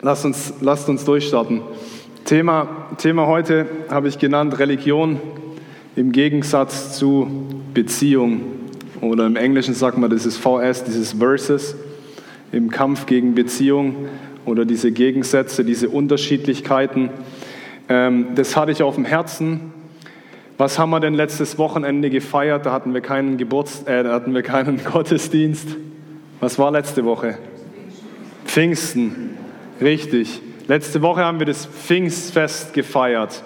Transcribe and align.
Lasst 0.00 0.24
uns, 0.24 0.54
lasst 0.60 0.88
uns 0.88 1.04
durchstarten. 1.04 1.60
Thema, 2.24 2.68
Thema 2.98 3.26
heute 3.26 3.66
habe 3.90 4.06
ich 4.06 4.18
genannt 4.20 4.60
Religion 4.60 5.20
im 5.96 6.12
Gegensatz 6.12 6.96
zu 6.96 7.48
Beziehung. 7.74 8.42
Oder 9.00 9.26
im 9.26 9.34
Englischen 9.34 9.74
sagt 9.74 9.98
man, 9.98 10.08
das 10.08 10.24
ist 10.24 10.36
VS, 10.36 10.84
dieses 10.84 11.14
Versus 11.14 11.74
im 12.52 12.70
Kampf 12.70 13.06
gegen 13.06 13.34
Beziehung 13.34 14.06
oder 14.44 14.64
diese 14.64 14.92
Gegensätze, 14.92 15.64
diese 15.64 15.88
Unterschiedlichkeiten. 15.88 17.10
Ähm, 17.88 18.28
das 18.36 18.56
hatte 18.56 18.70
ich 18.70 18.84
auf 18.84 18.94
dem 18.94 19.04
Herzen. 19.04 19.72
Was 20.58 20.78
haben 20.78 20.90
wir 20.90 21.00
denn 21.00 21.14
letztes 21.14 21.58
Wochenende 21.58 22.08
gefeiert? 22.08 22.66
Da 22.66 22.72
hatten 22.72 22.94
wir 22.94 23.00
keinen 23.00 23.36
Geburts, 23.36 23.82
äh, 23.82 24.04
da 24.04 24.12
hatten 24.12 24.32
wir 24.32 24.42
keinen 24.42 24.80
Gottesdienst. 24.92 25.76
Was 26.38 26.56
war 26.56 26.70
letzte 26.70 27.04
Woche? 27.04 27.36
Pfingsten. 28.44 29.37
Richtig. 29.80 30.40
Letzte 30.66 31.02
Woche 31.02 31.24
haben 31.24 31.38
wir 31.38 31.46
das 31.46 31.66
Pfingstfest 31.66 32.74
gefeiert. 32.74 33.44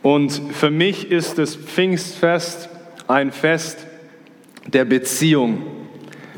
Und 0.00 0.30
für 0.52 0.70
mich 0.70 1.10
ist 1.10 1.38
das 1.38 1.56
Pfingstfest 1.56 2.68
ein 3.08 3.32
Fest 3.32 3.78
der 4.66 4.84
Beziehung, 4.84 5.62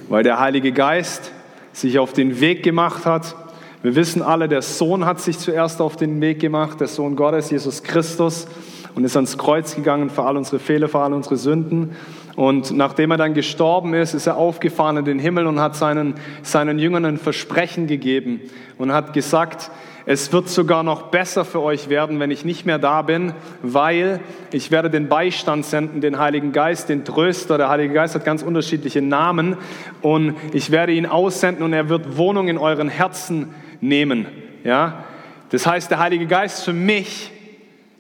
weil 0.09 0.23
der 0.23 0.41
Heilige 0.41 0.73
Geist 0.73 1.31
sich 1.73 1.99
auf 1.99 2.15
den 2.15 2.41
Weg 2.41 2.63
gemacht 2.63 3.05
hat. 3.05 3.37
Wir 3.83 3.95
wissen 3.97 4.23
alle, 4.23 4.49
der 4.49 4.63
Sohn 4.63 5.05
hat 5.05 5.21
sich 5.21 5.39
zuerst 5.39 5.83
auf 5.83 5.97
den 5.97 6.21
Weg 6.23 6.41
gemacht, 6.41 6.81
der 6.81 6.89
Sohn 6.89 7.17
Gottes, 7.17 7.51
Jesus 7.51 7.83
Christus, 7.83 8.47
und 8.95 9.05
ist 9.05 9.15
ans 9.15 9.37
Kreuz 9.37 9.77
gegangen 9.77 10.09
für 10.09 10.23
all 10.23 10.39
unsere 10.39 10.59
Fehler, 10.59 10.89
für 10.89 11.01
all 11.01 11.13
unsere 11.13 11.37
Sünden. 11.37 11.91
Und 12.37 12.71
nachdem 12.77 13.11
er 13.11 13.17
dann 13.17 13.33
gestorben 13.33 13.95
ist, 13.95 14.13
ist 14.13 14.27
er 14.27 14.37
aufgefahren 14.37 14.99
in 14.99 15.05
den 15.07 15.19
Himmel 15.19 15.47
und 15.47 15.59
hat 15.59 15.75
seinen, 15.75 16.15
seinen 16.43 16.79
Jüngern 16.79 17.07
ein 17.07 17.17
Versprechen 17.17 17.87
gegeben 17.87 18.41
und 18.77 18.93
hat 18.93 19.15
gesagt, 19.15 19.71
es 20.09 20.33
wird 20.33 20.49
sogar 20.49 20.85
noch 20.85 21.05
besser 21.05 21.45
für 21.45 21.61
euch 21.61 21.89
werden, 21.89 22.21
wenn 22.21 22.31
ich 22.31 22.45
nicht 22.45 22.65
mehr 22.65 22.79
da 22.79 23.03
bin, 23.03 23.33
weil 23.63 24.21
ich 24.53 24.71
werde 24.71 24.89
den 24.89 25.09
Beistand 25.09 25.65
senden, 25.65 26.01
den 26.01 26.19
Heiligen 26.19 26.53
Geist, 26.53 26.89
den 26.91 27.05
Tröster. 27.05 27.59
Der 27.59 27.71
Heilige 27.71 27.95
Geist 27.95 28.15
hat 28.15 28.25
ganz 28.25 28.43
unterschiedliche 28.43 29.03
Namen 29.03 29.57
und 30.03 30.37
ich 30.53 30.71
werde 30.71 30.93
ihn 30.93 31.07
aussenden 31.07 31.65
und 31.65 31.73
er 31.73 31.89
wird 31.89 32.17
Wohnung 32.19 32.47
in 32.47 32.59
euren 32.59 32.89
Herzen 32.89 33.49
nehmen. 33.81 34.27
Ja? 34.63 35.05
Das 35.51 35.67
heißt, 35.67 35.91
der 35.91 35.99
Heilige 35.99 36.27
Geist 36.27 36.65
für 36.65 36.73
mich 36.73 37.33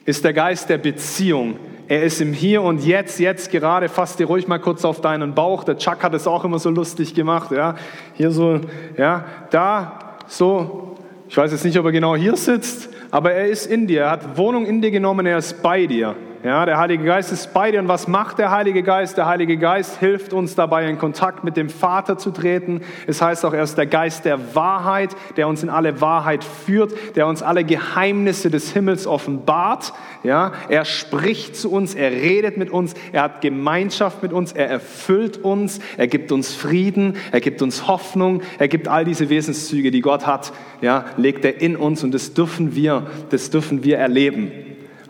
ist 0.04 0.24
der 0.24 0.32
Geist 0.32 0.68
der 0.68 0.78
Beziehung. 0.78 1.58
Er 1.88 2.02
ist 2.02 2.20
im 2.20 2.32
Hier 2.32 2.62
und 2.62 2.84
Jetzt, 2.84 3.20
jetzt 3.20 3.50
gerade. 3.50 3.88
Fass 3.88 4.16
dir 4.16 4.26
ruhig 4.26 4.48
mal 4.48 4.58
kurz 4.58 4.84
auf 4.84 5.00
deinen 5.00 5.34
Bauch. 5.34 5.64
Der 5.64 5.78
Chuck 5.78 6.02
hat 6.02 6.14
es 6.14 6.26
auch 6.26 6.44
immer 6.44 6.58
so 6.58 6.70
lustig 6.70 7.14
gemacht. 7.14 7.52
Ja, 7.52 7.76
hier 8.14 8.30
so, 8.30 8.60
ja, 8.96 9.24
da 9.50 10.16
so 10.26 10.96
ich 11.28 11.36
weiß 11.36 11.50
jetzt 11.50 11.64
nicht, 11.64 11.78
ob 11.78 11.84
er 11.86 11.92
genau 11.92 12.14
hier 12.14 12.36
sitzt, 12.36 12.88
aber 13.10 13.32
er 13.32 13.46
ist 13.46 13.66
in 13.66 13.86
dir. 13.86 14.02
Er 14.02 14.10
hat 14.10 14.38
Wohnung 14.38 14.64
in 14.64 14.80
dir 14.80 14.90
genommen, 14.90 15.26
er 15.26 15.38
ist 15.38 15.62
bei 15.62 15.86
dir. 15.86 16.14
Ja, 16.44 16.66
der 16.66 16.78
Heilige 16.78 17.04
Geist 17.04 17.32
ist 17.32 17.52
bei 17.54 17.70
dir. 17.70 17.80
Und 17.80 17.88
was 17.88 18.08
macht 18.08 18.38
der 18.38 18.50
Heilige 18.50 18.82
Geist? 18.82 19.16
Der 19.16 19.26
Heilige 19.26 19.56
Geist 19.56 19.98
hilft 19.98 20.32
uns 20.32 20.54
dabei, 20.54 20.88
in 20.88 20.98
Kontakt 20.98 21.44
mit 21.44 21.56
dem 21.56 21.68
Vater 21.68 22.18
zu 22.18 22.30
treten. 22.30 22.82
Es 23.06 23.22
heißt 23.22 23.44
auch, 23.44 23.52
er 23.52 23.62
ist 23.62 23.78
der 23.78 23.86
Geist 23.86 24.24
der 24.24 24.54
Wahrheit, 24.54 25.10
der 25.36 25.48
uns 25.48 25.62
in 25.62 25.70
alle 25.70 26.00
Wahrheit 26.00 26.44
führt, 26.44 26.92
der 27.16 27.26
uns 27.26 27.42
alle 27.42 27.64
Geheimnisse 27.64 28.50
des 28.50 28.72
Himmels 28.72 29.06
offenbart. 29.06 29.92
Ja, 30.22 30.52
er 30.68 30.84
spricht 30.84 31.56
zu 31.56 31.70
uns, 31.70 31.94
er 31.94 32.10
redet 32.10 32.56
mit 32.58 32.70
uns, 32.70 32.94
er 33.12 33.22
hat 33.22 33.40
Gemeinschaft 33.40 34.22
mit 34.22 34.32
uns, 34.32 34.52
er 34.52 34.68
erfüllt 34.68 35.38
uns, 35.38 35.80
er 35.96 36.06
gibt 36.06 36.32
uns 36.32 36.54
Frieden, 36.54 37.16
er 37.32 37.40
gibt 37.40 37.62
uns 37.62 37.88
Hoffnung, 37.88 38.42
er 38.58 38.68
gibt 38.68 38.88
all 38.88 39.04
diese 39.04 39.30
Wesenszüge, 39.30 39.90
die 39.90 40.00
Gott 40.00 40.26
hat, 40.26 40.52
ja, 40.80 41.06
legt 41.16 41.44
er 41.44 41.60
in 41.60 41.76
uns 41.76 42.04
und 42.04 42.12
das 42.12 42.34
dürfen 42.34 42.74
wir, 42.74 43.06
das 43.30 43.50
dürfen 43.50 43.84
wir 43.84 43.98
erleben. 43.98 44.50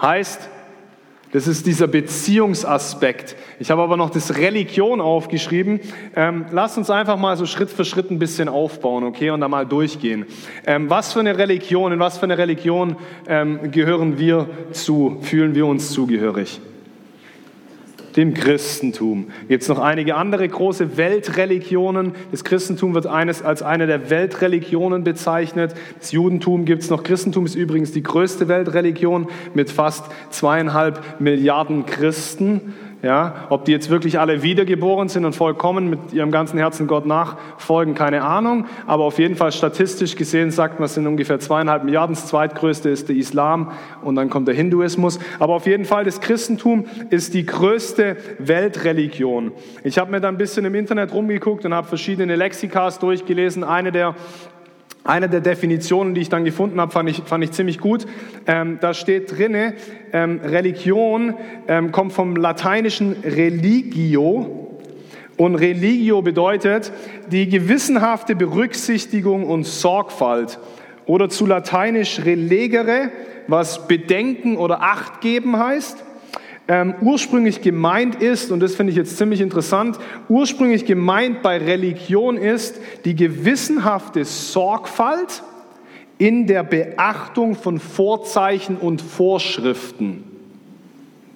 Heißt, 0.01 0.51
das 1.37 1.47
ist 1.47 1.67
dieser 1.67 1.87
Beziehungsaspekt. 1.87 3.37
Ich 3.59 3.71
habe 3.71 3.83
aber 3.83 3.99
noch 3.99 4.09
das 4.09 4.39
Religion 4.39 5.03
aufgeschrieben. 5.03 5.81
Ähm, 6.15 6.47
lasst 6.51 6.79
uns 6.79 6.89
einfach 6.89 7.19
mal 7.19 7.37
so 7.37 7.45
Schritt 7.45 7.69
für 7.69 7.85
Schritt 7.85 8.11
ein 8.11 8.19
bisschen 8.19 8.49
aufbauen, 8.49 9.05
okay, 9.05 9.29
und 9.29 9.43
da 9.43 9.49
mal 9.49 9.67
durchgehen. 9.67 10.25
Ähm, 10.65 10.89
was 10.89 11.13
für 11.13 11.21
eine 11.21 11.37
Religion, 11.37 11.93
in 11.93 11.99
was 11.99 12.17
für 12.17 12.25
eine 12.25 12.39
Religion 12.39 12.97
ähm, 13.29 13.71
gehören 13.71 14.19
wir 14.19 14.49
zu, 14.73 15.19
fühlen 15.21 15.55
wir 15.55 15.67
uns 15.67 15.91
zugehörig? 15.91 16.59
Dem 18.17 18.33
Christentum. 18.33 19.27
Gibt 19.49 19.63
es 19.63 19.69
noch 19.69 19.79
einige 19.79 20.15
andere 20.17 20.49
große 20.49 20.97
Weltreligionen. 20.97 22.13
Das 22.31 22.45
Christentum 22.45 22.95
wird 22.95 23.07
eines 23.07 23.43
als 23.43 23.63
eine 23.63 23.87
der 23.87 24.09
Weltreligionen 24.09 25.05
bezeichnet. 25.05 25.75
Das 25.99 26.13
Judentum 26.13 26.65
gibt 26.65 26.83
es 26.83 26.91
noch. 26.91 27.03
Christentum 27.03 27.45
ist 27.45 27.55
übrigens 27.55 27.93
die 27.93 28.03
größte 28.03 28.49
Weltreligion 28.49 29.29
mit 29.55 29.71
fast 29.71 30.07
zweieinhalb 30.31 31.21
Milliarden 31.21 31.85
Christen. 31.85 32.75
Ja, 33.03 33.47
ob 33.51 33.67
die 33.67 33.73
jetzt 33.73 33.91
wirklich 33.91 34.19
alle 34.19 34.43
wiedergeboren 34.43 35.09
sind 35.09 35.27
und 35.27 35.35
vollkommen 35.35 35.91
mit 35.91 36.15
ihrem 36.15 36.31
ganzen 36.31 36.59
Herzen 36.59 36.87
Gott 36.87 37.05
nachfolgen, 37.05 37.95
keine 37.95 38.23
Ahnung. 38.23 38.65
Aber 38.87 39.05
auf 39.05 39.19
jeden 39.19 39.37
Fall 39.37 39.53
statistisch 39.53 40.17
gesehen 40.17 40.51
sagt 40.51 40.81
man, 40.81 40.87
es 40.87 40.95
sind 40.95 41.07
ungefähr 41.07 41.39
zweieinhalb 41.39 41.85
Milliarden. 41.85 42.17
Das 42.17 42.27
zweitgrößte 42.27 42.89
ist 42.89 43.11
der 43.11 43.17
Islam 43.17 43.73
und 44.03 44.15
dann 44.17 44.31
kommt 44.31 44.49
der 44.49 44.55
Hinduismus. 44.55 45.19
Aber 45.39 45.55
auf 45.55 45.67
jeden 45.67 45.85
Fall, 45.85 46.05
das 46.05 46.23
Christentum 46.23 46.87
ist 47.11 47.35
die 47.35 47.45
größte 47.45 48.17
Weltreligion. 48.39 49.53
Ich 49.85 49.99
habe 49.99 50.11
mir 50.11 50.21
da 50.21 50.29
ein 50.29 50.39
bisschen 50.39 50.65
im 50.65 50.75
Internet 50.75 51.13
rumgeguckt 51.13 51.67
und 51.67 51.75
habe 51.75 51.87
verschiedene 51.87 52.35
Lexikas 52.35 52.99
durchgelesen. 52.99 53.63
Eine 53.63 53.93
der 53.93 54.15
eine 55.07 55.29
der 55.29 55.41
Definitionen, 55.41 56.15
die 56.15 56.21
ich 56.21 56.29
dann 56.29 56.45
gefunden 56.45 56.81
habe, 56.81 56.93
fand 56.93 57.09
ich, 57.09 57.23
fand 57.25 57.45
ich 57.45 57.53
ziemlich 57.53 57.79
gut. 57.79 58.07
Ähm, 58.47 58.79
da 58.81 58.95
steht 58.95 59.37
drinne, 59.37 59.75
ähm, 60.13 60.41
Religion 60.43 61.35
ähm, 61.69 61.93
kommt 61.93 62.13
vom 62.13 62.37
lateinischen 62.37 63.17
religio. 63.25 64.63
Und 65.37 65.55
religio 65.57 66.23
bedeutet 66.23 66.93
die 67.31 67.49
gewissenhafte 67.49 68.35
Berücksichtigung 68.35 69.45
und 69.45 69.65
Sorgfalt. 69.65 70.59
Oder 71.05 71.29
zu 71.29 71.47
lateinisch 71.47 72.25
relegere, 72.25 73.11
was 73.47 73.87
bedenken 73.87 74.57
oder 74.57 74.83
acht 74.83 75.21
geben 75.21 75.59
heißt 75.59 76.06
ähm, 76.69 76.95
ursprünglich 77.01 77.63
gemeint 77.63 78.17
ist, 78.17 78.51
und 78.51 78.61
das 78.61 78.75
finde 78.75 78.91
ich 78.91 78.97
jetzt 78.97 79.17
ziemlich 79.17 79.41
interessant, 79.41 79.99
ursprünglich 80.29 80.85
gemeint 80.85 81.43
bei 81.43 81.59
Religion 81.59 82.37
ist 82.37 82.81
die 83.05 83.15
gewissenhafte 83.15 84.25
Sorgfalt 84.25 85.43
in 86.19 86.47
der 86.47 86.65
Beachtung 86.65 87.55
von 87.55 87.79
Vorzeichen 87.79 88.77
und 88.77 89.01
Vorschriften. 89.01 90.25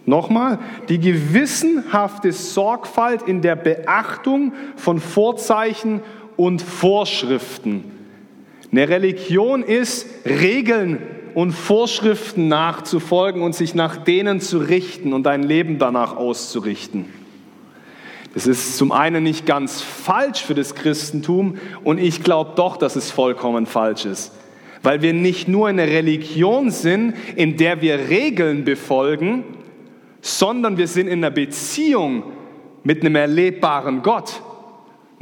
Nochmal, 0.06 0.58
die 0.88 0.98
gewissenhafte 0.98 2.32
Sorgfalt 2.32 3.22
in 3.22 3.42
der 3.42 3.54
Beachtung 3.54 4.52
von 4.74 4.98
Vorzeichen 4.98 6.00
und 6.36 6.62
Vorschriften. 6.62 7.84
Eine 8.72 8.88
Religion 8.88 9.62
ist 9.62 10.06
Regeln 10.24 10.98
und 11.34 11.52
Vorschriften 11.52 12.48
nachzufolgen 12.48 13.42
und 13.42 13.54
sich 13.54 13.74
nach 13.74 13.96
denen 13.96 14.41
zu 14.41 14.58
richten 14.58 15.12
und 15.12 15.24
dein 15.24 15.42
Leben 15.42 15.78
danach 15.78 16.16
auszurichten. 16.16 17.06
Das 18.34 18.46
ist 18.46 18.76
zum 18.76 18.92
einen 18.92 19.24
nicht 19.24 19.44
ganz 19.44 19.80
falsch 19.82 20.42
für 20.42 20.54
das 20.54 20.74
Christentum 20.74 21.56
und 21.82 21.98
ich 21.98 22.22
glaube 22.22 22.52
doch, 22.54 22.76
dass 22.76 22.94
es 22.96 23.10
vollkommen 23.10 23.66
falsch 23.66 24.04
ist. 24.04 24.32
Weil 24.82 25.02
wir 25.02 25.12
nicht 25.12 25.48
nur 25.48 25.68
eine 25.68 25.86
Religion 25.86 26.70
sind, 26.70 27.14
in 27.36 27.56
der 27.56 27.82
wir 27.82 28.08
Regeln 28.08 28.64
befolgen, 28.64 29.44
sondern 30.22 30.78
wir 30.78 30.86
sind 30.86 31.08
in 31.08 31.18
einer 31.24 31.30
Beziehung 31.30 32.22
mit 32.84 33.02
einem 33.02 33.16
erlebbaren 33.16 34.02
Gott. 34.02 34.42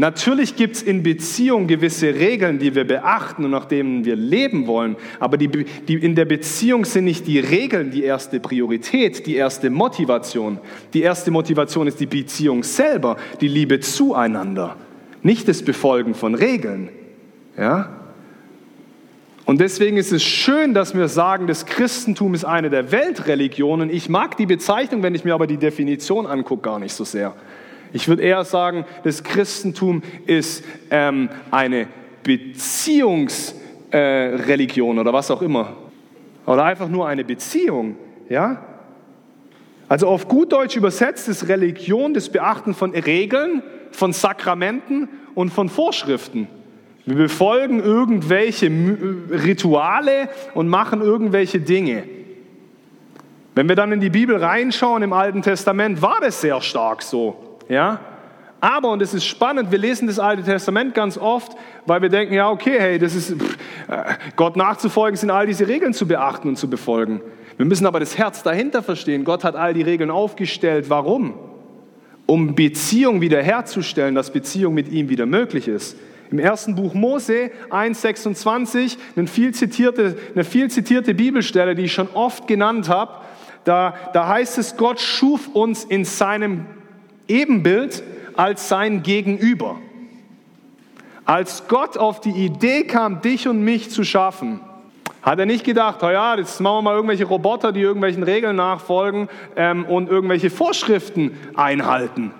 Natürlich 0.00 0.54
gibt 0.54 0.76
es 0.76 0.82
in 0.82 1.02
Beziehung 1.02 1.66
gewisse 1.66 2.14
Regeln, 2.14 2.60
die 2.60 2.76
wir 2.76 2.84
beachten 2.84 3.44
und 3.44 3.50
nach 3.50 3.64
denen 3.64 4.04
wir 4.04 4.14
leben 4.14 4.68
wollen, 4.68 4.94
aber 5.18 5.36
die, 5.36 5.48
die, 5.48 5.94
in 5.94 6.14
der 6.14 6.24
Beziehung 6.24 6.84
sind 6.84 7.04
nicht 7.04 7.26
die 7.26 7.40
Regeln 7.40 7.90
die 7.90 8.04
erste 8.04 8.38
Priorität, 8.38 9.26
die 9.26 9.34
erste 9.34 9.70
Motivation. 9.70 10.58
Die 10.94 11.02
erste 11.02 11.32
Motivation 11.32 11.88
ist 11.88 11.98
die 11.98 12.06
Beziehung 12.06 12.62
selber, 12.62 13.16
die 13.40 13.48
Liebe 13.48 13.80
zueinander, 13.80 14.76
nicht 15.24 15.48
das 15.48 15.64
Befolgen 15.64 16.14
von 16.14 16.36
Regeln. 16.36 16.90
Ja? 17.56 17.90
Und 19.46 19.60
deswegen 19.60 19.96
ist 19.96 20.12
es 20.12 20.22
schön, 20.22 20.74
dass 20.74 20.94
wir 20.94 21.08
sagen, 21.08 21.48
das 21.48 21.66
Christentum 21.66 22.34
ist 22.34 22.44
eine 22.44 22.70
der 22.70 22.92
Weltreligionen. 22.92 23.90
Ich 23.90 24.08
mag 24.08 24.36
die 24.36 24.46
Bezeichnung, 24.46 25.02
wenn 25.02 25.16
ich 25.16 25.24
mir 25.24 25.34
aber 25.34 25.48
die 25.48 25.56
Definition 25.56 26.24
angucke, 26.26 26.62
gar 26.62 26.78
nicht 26.78 26.92
so 26.92 27.02
sehr. 27.02 27.34
Ich 27.92 28.08
würde 28.08 28.22
eher 28.22 28.44
sagen, 28.44 28.86
das 29.04 29.24
Christentum 29.24 30.02
ist 30.26 30.64
ähm, 30.90 31.28
eine 31.50 31.88
Beziehungsreligion 32.22 34.96
äh, 34.96 35.00
oder 35.00 35.12
was 35.12 35.30
auch 35.30 35.42
immer. 35.42 35.76
Oder 36.46 36.64
einfach 36.64 36.88
nur 36.88 37.06
eine 37.06 37.24
Beziehung. 37.24 37.96
Ja? 38.28 38.64
Also 39.88 40.08
auf 40.08 40.28
gut 40.28 40.52
Deutsch 40.52 40.76
übersetzt 40.76 41.28
ist 41.28 41.48
Religion 41.48 42.12
das 42.12 42.28
Beachten 42.28 42.74
von 42.74 42.92
Regeln, 42.92 43.62
von 43.90 44.12
Sakramenten 44.12 45.08
und 45.34 45.50
von 45.50 45.68
Vorschriften. 45.68 46.46
Wir 47.06 47.16
befolgen 47.16 47.82
irgendwelche 47.82 48.70
Rituale 49.30 50.28
und 50.52 50.68
machen 50.68 51.00
irgendwelche 51.00 51.58
Dinge. 51.58 52.04
Wenn 53.54 53.66
wir 53.66 53.76
dann 53.76 53.92
in 53.92 54.00
die 54.00 54.10
Bibel 54.10 54.36
reinschauen 54.36 55.02
im 55.02 55.14
Alten 55.14 55.40
Testament, 55.40 56.02
war 56.02 56.18
das 56.20 56.42
sehr 56.42 56.60
stark 56.60 57.02
so. 57.02 57.47
Ja? 57.68 58.00
Aber, 58.60 58.90
und 58.90 59.02
es 59.02 59.14
ist 59.14 59.24
spannend, 59.24 59.70
wir 59.70 59.78
lesen 59.78 60.08
das 60.08 60.18
Alte 60.18 60.42
Testament 60.42 60.94
ganz 60.94 61.16
oft, 61.16 61.52
weil 61.86 62.02
wir 62.02 62.08
denken, 62.08 62.34
ja, 62.34 62.50
okay, 62.50 62.76
hey, 62.78 62.98
das 62.98 63.14
ist, 63.14 63.40
pff, 63.40 63.56
äh, 63.88 64.14
Gott 64.34 64.56
nachzufolgen, 64.56 65.16
sind 65.16 65.30
all 65.30 65.46
diese 65.46 65.68
Regeln 65.68 65.94
zu 65.94 66.08
beachten 66.08 66.48
und 66.48 66.56
zu 66.56 66.68
befolgen. 66.68 67.20
Wir 67.56 67.66
müssen 67.66 67.86
aber 67.86 68.00
das 68.00 68.18
Herz 68.18 68.42
dahinter 68.42 68.82
verstehen. 68.82 69.24
Gott 69.24 69.44
hat 69.44 69.54
all 69.54 69.74
die 69.74 69.82
Regeln 69.82 70.10
aufgestellt. 70.10 70.90
Warum? 70.90 71.34
Um 72.26 72.54
Beziehung 72.54 73.20
wiederherzustellen, 73.20 74.14
dass 74.14 74.32
Beziehung 74.32 74.74
mit 74.74 74.88
ihm 74.88 75.08
wieder 75.08 75.26
möglich 75.26 75.68
ist. 75.68 75.96
Im 76.30 76.38
ersten 76.38 76.74
Buch 76.74 76.94
Mose 76.94 77.50
1,26, 77.70 78.98
eine 79.16 79.26
viel 79.28 79.54
zitierte, 79.54 80.16
eine 80.34 80.44
viel 80.44 80.70
zitierte 80.70 81.14
Bibelstelle, 81.14 81.74
die 81.74 81.84
ich 81.84 81.92
schon 81.92 82.08
oft 82.12 82.46
genannt 82.46 82.88
habe, 82.88 83.12
da, 83.64 83.94
da 84.12 84.28
heißt 84.28 84.58
es, 84.58 84.76
Gott 84.76 85.00
schuf 85.00 85.48
uns 85.48 85.84
in 85.84 86.04
seinem 86.04 86.66
Ebenbild 87.28 88.02
als 88.36 88.68
sein 88.68 89.02
Gegenüber. 89.02 89.76
Als 91.24 91.68
Gott 91.68 91.98
auf 91.98 92.20
die 92.20 92.30
Idee 92.30 92.84
kam, 92.84 93.20
dich 93.20 93.46
und 93.46 93.62
mich 93.62 93.90
zu 93.90 94.02
schaffen, 94.02 94.60
hat 95.22 95.38
er 95.38 95.46
nicht 95.46 95.64
gedacht, 95.64 96.02
oh 96.02 96.08
ja, 96.08 96.36
jetzt 96.36 96.60
machen 96.60 96.78
wir 96.78 96.82
mal 96.82 96.94
irgendwelche 96.94 97.26
Roboter, 97.26 97.70
die 97.70 97.82
irgendwelchen 97.82 98.22
Regeln 98.22 98.56
nachfolgen 98.56 99.28
ähm, 99.56 99.84
und 99.84 100.08
irgendwelche 100.08 100.48
Vorschriften 100.48 101.36
einhalten. 101.54 102.32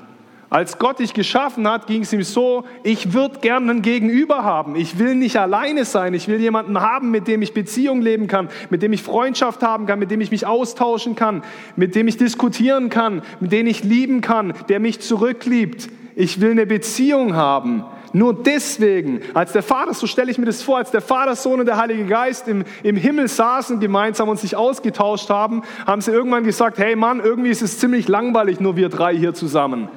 Als 0.50 0.78
Gott 0.78 0.98
dich 0.98 1.12
geschaffen 1.12 1.68
hat, 1.68 1.86
ging 1.86 2.02
es 2.02 2.12
ihm 2.12 2.22
so, 2.22 2.64
ich 2.82 3.12
würde 3.12 3.40
gerne 3.40 3.70
einen 3.70 3.82
Gegenüber 3.82 4.44
haben. 4.44 4.76
Ich 4.76 4.98
will 4.98 5.14
nicht 5.14 5.36
alleine 5.36 5.84
sein. 5.84 6.14
Ich 6.14 6.26
will 6.26 6.40
jemanden 6.40 6.80
haben, 6.80 7.10
mit 7.10 7.28
dem 7.28 7.42
ich 7.42 7.52
Beziehung 7.52 8.00
leben 8.00 8.28
kann, 8.28 8.48
mit 8.70 8.82
dem 8.82 8.94
ich 8.94 9.02
Freundschaft 9.02 9.62
haben 9.62 9.84
kann, 9.84 9.98
mit 9.98 10.10
dem 10.10 10.22
ich 10.22 10.30
mich 10.30 10.46
austauschen 10.46 11.16
kann, 11.16 11.42
mit 11.76 11.94
dem 11.94 12.08
ich 12.08 12.16
diskutieren 12.16 12.88
kann, 12.88 13.20
mit 13.40 13.52
dem 13.52 13.66
ich 13.66 13.84
lieben 13.84 14.22
kann, 14.22 14.54
der 14.70 14.80
mich 14.80 15.00
zurückliebt. 15.00 15.90
Ich 16.16 16.40
will 16.40 16.52
eine 16.52 16.64
Beziehung 16.64 17.36
haben. 17.36 17.84
Nur 18.14 18.32
deswegen, 18.32 19.20
als 19.34 19.52
der 19.52 19.62
Vater, 19.62 19.92
so 19.92 20.06
stelle 20.06 20.30
ich 20.30 20.38
mir 20.38 20.46
das 20.46 20.62
vor, 20.62 20.78
als 20.78 20.90
der 20.90 21.02
Vater, 21.02 21.36
Sohn 21.36 21.60
und 21.60 21.66
der 21.66 21.76
Heilige 21.76 22.06
Geist 22.06 22.48
im, 22.48 22.64
im 22.82 22.96
Himmel 22.96 23.28
saßen 23.28 23.80
gemeinsam 23.80 24.30
und 24.30 24.40
sich 24.40 24.56
ausgetauscht 24.56 25.28
haben, 25.28 25.62
haben 25.86 26.00
sie 26.00 26.10
irgendwann 26.10 26.44
gesagt, 26.44 26.78
hey 26.78 26.96
Mann, 26.96 27.20
irgendwie 27.20 27.50
ist 27.50 27.60
es 27.60 27.78
ziemlich 27.78 28.08
langweilig, 28.08 28.60
nur 28.60 28.76
wir 28.76 28.88
drei 28.88 29.14
hier 29.14 29.34
zusammen. 29.34 29.90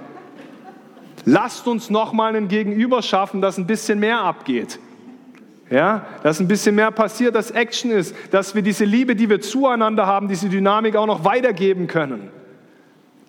Lasst 1.26 1.68
uns 1.68 1.90
noch 1.90 2.14
mal 2.14 2.36
ein 2.36 2.48
Gegenüber 2.48 3.02
schaffen, 3.02 3.42
das 3.42 3.58
ein 3.58 3.68
bisschen 3.68 4.00
mehr 4.00 4.22
abgeht. 4.22 4.80
Ja, 5.70 6.06
dass 6.24 6.42
ein 6.42 6.50
bisschen 6.50 6.76
mehr 6.76 6.92
passiert, 6.92 7.34
dass 7.34 7.50
Action 7.50 7.92
ist, 7.92 8.14
dass 8.32 8.56
wir 8.56 8.62
diese 8.62 8.84
Liebe, 8.84 9.16
die 9.16 9.30
wir 9.30 9.40
zueinander 9.40 10.06
haben, 10.06 10.28
diese 10.28 10.50
Dynamik 10.50 10.98
auch 10.98 11.06
noch 11.06 11.24
weitergeben 11.24 11.88
können. 11.88 12.30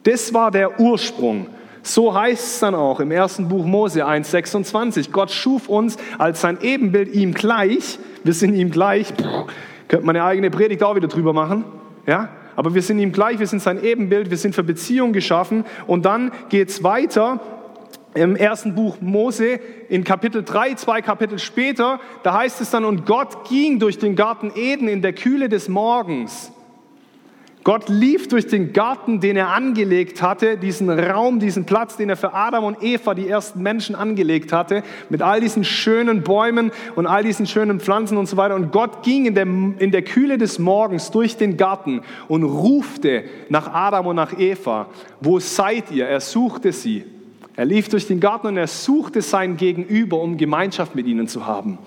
Das 0.02 0.34
war 0.34 0.50
der 0.50 0.80
Ursprung. 0.80 1.46
So 1.84 2.14
heißt 2.14 2.44
es 2.44 2.60
dann 2.60 2.74
auch 2.74 2.98
im 2.98 3.12
ersten 3.12 3.48
Buch 3.48 3.64
Mose 3.64 4.06
1,26. 4.06 5.12
Gott 5.12 5.30
schuf 5.30 5.68
uns 5.68 5.96
als 6.18 6.40
sein 6.40 6.58
Ebenbild 6.60 7.14
ihm 7.14 7.34
gleich. 7.34 7.98
Wir 8.24 8.34
sind 8.34 8.54
ihm 8.54 8.70
gleich. 8.70 9.14
Puh, 9.16 9.46
könnte 9.86 10.06
man 10.06 10.16
eine 10.16 10.24
eigene 10.24 10.50
Predigt 10.50 10.82
auch 10.82 10.96
wieder 10.96 11.08
drüber 11.08 11.32
machen. 11.32 11.64
Ja? 12.06 12.30
Aber 12.56 12.74
wir 12.74 12.82
sind 12.82 12.98
ihm 12.98 13.12
gleich, 13.12 13.38
wir 13.38 13.46
sind 13.46 13.62
sein 13.62 13.82
Ebenbild, 13.82 14.30
wir 14.30 14.36
sind 14.36 14.54
für 14.54 14.62
Beziehung 14.62 15.12
geschaffen. 15.12 15.64
Und 15.86 16.04
dann 16.04 16.32
geht 16.48 16.68
es 16.70 16.82
weiter 16.84 17.40
im 18.14 18.36
ersten 18.36 18.74
Buch 18.74 19.00
Mose 19.00 19.60
in 19.88 20.04
Kapitel 20.04 20.42
3, 20.42 20.74
zwei 20.74 21.00
Kapitel 21.02 21.38
später, 21.38 22.00
da 22.22 22.34
heißt 22.34 22.60
es 22.60 22.70
dann, 22.70 22.84
und 22.84 23.06
Gott 23.06 23.48
ging 23.48 23.78
durch 23.78 23.98
den 23.98 24.16
Garten 24.16 24.52
Eden 24.54 24.88
in 24.88 25.02
der 25.02 25.12
Kühle 25.12 25.48
des 25.48 25.68
Morgens. 25.68 26.52
Gott 27.64 27.88
lief 27.88 28.26
durch 28.26 28.48
den 28.48 28.72
Garten, 28.72 29.20
den 29.20 29.36
er 29.36 29.50
angelegt 29.50 30.20
hatte, 30.20 30.56
diesen 30.56 30.90
Raum, 30.90 31.38
diesen 31.38 31.64
Platz, 31.64 31.96
den 31.96 32.08
er 32.08 32.16
für 32.16 32.34
Adam 32.34 32.64
und 32.64 32.82
Eva, 32.82 33.14
die 33.14 33.28
ersten 33.28 33.62
Menschen, 33.62 33.94
angelegt 33.94 34.52
hatte, 34.52 34.82
mit 35.10 35.22
all 35.22 35.40
diesen 35.40 35.62
schönen 35.62 36.22
Bäumen 36.22 36.72
und 36.96 37.06
all 37.06 37.22
diesen 37.22 37.46
schönen 37.46 37.78
Pflanzen 37.78 38.18
und 38.18 38.26
so 38.26 38.36
weiter. 38.36 38.56
Und 38.56 38.72
Gott 38.72 39.04
ging 39.04 39.26
in 39.26 39.36
der, 39.36 39.44
in 39.44 39.92
der 39.92 40.02
Kühle 40.02 40.38
des 40.38 40.58
Morgens 40.58 41.12
durch 41.12 41.36
den 41.36 41.56
Garten 41.56 42.00
und 42.26 42.42
rufte 42.42 43.24
nach 43.48 43.72
Adam 43.72 44.08
und 44.08 44.16
nach 44.16 44.36
Eva, 44.36 44.88
wo 45.20 45.38
seid 45.38 45.92
ihr? 45.92 46.08
Er 46.08 46.20
suchte 46.20 46.72
sie. 46.72 47.04
Er 47.62 47.66
lief 47.66 47.88
durch 47.88 48.08
den 48.08 48.18
Garten 48.18 48.48
und 48.48 48.56
er 48.56 48.66
suchte 48.66 49.22
sein 49.22 49.56
Gegenüber, 49.56 50.18
um 50.18 50.36
Gemeinschaft 50.36 50.96
mit 50.96 51.06
ihnen 51.06 51.28
zu 51.28 51.46
haben. 51.46 51.78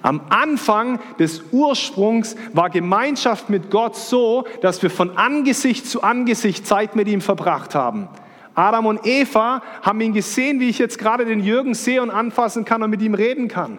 Am 0.00 0.22
Anfang 0.30 0.98
des 1.18 1.42
Ursprungs 1.52 2.36
war 2.54 2.70
Gemeinschaft 2.70 3.50
mit 3.50 3.70
Gott 3.70 3.96
so, 3.96 4.46
dass 4.62 4.82
wir 4.82 4.88
von 4.88 5.18
Angesicht 5.18 5.86
zu 5.86 6.02
Angesicht 6.02 6.66
Zeit 6.66 6.96
mit 6.96 7.06
ihm 7.06 7.20
verbracht 7.20 7.74
haben. 7.74 8.08
Adam 8.54 8.86
und 8.86 9.06
Eva 9.06 9.60
haben 9.82 10.00
ihn 10.00 10.14
gesehen, 10.14 10.58
wie 10.58 10.70
ich 10.70 10.78
jetzt 10.78 10.98
gerade 10.98 11.26
den 11.26 11.44
Jürgen 11.44 11.74
sehe 11.74 12.00
und 12.00 12.08
anfassen 12.08 12.64
kann 12.64 12.82
und 12.82 12.88
mit 12.88 13.02
ihm 13.02 13.12
reden 13.12 13.48
kann. 13.48 13.78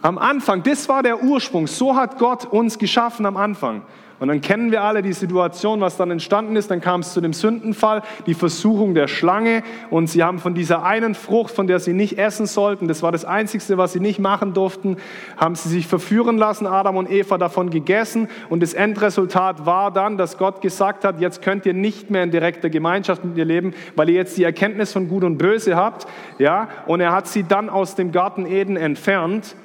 Am 0.00 0.16
Anfang, 0.16 0.62
das 0.62 0.88
war 0.88 1.02
der 1.02 1.22
Ursprung. 1.22 1.66
So 1.66 1.94
hat 1.94 2.18
Gott 2.18 2.46
uns 2.46 2.78
geschaffen 2.78 3.26
am 3.26 3.36
Anfang. 3.36 3.82
Und 4.20 4.28
dann 4.28 4.40
kennen 4.40 4.70
wir 4.70 4.82
alle 4.82 5.02
die 5.02 5.12
Situation, 5.12 5.80
was 5.80 5.96
dann 5.96 6.10
entstanden 6.10 6.54
ist. 6.54 6.70
Dann 6.70 6.80
kam 6.80 7.00
es 7.00 7.12
zu 7.12 7.20
dem 7.20 7.32
Sündenfall, 7.32 8.02
die 8.26 8.34
Versuchung 8.34 8.94
der 8.94 9.08
Schlange. 9.08 9.62
Und 9.90 10.08
sie 10.08 10.22
haben 10.22 10.38
von 10.38 10.54
dieser 10.54 10.84
einen 10.84 11.14
Frucht, 11.14 11.52
von 11.52 11.66
der 11.66 11.80
sie 11.80 11.92
nicht 11.92 12.16
essen 12.18 12.46
sollten, 12.46 12.86
das 12.86 13.02
war 13.02 13.10
das 13.10 13.24
Einzige, 13.24 13.76
was 13.76 13.92
sie 13.92 14.00
nicht 14.00 14.20
machen 14.20 14.54
durften, 14.54 14.96
haben 15.36 15.56
sie 15.56 15.68
sich 15.68 15.86
verführen 15.86 16.38
lassen, 16.38 16.66
Adam 16.66 16.96
und 16.96 17.10
Eva 17.10 17.38
davon 17.38 17.70
gegessen. 17.70 18.28
Und 18.48 18.62
das 18.62 18.72
Endresultat 18.72 19.66
war 19.66 19.90
dann, 19.90 20.16
dass 20.16 20.38
Gott 20.38 20.60
gesagt 20.60 21.04
hat, 21.04 21.20
jetzt 21.20 21.42
könnt 21.42 21.66
ihr 21.66 21.74
nicht 21.74 22.10
mehr 22.10 22.22
in 22.22 22.30
direkter 22.30 22.70
Gemeinschaft 22.70 23.24
mit 23.24 23.36
ihr 23.36 23.44
leben, 23.44 23.74
weil 23.96 24.08
ihr 24.10 24.16
jetzt 24.16 24.36
die 24.36 24.44
Erkenntnis 24.44 24.92
von 24.92 25.08
Gut 25.08 25.24
und 25.24 25.38
Böse 25.38 25.76
habt. 25.76 26.06
Ja? 26.38 26.68
Und 26.86 27.00
er 27.00 27.12
hat 27.12 27.26
sie 27.26 27.42
dann 27.42 27.68
aus 27.68 27.96
dem 27.96 28.12
Garten 28.12 28.46
Eden 28.46 28.76
entfernt. 28.76 29.56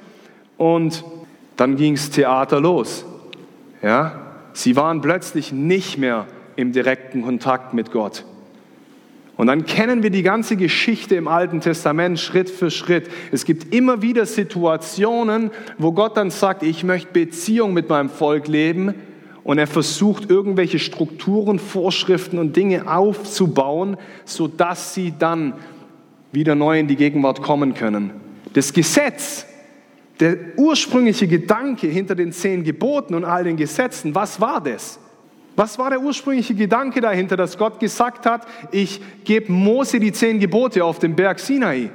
Und 0.56 1.04
dann 1.56 1.76
ging 1.76 1.94
es 1.94 2.10
Theater 2.10 2.60
los. 2.60 3.06
Ja, 3.82 4.29
Sie 4.62 4.76
waren 4.76 5.00
plötzlich 5.00 5.52
nicht 5.52 5.96
mehr 5.96 6.26
im 6.54 6.72
direkten 6.72 7.22
Kontakt 7.22 7.72
mit 7.72 7.92
Gott. 7.92 8.26
Und 9.38 9.46
dann 9.46 9.64
kennen 9.64 10.02
wir 10.02 10.10
die 10.10 10.22
ganze 10.22 10.54
Geschichte 10.54 11.14
im 11.14 11.28
Alten 11.28 11.62
Testament 11.62 12.20
Schritt 12.20 12.50
für 12.50 12.70
Schritt. 12.70 13.08
Es 13.32 13.46
gibt 13.46 13.74
immer 13.74 14.02
wieder 14.02 14.26
Situationen, 14.26 15.50
wo 15.78 15.92
Gott 15.92 16.18
dann 16.18 16.30
sagt, 16.30 16.62
ich 16.62 16.84
möchte 16.84 17.10
Beziehung 17.10 17.72
mit 17.72 17.88
meinem 17.88 18.10
Volk 18.10 18.48
leben. 18.48 18.94
Und 19.44 19.56
er 19.56 19.66
versucht, 19.66 20.28
irgendwelche 20.28 20.78
Strukturen, 20.78 21.58
Vorschriften 21.58 22.38
und 22.38 22.54
Dinge 22.54 22.86
aufzubauen, 22.86 23.96
sodass 24.26 24.92
sie 24.92 25.14
dann 25.18 25.54
wieder 26.32 26.54
neu 26.54 26.78
in 26.78 26.86
die 26.86 26.96
Gegenwart 26.96 27.40
kommen 27.40 27.72
können. 27.72 28.10
Das 28.52 28.74
Gesetz 28.74 29.46
der 30.20 30.36
ursprüngliche 30.56 31.26
Gedanke 31.26 31.86
hinter 31.86 32.14
den 32.14 32.32
zehn 32.32 32.62
Geboten 32.62 33.14
und 33.14 33.24
all 33.24 33.44
den 33.44 33.56
Gesetzen, 33.56 34.14
was 34.14 34.40
war 34.40 34.62
das? 34.62 34.98
Was 35.56 35.78
war 35.78 35.90
der 35.90 36.00
ursprüngliche 36.00 36.54
Gedanke 36.54 37.00
dahinter, 37.00 37.36
dass 37.36 37.58
Gott 37.58 37.80
gesagt 37.80 38.26
hat, 38.26 38.46
ich 38.70 39.00
gebe 39.24 39.50
Mose 39.50 39.98
die 39.98 40.12
zehn 40.12 40.38
Gebote 40.38 40.84
auf 40.84 40.98
dem 40.98 41.16
Berg 41.16 41.40
Sinai? 41.40 41.90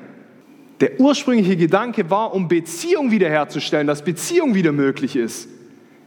Der 0.81 0.99
ursprüngliche 0.99 1.55
Gedanke 1.55 2.09
war, 2.09 2.33
um 2.33 2.47
Beziehung 2.47 3.11
wiederherzustellen, 3.11 3.87
dass 3.87 4.03
Beziehung 4.03 4.55
wieder 4.55 4.71
möglich 4.71 5.15
ist. 5.15 5.47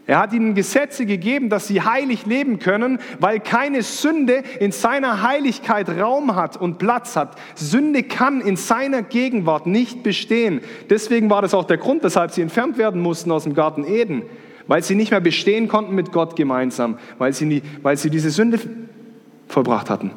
Er 0.08 0.18
hat 0.20 0.32
ihnen 0.32 0.54
Gesetze 0.54 1.04
gegeben, 1.04 1.50
dass 1.50 1.68
sie 1.68 1.82
heilig 1.82 2.24
leben 2.24 2.58
können, 2.58 2.98
weil 3.20 3.40
keine 3.40 3.82
Sünde 3.82 4.42
in 4.58 4.72
seiner 4.72 5.22
Heiligkeit 5.22 5.86
Raum 5.90 6.34
hat 6.34 6.56
und 6.56 6.78
Platz 6.78 7.14
hat. 7.14 7.36
Sünde 7.54 8.02
kann 8.02 8.40
in 8.40 8.56
seiner 8.56 9.02
Gegenwart 9.02 9.66
nicht 9.66 10.02
bestehen. 10.02 10.62
Deswegen 10.88 11.28
war 11.28 11.42
das 11.42 11.52
auch 11.52 11.66
der 11.66 11.76
Grund, 11.76 12.02
weshalb 12.04 12.30
sie 12.30 12.40
entfernt 12.40 12.78
werden 12.78 13.02
mussten 13.02 13.30
aus 13.30 13.44
dem 13.44 13.52
Garten 13.52 13.84
Eden, 13.84 14.22
weil 14.66 14.82
sie 14.82 14.94
nicht 14.94 15.10
mehr 15.10 15.20
bestehen 15.20 15.68
konnten 15.68 15.94
mit 15.94 16.10
Gott 16.10 16.36
gemeinsam, 16.36 16.96
weil 17.18 17.34
sie, 17.34 17.44
nie, 17.44 17.62
weil 17.82 17.98
sie 17.98 18.08
diese 18.08 18.30
Sünde 18.30 18.58
vollbracht 19.46 19.90
hatten. 19.90 20.12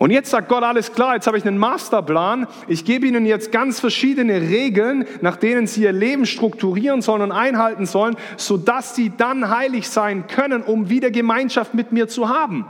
Und 0.00 0.10
jetzt 0.10 0.30
sagt 0.30 0.48
Gott, 0.48 0.62
alles 0.62 0.94
klar, 0.94 1.16
jetzt 1.16 1.26
habe 1.26 1.36
ich 1.36 1.46
einen 1.46 1.58
Masterplan. 1.58 2.46
Ich 2.68 2.86
gebe 2.86 3.06
Ihnen 3.06 3.26
jetzt 3.26 3.52
ganz 3.52 3.80
verschiedene 3.80 4.40
Regeln, 4.40 5.04
nach 5.20 5.36
denen 5.36 5.66
Sie 5.66 5.82
Ihr 5.82 5.92
Leben 5.92 6.24
strukturieren 6.24 7.02
sollen 7.02 7.20
und 7.20 7.32
einhalten 7.32 7.84
sollen, 7.84 8.16
sodass 8.38 8.96
Sie 8.96 9.12
dann 9.14 9.50
heilig 9.50 9.90
sein 9.90 10.26
können, 10.26 10.62
um 10.62 10.88
wieder 10.88 11.10
Gemeinschaft 11.10 11.74
mit 11.74 11.92
mir 11.92 12.08
zu 12.08 12.30
haben. 12.30 12.64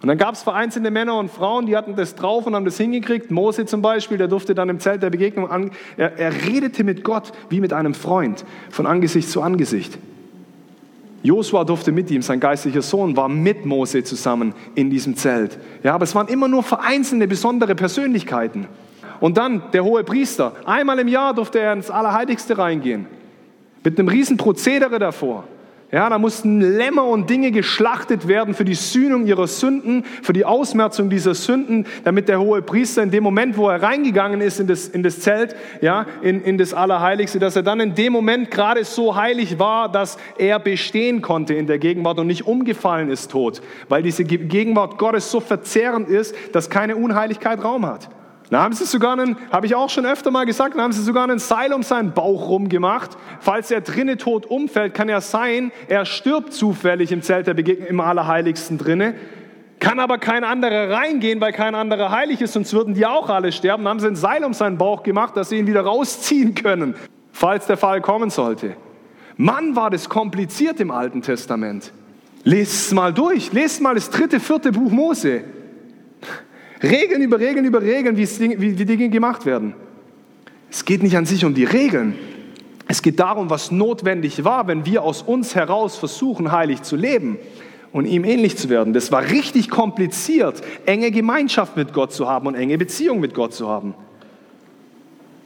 Und 0.00 0.08
dann 0.08 0.16
gab 0.16 0.32
es 0.32 0.42
vereinzelte 0.42 0.90
Männer 0.90 1.18
und 1.18 1.30
Frauen, 1.30 1.66
die 1.66 1.76
hatten 1.76 1.94
das 1.94 2.14
drauf 2.14 2.46
und 2.46 2.54
haben 2.54 2.64
das 2.64 2.78
hingekriegt. 2.78 3.30
Mose 3.30 3.66
zum 3.66 3.82
Beispiel, 3.82 4.16
der 4.16 4.28
durfte 4.28 4.54
dann 4.54 4.70
im 4.70 4.80
Zelt 4.80 5.02
der 5.02 5.10
Begegnung 5.10 5.50
an, 5.50 5.72
er, 5.98 6.18
er 6.18 6.32
redete 6.46 6.84
mit 6.84 7.04
Gott 7.04 7.32
wie 7.50 7.60
mit 7.60 7.74
einem 7.74 7.92
Freund, 7.92 8.46
von 8.70 8.86
Angesicht 8.86 9.28
zu 9.28 9.42
Angesicht. 9.42 9.98
Josua 11.22 11.64
durfte 11.64 11.92
mit 11.92 12.10
ihm, 12.10 12.22
sein 12.22 12.40
geistlicher 12.40 12.82
Sohn 12.82 13.16
war 13.16 13.28
mit 13.28 13.66
Mose 13.66 14.02
zusammen 14.02 14.54
in 14.74 14.88
diesem 14.88 15.16
Zelt. 15.16 15.58
Ja, 15.82 15.94
aber 15.94 16.04
es 16.04 16.14
waren 16.14 16.28
immer 16.28 16.48
nur 16.48 16.62
vereinzelte 16.62 17.28
besondere 17.28 17.74
Persönlichkeiten. 17.74 18.66
Und 19.20 19.36
dann 19.36 19.62
der 19.72 19.84
hohe 19.84 20.02
Priester. 20.02 20.54
Einmal 20.64 20.98
im 20.98 21.08
Jahr 21.08 21.34
durfte 21.34 21.60
er 21.60 21.74
ins 21.74 21.90
Allerheiligste 21.90 22.56
reingehen. 22.56 23.06
Mit 23.84 23.98
einem 23.98 24.08
riesen 24.08 24.38
Prozedere 24.38 24.98
davor. 24.98 25.44
Ja, 25.92 26.08
da 26.08 26.18
mussten 26.18 26.60
Lämmer 26.60 27.04
und 27.04 27.28
Dinge 27.28 27.50
geschlachtet 27.50 28.28
werden 28.28 28.54
für 28.54 28.64
die 28.64 28.76
Sühnung 28.76 29.26
ihrer 29.26 29.48
Sünden, 29.48 30.04
für 30.22 30.32
die 30.32 30.44
Ausmerzung 30.44 31.10
dieser 31.10 31.34
Sünden, 31.34 31.84
damit 32.04 32.28
der 32.28 32.40
hohe 32.40 32.62
Priester 32.62 33.02
in 33.02 33.10
dem 33.10 33.24
Moment, 33.24 33.56
wo 33.56 33.68
er 33.68 33.82
reingegangen 33.82 34.40
ist 34.40 34.60
in 34.60 34.68
das, 34.68 34.86
in 34.86 35.02
das 35.02 35.18
Zelt, 35.18 35.56
ja, 35.80 36.06
in, 36.22 36.42
in 36.42 36.58
das 36.58 36.74
Allerheiligste, 36.74 37.40
dass 37.40 37.56
er 37.56 37.64
dann 37.64 37.80
in 37.80 37.96
dem 37.96 38.12
Moment 38.12 38.52
gerade 38.52 38.84
so 38.84 39.16
heilig 39.16 39.58
war, 39.58 39.90
dass 39.90 40.16
er 40.38 40.60
bestehen 40.60 41.22
konnte 41.22 41.54
in 41.54 41.66
der 41.66 41.80
Gegenwart 41.80 42.20
und 42.20 42.28
nicht 42.28 42.46
umgefallen 42.46 43.10
ist 43.10 43.32
tot, 43.32 43.60
weil 43.88 44.04
diese 44.04 44.22
Gegenwart 44.22 44.96
Gottes 44.96 45.28
so 45.28 45.40
verzehrend 45.40 46.08
ist, 46.08 46.36
dass 46.52 46.70
keine 46.70 46.94
Unheiligkeit 46.94 47.64
Raum 47.64 47.84
hat. 47.84 48.08
Da 48.50 48.62
haben 48.62 48.74
sie 48.74 48.84
sogar 48.84 49.12
einen, 49.12 49.36
habe 49.52 49.66
ich 49.66 49.76
auch 49.76 49.88
schon 49.88 50.04
öfter 50.04 50.32
mal 50.32 50.44
gesagt, 50.44 50.76
da 50.76 50.82
haben 50.82 50.92
sie 50.92 51.02
sogar 51.02 51.22
einen 51.22 51.38
Seil 51.38 51.72
um 51.72 51.84
seinen 51.84 52.12
Bauch 52.12 52.48
rumgemacht. 52.48 53.16
Falls 53.38 53.70
er 53.70 53.80
drinnen 53.80 54.18
tot 54.18 54.44
umfällt, 54.44 54.92
kann 54.92 55.08
ja 55.08 55.20
sein, 55.20 55.70
er 55.88 56.04
stirbt 56.04 56.52
zufällig 56.52 57.12
im 57.12 57.22
Zelt 57.22 57.46
der 57.46 57.54
Begegnung, 57.54 57.88
im 57.88 58.00
Allerheiligsten 58.00 58.76
drinne. 58.76 59.14
Kann 59.78 60.00
aber 60.00 60.18
kein 60.18 60.42
anderer 60.42 60.90
reingehen, 60.90 61.40
weil 61.40 61.52
kein 61.52 61.76
anderer 61.76 62.10
heilig 62.10 62.40
ist, 62.42 62.52
sonst 62.52 62.72
würden 62.74 62.94
die 62.94 63.06
auch 63.06 63.30
alle 63.30 63.52
sterben. 63.52 63.84
Dann 63.84 63.90
haben 63.92 64.00
sie 64.00 64.08
ein 64.08 64.16
Seil 64.16 64.44
um 64.44 64.52
seinen 64.52 64.78
Bauch 64.78 65.04
gemacht, 65.04 65.36
dass 65.36 65.48
sie 65.48 65.58
ihn 65.58 65.68
wieder 65.68 65.82
rausziehen 65.82 66.56
können, 66.56 66.96
falls 67.32 67.66
der 67.66 67.76
Fall 67.76 68.00
kommen 68.00 68.30
sollte. 68.30 68.74
Mann, 69.36 69.76
war 69.76 69.90
das 69.90 70.08
kompliziert 70.08 70.80
im 70.80 70.90
Alten 70.90 71.22
Testament. 71.22 71.92
Lest 72.42 72.86
es 72.86 72.92
mal 72.92 73.14
durch, 73.14 73.52
lest 73.52 73.80
mal 73.80 73.94
das 73.94 74.10
dritte, 74.10 74.40
vierte 74.40 74.72
Buch 74.72 74.90
Mose. 74.90 75.44
Regeln 76.82 77.22
über 77.22 77.38
Regeln 77.38 77.64
über 77.64 77.82
Regeln, 77.82 78.16
wie, 78.16 78.28
wie 78.60 78.72
die 78.72 78.84
Dinge 78.84 79.08
gemacht 79.10 79.44
werden. 79.44 79.74
Es 80.70 80.84
geht 80.84 81.02
nicht 81.02 81.16
an 81.16 81.26
sich 81.26 81.44
um 81.44 81.54
die 81.54 81.64
Regeln. 81.64 82.14
Es 82.88 83.02
geht 83.02 83.20
darum, 83.20 83.50
was 83.50 83.70
notwendig 83.70 84.44
war, 84.44 84.66
wenn 84.66 84.86
wir 84.86 85.02
aus 85.02 85.22
uns 85.22 85.54
heraus 85.54 85.96
versuchen, 85.96 86.50
heilig 86.50 86.82
zu 86.82 86.96
leben 86.96 87.38
und 87.92 88.06
ihm 88.06 88.24
ähnlich 88.24 88.56
zu 88.56 88.68
werden. 88.68 88.92
Das 88.92 89.12
war 89.12 89.22
richtig 89.30 89.70
kompliziert, 89.70 90.62
enge 90.86 91.10
Gemeinschaft 91.10 91.76
mit 91.76 91.92
Gott 91.92 92.12
zu 92.12 92.28
haben 92.28 92.46
und 92.46 92.54
enge 92.54 92.78
Beziehung 92.78 93.20
mit 93.20 93.34
Gott 93.34 93.52
zu 93.52 93.68
haben. 93.68 93.94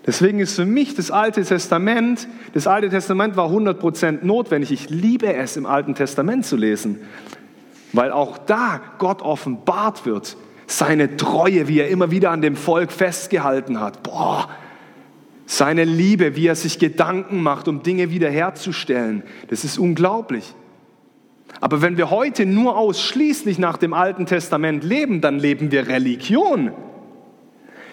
Deswegen 0.06 0.38
ist 0.38 0.54
für 0.54 0.66
mich 0.66 0.94
das 0.94 1.10
Alte 1.10 1.42
Testament, 1.42 2.28
das 2.52 2.66
Alte 2.66 2.90
Testament 2.90 3.36
war 3.36 3.48
100% 3.50 4.18
notwendig. 4.22 4.70
Ich 4.70 4.90
liebe 4.90 5.32
es, 5.32 5.56
im 5.56 5.64
Alten 5.64 5.94
Testament 5.94 6.44
zu 6.44 6.56
lesen, 6.56 7.00
weil 7.94 8.12
auch 8.12 8.36
da 8.36 8.82
Gott 8.98 9.22
offenbart 9.22 10.04
wird 10.04 10.36
seine 10.66 11.16
Treue, 11.16 11.68
wie 11.68 11.80
er 11.80 11.88
immer 11.88 12.10
wieder 12.10 12.30
an 12.30 12.42
dem 12.42 12.56
Volk 12.56 12.92
festgehalten 12.92 13.80
hat. 13.80 14.02
Boah, 14.02 14.48
seine 15.46 15.84
Liebe, 15.84 16.36
wie 16.36 16.46
er 16.46 16.56
sich 16.56 16.78
Gedanken 16.78 17.42
macht, 17.42 17.68
um 17.68 17.82
Dinge 17.82 18.10
wiederherzustellen. 18.10 19.22
Das 19.48 19.64
ist 19.64 19.78
unglaublich. 19.78 20.54
Aber 21.60 21.82
wenn 21.82 21.96
wir 21.96 22.10
heute 22.10 22.46
nur 22.46 22.76
ausschließlich 22.76 23.58
nach 23.58 23.76
dem 23.76 23.94
Alten 23.94 24.26
Testament 24.26 24.84
leben, 24.84 25.20
dann 25.20 25.38
leben 25.38 25.70
wir 25.70 25.88
Religion. 25.88 26.72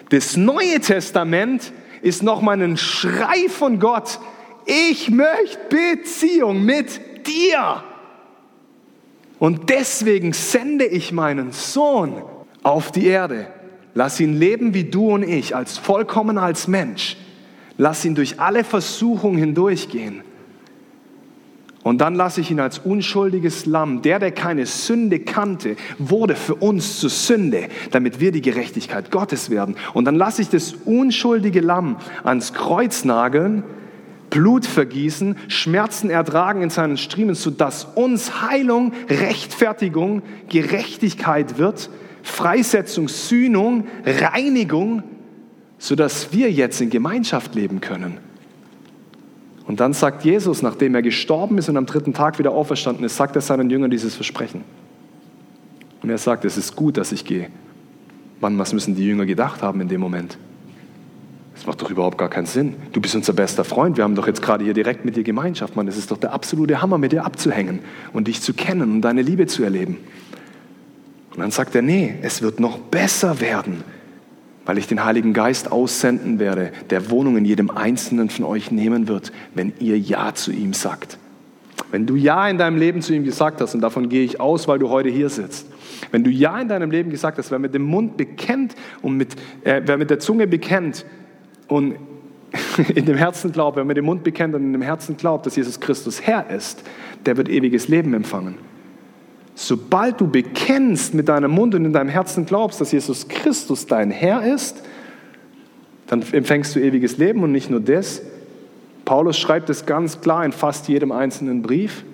Das 0.08 0.36
Neue 0.36 0.80
Testament 0.80 1.72
ist 2.02 2.22
nochmal 2.22 2.60
ein 2.60 2.76
Schrei 2.76 3.48
von 3.48 3.78
Gott. 3.78 4.18
Ich 4.66 5.10
möchte 5.10 5.58
Beziehung 5.70 6.64
mit 6.64 7.26
dir. 7.26 7.84
Und 9.38 9.70
deswegen 9.70 10.32
sende 10.32 10.84
ich 10.84 11.12
meinen 11.12 11.52
Sohn 11.52 12.22
auf 12.62 12.92
die 12.92 13.06
Erde. 13.06 13.46
Lass 13.94 14.20
ihn 14.20 14.38
leben 14.38 14.74
wie 14.74 14.84
du 14.84 15.10
und 15.10 15.22
ich, 15.22 15.54
als 15.54 15.78
vollkommen 15.78 16.38
als 16.38 16.68
Mensch. 16.68 17.16
Lass 17.76 18.04
ihn 18.04 18.14
durch 18.14 18.40
alle 18.40 18.64
Versuchungen 18.64 19.38
hindurchgehen. 19.38 20.22
Und 21.82 22.00
dann 22.00 22.14
lasse 22.14 22.40
ich 22.40 22.50
ihn 22.50 22.60
als 22.60 22.78
unschuldiges 22.78 23.66
Lamm, 23.66 24.02
der, 24.02 24.20
der 24.20 24.30
keine 24.30 24.66
Sünde 24.66 25.18
kannte, 25.18 25.76
wurde 25.98 26.36
für 26.36 26.54
uns 26.54 27.00
zur 27.00 27.10
Sünde, 27.10 27.68
damit 27.90 28.20
wir 28.20 28.30
die 28.30 28.40
Gerechtigkeit 28.40 29.10
Gottes 29.10 29.50
werden. 29.50 29.74
Und 29.92 30.04
dann 30.04 30.14
lasse 30.14 30.42
ich 30.42 30.48
das 30.48 30.74
unschuldige 30.84 31.60
Lamm 31.60 31.96
ans 32.22 32.54
Kreuz 32.54 33.04
nageln, 33.04 33.64
Blut 34.30 34.64
vergießen, 34.64 35.36
Schmerzen 35.48 36.08
ertragen 36.08 36.62
in 36.62 36.70
seinen 36.70 36.96
Striemen, 36.96 37.34
sodass 37.34 37.84
uns 37.96 38.42
Heilung, 38.42 38.92
Rechtfertigung, 39.10 40.22
Gerechtigkeit 40.48 41.58
wird 41.58 41.90
Freisetzung, 42.22 43.08
Sühnung, 43.08 43.86
Reinigung, 44.04 45.02
sodass 45.78 46.32
wir 46.32 46.50
jetzt 46.50 46.80
in 46.80 46.90
Gemeinschaft 46.90 47.54
leben 47.54 47.80
können. 47.80 48.18
Und 49.66 49.80
dann 49.80 49.92
sagt 49.92 50.24
Jesus, 50.24 50.62
nachdem 50.62 50.94
er 50.94 51.02
gestorben 51.02 51.58
ist 51.58 51.68
und 51.68 51.76
am 51.76 51.86
dritten 51.86 52.14
Tag 52.14 52.38
wieder 52.38 52.52
auferstanden 52.52 53.04
ist, 53.04 53.16
sagt 53.16 53.36
er 53.36 53.42
seinen 53.42 53.70
Jüngern 53.70 53.90
dieses 53.90 54.14
Versprechen. 54.14 54.62
Und 56.02 56.10
er 56.10 56.18
sagt, 56.18 56.44
es 56.44 56.56
ist 56.56 56.74
gut, 56.74 56.96
dass 56.96 57.12
ich 57.12 57.24
gehe. 57.24 57.48
Mann, 58.40 58.58
was 58.58 58.72
müssen 58.72 58.96
die 58.96 59.06
Jünger 59.06 59.24
gedacht 59.24 59.62
haben 59.62 59.80
in 59.80 59.88
dem 59.88 60.00
Moment? 60.00 60.36
Das 61.54 61.66
macht 61.66 61.80
doch 61.80 61.90
überhaupt 61.90 62.18
gar 62.18 62.28
keinen 62.28 62.46
Sinn. 62.46 62.74
Du 62.92 63.00
bist 63.00 63.14
unser 63.14 63.32
bester 63.34 63.62
Freund. 63.62 63.96
Wir 63.96 64.04
haben 64.04 64.16
doch 64.16 64.26
jetzt 64.26 64.42
gerade 64.42 64.64
hier 64.64 64.74
direkt 64.74 65.04
mit 65.04 65.14
dir 65.14 65.22
Gemeinschaft. 65.22 65.76
Mann, 65.76 65.86
es 65.86 65.96
ist 65.96 66.10
doch 66.10 66.18
der 66.18 66.32
absolute 66.32 66.82
Hammer, 66.82 66.98
mit 66.98 67.12
dir 67.12 67.24
abzuhängen 67.24 67.80
und 68.12 68.26
dich 68.26 68.40
zu 68.40 68.52
kennen 68.52 68.90
und 68.90 69.00
deine 69.02 69.22
Liebe 69.22 69.46
zu 69.46 69.62
erleben. 69.62 69.98
Und 71.32 71.40
dann 71.40 71.50
sagt 71.50 71.74
er, 71.74 71.82
nee, 71.82 72.14
es 72.22 72.42
wird 72.42 72.60
noch 72.60 72.78
besser 72.78 73.40
werden, 73.40 73.82
weil 74.66 74.78
ich 74.78 74.86
den 74.86 75.04
Heiligen 75.04 75.32
Geist 75.32 75.72
aussenden 75.72 76.38
werde, 76.38 76.72
der 76.90 77.10
Wohnung 77.10 77.36
in 77.36 77.44
jedem 77.44 77.70
Einzelnen 77.70 78.28
von 78.28 78.44
euch 78.44 78.70
nehmen 78.70 79.08
wird, 79.08 79.32
wenn 79.54 79.72
ihr 79.78 79.98
Ja 79.98 80.34
zu 80.34 80.52
ihm 80.52 80.74
sagt. 80.74 81.18
Wenn 81.90 82.06
du 82.06 82.16
Ja 82.16 82.48
in 82.48 82.58
deinem 82.58 82.76
Leben 82.76 83.02
zu 83.02 83.14
ihm 83.14 83.24
gesagt 83.24 83.60
hast, 83.60 83.74
und 83.74 83.80
davon 83.80 84.08
gehe 84.08 84.24
ich 84.24 84.40
aus, 84.40 84.68
weil 84.68 84.78
du 84.78 84.90
heute 84.90 85.08
hier 85.08 85.30
sitzt, 85.30 85.66
wenn 86.10 86.22
du 86.22 86.30
Ja 86.30 86.60
in 86.60 86.68
deinem 86.68 86.90
Leben 86.90 87.10
gesagt 87.10 87.38
hast, 87.38 87.50
wer 87.50 87.58
mit 87.58 87.74
dem 87.74 87.82
Mund 87.82 88.16
bekennt 88.16 88.74
und 89.00 89.16
mit, 89.16 89.34
äh, 89.64 89.80
wer 89.84 89.96
mit 89.96 90.10
der 90.10 90.18
Zunge 90.18 90.46
bekennt 90.46 91.06
und 91.68 91.96
in 92.94 93.06
dem 93.06 93.16
Herzen 93.16 93.52
glaubt, 93.52 93.76
wer 93.76 93.84
mit 93.84 93.96
dem 93.96 94.04
Mund 94.04 94.22
bekennt 94.22 94.54
und 94.54 94.62
in 94.62 94.72
dem 94.72 94.82
Herzen 94.82 95.16
glaubt, 95.16 95.46
dass 95.46 95.56
Jesus 95.56 95.80
Christus 95.80 96.20
Herr 96.22 96.50
ist, 96.50 96.82
der 97.24 97.38
wird 97.38 97.48
ewiges 97.48 97.88
Leben 97.88 98.12
empfangen. 98.12 98.56
Sobald 99.54 100.20
du 100.20 100.26
bekennst 100.26 101.14
mit 101.14 101.28
deinem 101.28 101.50
Mund 101.50 101.74
und 101.74 101.84
in 101.84 101.92
deinem 101.92 102.08
Herzen 102.08 102.46
glaubst, 102.46 102.80
dass 102.80 102.92
Jesus 102.92 103.28
Christus 103.28 103.86
dein 103.86 104.10
Herr 104.10 104.42
ist, 104.42 104.82
dann 106.06 106.22
empfängst 106.32 106.74
du 106.74 106.80
ewiges 106.80 107.18
Leben 107.18 107.42
und 107.42 107.52
nicht 107.52 107.70
nur 107.70 107.80
das. 107.80 108.22
Paulus 109.04 109.38
schreibt 109.38 109.70
es 109.70 109.86
ganz 109.86 110.20
klar 110.20 110.44
in 110.44 110.52
fast 110.52 110.88
jedem 110.88 111.12
einzelnen 111.12 111.62
Brief. 111.62 112.04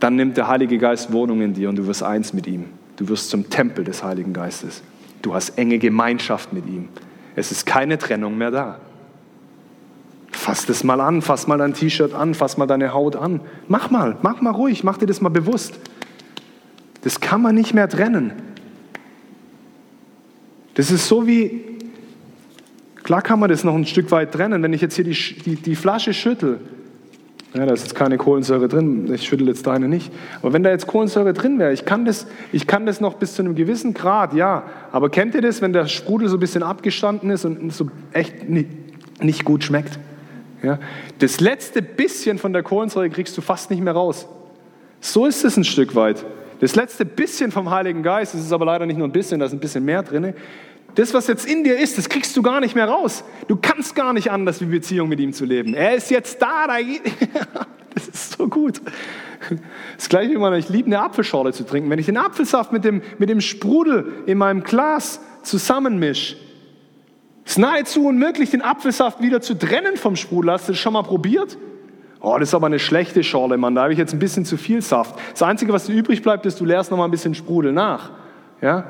Dann 0.00 0.16
nimmt 0.16 0.36
der 0.36 0.48
Heilige 0.48 0.78
Geist 0.78 1.12
Wohnung 1.12 1.40
in 1.40 1.54
dir 1.54 1.68
und 1.68 1.76
du 1.76 1.86
wirst 1.86 2.02
eins 2.02 2.32
mit 2.32 2.46
ihm. 2.46 2.66
Du 2.96 3.08
wirst 3.08 3.30
zum 3.30 3.48
Tempel 3.48 3.84
des 3.84 4.02
Heiligen 4.02 4.32
Geistes. 4.32 4.82
Du 5.22 5.34
hast 5.34 5.58
enge 5.58 5.78
Gemeinschaft 5.78 6.52
mit 6.52 6.66
ihm. 6.66 6.88
Es 7.34 7.52
ist 7.52 7.66
keine 7.66 7.98
Trennung 7.98 8.38
mehr 8.38 8.50
da. 8.50 8.78
Fass 10.32 10.66
das 10.66 10.84
mal 10.84 11.00
an, 11.00 11.22
fass 11.22 11.46
mal 11.46 11.58
dein 11.58 11.74
T-Shirt 11.74 12.14
an, 12.14 12.34
fass 12.34 12.56
mal 12.56 12.66
deine 12.66 12.92
Haut 12.92 13.16
an. 13.16 13.40
Mach 13.68 13.90
mal, 13.90 14.16
mach 14.22 14.40
mal 14.40 14.52
ruhig, 14.52 14.84
mach 14.84 14.98
dir 14.98 15.06
das 15.06 15.20
mal 15.20 15.30
bewusst. 15.30 15.78
Das 17.06 17.20
kann 17.20 17.40
man 17.40 17.54
nicht 17.54 17.72
mehr 17.72 17.88
trennen. 17.88 18.32
Das 20.74 20.90
ist 20.90 21.06
so 21.06 21.24
wie, 21.24 21.62
klar 23.04 23.22
kann 23.22 23.38
man 23.38 23.48
das 23.48 23.62
noch 23.62 23.76
ein 23.76 23.86
Stück 23.86 24.10
weit 24.10 24.32
trennen, 24.32 24.60
wenn 24.64 24.72
ich 24.72 24.80
jetzt 24.80 24.96
hier 24.96 25.04
die, 25.04 25.12
die, 25.12 25.54
die 25.54 25.76
Flasche 25.76 26.12
schüttel. 26.12 26.58
Ja, 27.54 27.64
da 27.64 27.74
ist 27.74 27.84
jetzt 27.84 27.94
keine 27.94 28.16
Kohlensäure 28.18 28.66
drin, 28.66 29.08
ich 29.14 29.22
schüttel 29.22 29.46
jetzt 29.46 29.68
deine 29.68 29.86
nicht. 29.86 30.10
Aber 30.42 30.52
wenn 30.52 30.64
da 30.64 30.70
jetzt 30.70 30.88
Kohlensäure 30.88 31.32
drin 31.32 31.60
wäre, 31.60 31.72
ich 31.72 31.84
kann, 31.84 32.04
das, 32.04 32.26
ich 32.50 32.66
kann 32.66 32.86
das 32.86 33.00
noch 33.00 33.14
bis 33.14 33.34
zu 33.34 33.42
einem 33.42 33.54
gewissen 33.54 33.94
Grad, 33.94 34.34
ja. 34.34 34.64
Aber 34.90 35.08
kennt 35.08 35.36
ihr 35.36 35.42
das, 35.42 35.62
wenn 35.62 35.72
der 35.72 35.86
Sprudel 35.86 36.28
so 36.28 36.38
ein 36.38 36.40
bisschen 36.40 36.64
abgestanden 36.64 37.30
ist 37.30 37.44
und 37.44 37.72
so 37.72 37.88
echt 38.14 38.48
nicht, 38.48 39.22
nicht 39.22 39.44
gut 39.44 39.62
schmeckt? 39.62 40.00
Ja? 40.60 40.80
Das 41.20 41.38
letzte 41.38 41.82
bisschen 41.82 42.38
von 42.38 42.52
der 42.52 42.64
Kohlensäure 42.64 43.10
kriegst 43.10 43.38
du 43.38 43.42
fast 43.42 43.70
nicht 43.70 43.80
mehr 43.80 43.92
raus. 43.92 44.26
So 45.00 45.26
ist 45.26 45.44
es 45.44 45.56
ein 45.56 45.62
Stück 45.62 45.94
weit. 45.94 46.26
Das 46.60 46.74
letzte 46.74 47.04
bisschen 47.04 47.52
vom 47.52 47.70
Heiligen 47.70 48.02
Geist, 48.02 48.34
das 48.34 48.40
ist 48.40 48.52
aber 48.52 48.64
leider 48.64 48.86
nicht 48.86 48.96
nur 48.96 49.08
ein 49.08 49.12
bisschen, 49.12 49.40
da 49.40 49.46
ist 49.46 49.52
ein 49.52 49.60
bisschen 49.60 49.84
mehr 49.84 50.02
drin. 50.02 50.34
Das, 50.94 51.12
was 51.12 51.26
jetzt 51.26 51.46
in 51.46 51.62
dir 51.62 51.78
ist, 51.78 51.98
das 51.98 52.08
kriegst 52.08 52.34
du 52.36 52.42
gar 52.42 52.60
nicht 52.60 52.74
mehr 52.74 52.88
raus. 52.88 53.22
Du 53.48 53.56
kannst 53.56 53.94
gar 53.94 54.14
nicht 54.14 54.30
anders, 54.30 54.62
wie 54.62 54.64
Beziehung 54.64 55.10
mit 55.10 55.20
ihm 55.20 55.34
zu 55.34 55.44
leben. 55.44 55.74
Er 55.74 55.94
ist 55.94 56.10
jetzt 56.10 56.40
da, 56.40 56.66
da 56.66 56.76
das 57.94 58.08
ist 58.08 58.38
so 58.38 58.48
gut. 58.48 58.80
Das 59.96 60.08
gleiche 60.08 60.32
wie 60.32 60.38
man, 60.38 60.54
ich 60.54 60.70
liebe 60.70 60.86
eine 60.86 61.00
Apfelschorle 61.00 61.52
zu 61.52 61.64
trinken. 61.64 61.90
Wenn 61.90 61.98
ich 61.98 62.06
den 62.06 62.16
Apfelsaft 62.16 62.72
mit 62.72 62.84
dem, 62.84 63.02
mit 63.18 63.28
dem 63.28 63.42
Sprudel 63.42 64.22
in 64.24 64.38
meinem 64.38 64.62
Glas 64.62 65.20
zusammenmische, 65.42 66.36
ist 67.44 67.58
nahezu 67.58 68.06
unmöglich, 68.06 68.50
den 68.50 68.62
Apfelsaft 68.62 69.20
wieder 69.20 69.42
zu 69.42 69.54
trennen 69.54 69.96
vom 69.96 70.16
Sprudel. 70.16 70.52
Hast 70.52 70.68
du 70.68 70.72
das 70.72 70.80
schon 70.80 70.94
mal 70.94 71.02
probiert? 71.02 71.58
Oh, 72.28 72.36
das 72.40 72.48
ist 72.48 72.54
aber 72.56 72.66
eine 72.66 72.80
schlechte 72.80 73.22
Schorle, 73.22 73.56
Mann. 73.56 73.76
Da 73.76 73.82
habe 73.82 73.92
ich 73.92 74.00
jetzt 74.00 74.12
ein 74.12 74.18
bisschen 74.18 74.44
zu 74.44 74.56
viel 74.56 74.82
Saft. 74.82 75.14
Das 75.30 75.44
Einzige, 75.44 75.72
was 75.72 75.86
dir 75.86 75.92
übrig 75.92 76.22
bleibt, 76.24 76.44
ist, 76.44 76.58
du 76.58 76.64
leerst 76.64 76.90
noch 76.90 76.98
mal 76.98 77.04
ein 77.04 77.12
bisschen 77.12 77.36
Sprudel 77.36 77.70
nach. 77.70 78.10
Ja? 78.60 78.84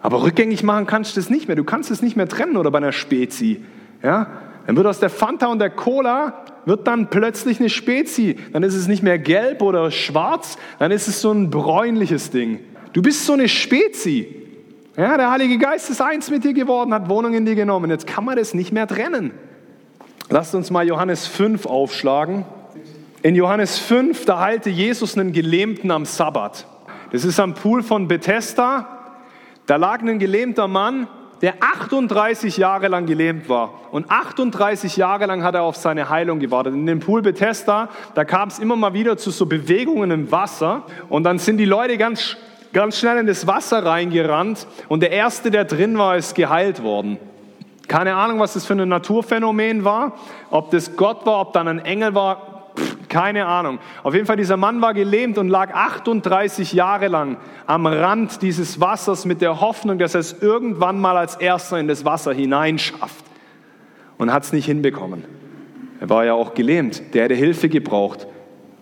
Aber 0.00 0.22
rückgängig 0.22 0.62
machen 0.62 0.86
kannst 0.86 1.16
du 1.16 1.20
das 1.20 1.30
nicht 1.30 1.48
mehr. 1.48 1.56
Du 1.56 1.64
kannst 1.64 1.90
es 1.90 2.02
nicht 2.02 2.14
mehr 2.14 2.28
trennen 2.28 2.58
oder 2.58 2.70
bei 2.70 2.76
einer 2.76 2.92
Spezi. 2.92 3.64
Ja? 4.02 4.26
Dann 4.66 4.76
wird 4.76 4.86
aus 4.86 5.00
der 5.00 5.08
Fanta 5.08 5.46
und 5.46 5.60
der 5.60 5.70
Cola 5.70 6.44
wird 6.66 6.86
dann 6.86 7.08
plötzlich 7.08 7.58
eine 7.58 7.70
Spezi. 7.70 8.36
Dann 8.52 8.62
ist 8.62 8.74
es 8.74 8.86
nicht 8.86 9.02
mehr 9.02 9.18
gelb 9.18 9.62
oder 9.62 9.90
schwarz, 9.90 10.58
dann 10.78 10.90
ist 10.90 11.08
es 11.08 11.22
so 11.22 11.32
ein 11.32 11.48
bräunliches 11.48 12.32
Ding. 12.32 12.60
Du 12.92 13.00
bist 13.00 13.24
so 13.24 13.32
eine 13.32 13.48
Spezi. 13.48 14.42
Ja, 14.98 15.16
der 15.16 15.30
Heilige 15.30 15.56
Geist 15.56 15.88
ist 15.88 16.02
eins 16.02 16.30
mit 16.30 16.44
dir 16.44 16.52
geworden, 16.52 16.92
hat 16.92 17.08
Wohnung 17.08 17.32
in 17.32 17.46
dir 17.46 17.54
genommen. 17.54 17.90
Jetzt 17.90 18.06
kann 18.06 18.26
man 18.26 18.36
das 18.36 18.52
nicht 18.52 18.72
mehr 18.72 18.86
trennen. 18.86 19.30
Lasst 20.28 20.54
uns 20.54 20.70
mal 20.70 20.86
Johannes 20.86 21.26
5 21.26 21.64
aufschlagen. 21.64 22.44
In 23.24 23.34
Johannes 23.34 23.78
5, 23.78 24.26
da 24.26 24.38
heilte 24.38 24.68
Jesus 24.68 25.16
einen 25.16 25.32
Gelähmten 25.32 25.90
am 25.90 26.04
Sabbat. 26.04 26.66
Das 27.10 27.24
ist 27.24 27.40
am 27.40 27.54
Pool 27.54 27.82
von 27.82 28.06
Bethesda. 28.06 29.16
Da 29.64 29.76
lag 29.76 30.02
ein 30.02 30.18
gelähmter 30.18 30.68
Mann, 30.68 31.08
der 31.40 31.54
38 31.60 32.58
Jahre 32.58 32.88
lang 32.88 33.06
gelähmt 33.06 33.48
war. 33.48 33.80
Und 33.92 34.10
38 34.10 34.98
Jahre 34.98 35.24
lang 35.24 35.42
hat 35.42 35.54
er 35.54 35.62
auf 35.62 35.76
seine 35.76 36.10
Heilung 36.10 36.38
gewartet. 36.38 36.74
In 36.74 36.84
dem 36.84 37.00
Pool 37.00 37.22
Bethesda, 37.22 37.88
da 38.14 38.26
kam 38.26 38.50
es 38.50 38.58
immer 38.58 38.76
mal 38.76 38.92
wieder 38.92 39.16
zu 39.16 39.30
so 39.30 39.46
Bewegungen 39.46 40.10
im 40.10 40.30
Wasser. 40.30 40.82
Und 41.08 41.24
dann 41.24 41.38
sind 41.38 41.56
die 41.56 41.64
Leute 41.64 41.96
ganz, 41.96 42.36
ganz 42.74 42.98
schnell 42.98 43.16
in 43.16 43.26
das 43.26 43.46
Wasser 43.46 43.86
reingerannt. 43.86 44.66
Und 44.88 45.00
der 45.00 45.12
Erste, 45.12 45.50
der 45.50 45.64
drin 45.64 45.96
war, 45.96 46.18
ist 46.18 46.34
geheilt 46.34 46.82
worden. 46.82 47.16
Keine 47.88 48.16
Ahnung, 48.16 48.38
was 48.38 48.52
das 48.52 48.66
für 48.66 48.74
ein 48.74 48.86
Naturphänomen 48.86 49.82
war. 49.82 50.12
Ob 50.50 50.70
das 50.72 50.94
Gott 50.94 51.24
war, 51.24 51.40
ob 51.40 51.54
dann 51.54 51.68
ein 51.68 51.78
Engel 51.78 52.14
war, 52.14 52.53
keine 53.14 53.46
Ahnung. 53.46 53.78
Auf 54.02 54.12
jeden 54.12 54.26
Fall, 54.26 54.36
dieser 54.36 54.56
Mann 54.56 54.82
war 54.82 54.92
gelähmt 54.92 55.38
und 55.38 55.48
lag 55.48 55.72
38 55.72 56.72
Jahre 56.72 57.06
lang 57.06 57.36
am 57.64 57.86
Rand 57.86 58.42
dieses 58.42 58.80
Wassers 58.80 59.24
mit 59.24 59.40
der 59.40 59.60
Hoffnung, 59.60 60.00
dass 60.00 60.14
er 60.14 60.20
es 60.20 60.42
irgendwann 60.42 61.00
mal 61.00 61.16
als 61.16 61.36
Erster 61.36 61.78
in 61.78 61.86
das 61.86 62.04
Wasser 62.04 62.34
hineinschafft. 62.34 63.24
Und 64.18 64.32
hat 64.32 64.42
es 64.42 64.52
nicht 64.52 64.66
hinbekommen. 64.66 65.22
Er 66.00 66.08
war 66.08 66.24
ja 66.24 66.34
auch 66.34 66.54
gelähmt. 66.54 67.14
Der 67.14 67.22
hätte 67.22 67.34
Hilfe 67.36 67.68
gebraucht. 67.68 68.26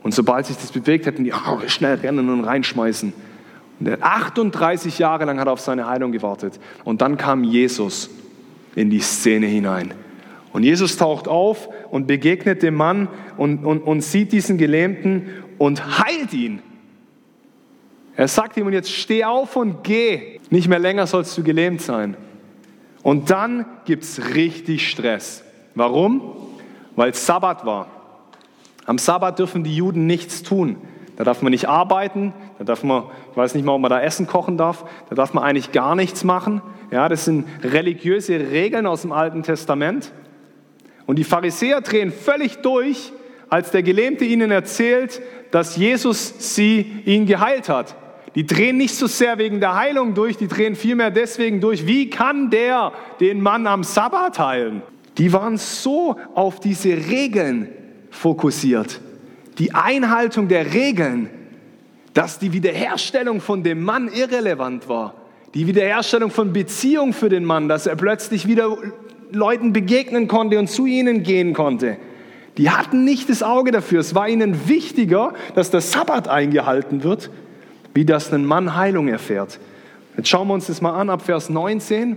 Und 0.02 0.14
sobald 0.14 0.46
sich 0.46 0.56
das 0.56 0.72
bewegt, 0.72 1.04
hätten 1.04 1.24
die 1.24 1.34
oh, 1.34 1.58
schnell 1.66 1.96
rennen 1.96 2.30
und 2.30 2.44
reinschmeißen. 2.44 3.12
Und 3.80 3.86
er 3.86 3.98
38 4.00 4.98
Jahre 4.98 5.26
lang 5.26 5.40
hat 5.40 5.46
er 5.46 5.52
auf 5.52 5.60
seine 5.60 5.86
Heilung 5.86 6.10
gewartet. 6.10 6.58
Und 6.84 7.02
dann 7.02 7.18
kam 7.18 7.44
Jesus 7.44 8.08
in 8.74 8.88
die 8.88 9.00
Szene 9.00 9.44
hinein. 9.44 9.92
Und 10.54 10.62
Jesus 10.62 10.96
taucht 10.96 11.28
auf 11.28 11.68
und 11.92 12.06
begegnet 12.06 12.62
dem 12.62 12.74
Mann 12.74 13.06
und, 13.36 13.66
und, 13.66 13.80
und 13.80 14.00
sieht 14.00 14.32
diesen 14.32 14.56
Gelähmten 14.56 15.28
und 15.58 15.98
heilt 15.98 16.32
ihn. 16.32 16.62
Er 18.16 18.28
sagt 18.28 18.56
ihm, 18.56 18.66
und 18.66 18.72
jetzt 18.72 18.90
steh 18.90 19.24
auf 19.24 19.56
und 19.56 19.84
geh. 19.84 20.40
Nicht 20.48 20.68
mehr 20.68 20.78
länger 20.78 21.06
sollst 21.06 21.36
du 21.36 21.42
gelähmt 21.42 21.82
sein. 21.82 22.16
Und 23.02 23.28
dann 23.28 23.66
gibt 23.84 24.04
es 24.04 24.34
richtig 24.34 24.88
Stress. 24.88 25.44
Warum? 25.74 26.32
Weil 26.96 27.12
Sabbat 27.12 27.66
war. 27.66 27.88
Am 28.86 28.96
Sabbat 28.96 29.38
dürfen 29.38 29.62
die 29.62 29.76
Juden 29.76 30.06
nichts 30.06 30.42
tun. 30.42 30.78
Da 31.16 31.24
darf 31.24 31.42
man 31.42 31.50
nicht 31.50 31.68
arbeiten, 31.68 32.32
da 32.56 32.64
darf 32.64 32.82
man, 32.84 33.02
ich 33.30 33.36
weiß 33.36 33.54
nicht 33.54 33.66
mal, 33.66 33.74
ob 33.74 33.82
man 33.82 33.90
da 33.90 34.00
Essen 34.00 34.26
kochen 34.26 34.56
darf, 34.56 34.86
da 35.10 35.14
darf 35.14 35.34
man 35.34 35.44
eigentlich 35.44 35.72
gar 35.72 35.94
nichts 35.94 36.24
machen. 36.24 36.62
Ja, 36.90 37.10
das 37.10 37.26
sind 37.26 37.44
religiöse 37.62 38.40
Regeln 38.50 38.86
aus 38.86 39.02
dem 39.02 39.12
Alten 39.12 39.42
Testament. 39.42 40.10
Und 41.12 41.16
die 41.16 41.24
Pharisäer 41.24 41.82
drehen 41.82 42.10
völlig 42.10 42.62
durch, 42.62 43.12
als 43.50 43.70
der 43.70 43.82
Gelähmte 43.82 44.24
ihnen 44.24 44.50
erzählt, 44.50 45.20
dass 45.50 45.76
Jesus 45.76 46.54
sie, 46.56 46.90
ihn 47.04 47.26
geheilt 47.26 47.68
hat. 47.68 47.94
Die 48.34 48.46
drehen 48.46 48.78
nicht 48.78 48.94
so 48.94 49.06
sehr 49.06 49.36
wegen 49.36 49.60
der 49.60 49.74
Heilung 49.74 50.14
durch, 50.14 50.38
die 50.38 50.48
drehen 50.48 50.74
vielmehr 50.74 51.10
deswegen 51.10 51.60
durch, 51.60 51.86
wie 51.86 52.08
kann 52.08 52.48
der 52.48 52.92
den 53.20 53.42
Mann 53.42 53.66
am 53.66 53.84
Sabbat 53.84 54.38
heilen? 54.38 54.80
Die 55.18 55.34
waren 55.34 55.58
so 55.58 56.16
auf 56.34 56.60
diese 56.60 56.88
Regeln 56.88 57.68
fokussiert, 58.08 58.98
die 59.58 59.74
Einhaltung 59.74 60.48
der 60.48 60.72
Regeln, 60.72 61.28
dass 62.14 62.38
die 62.38 62.54
Wiederherstellung 62.54 63.42
von 63.42 63.62
dem 63.62 63.84
Mann 63.84 64.08
irrelevant 64.08 64.88
war. 64.88 65.12
Die 65.52 65.66
Wiederherstellung 65.66 66.30
von 66.30 66.54
Beziehung 66.54 67.12
für 67.12 67.28
den 67.28 67.44
Mann, 67.44 67.68
dass 67.68 67.86
er 67.86 67.96
plötzlich 67.96 68.48
wieder 68.48 68.78
Leuten 69.32 69.72
begegnen 69.72 70.28
konnte 70.28 70.58
und 70.58 70.68
zu 70.68 70.86
ihnen 70.86 71.22
gehen 71.22 71.54
konnte. 71.54 71.96
Die 72.58 72.70
hatten 72.70 73.04
nicht 73.04 73.30
das 73.30 73.42
Auge 73.42 73.70
dafür. 73.70 74.00
Es 74.00 74.14
war 74.14 74.28
ihnen 74.28 74.68
wichtiger, 74.68 75.34
dass 75.54 75.70
der 75.70 75.80
Sabbat 75.80 76.28
eingehalten 76.28 77.02
wird, 77.02 77.30
wie 77.94 78.04
dass 78.04 78.32
ein 78.32 78.44
Mann 78.44 78.76
Heilung 78.76 79.08
erfährt. 79.08 79.58
Jetzt 80.16 80.28
schauen 80.28 80.48
wir 80.48 80.54
uns 80.54 80.66
das 80.66 80.82
mal 80.82 80.92
an 80.92 81.08
ab 81.08 81.22
Vers 81.22 81.48
19. 81.48 82.16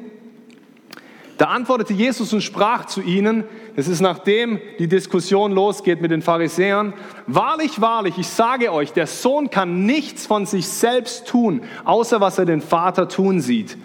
Da 1.37 1.45
antwortete 1.45 1.93
Jesus 1.93 2.31
und 2.31 2.41
sprach 2.41 2.85
zu 2.85 3.01
ihnen, 3.01 3.43
das 3.75 3.89
ist 3.89 3.99
nachdem 3.99 4.59
die 4.79 4.87
Diskussion 4.87 5.51
losgeht 5.51 6.01
mit 6.01 6.11
den 6.11 6.21
Pharisäern, 6.21 6.93
wahrlich, 7.27 7.81
wahrlich, 7.81 8.17
ich 8.17 8.27
sage 8.27 8.71
euch, 8.71 8.93
der 8.93 9.07
Sohn 9.07 9.49
kann 9.49 9.85
nichts 9.85 10.25
von 10.25 10.45
sich 10.45 10.67
selbst 10.67 11.27
tun, 11.27 11.61
außer 11.83 12.21
was 12.21 12.37
er 12.37 12.45
den 12.45 12.61
Vater 12.61 13.09
tun 13.09 13.41
sieht. 13.41 13.77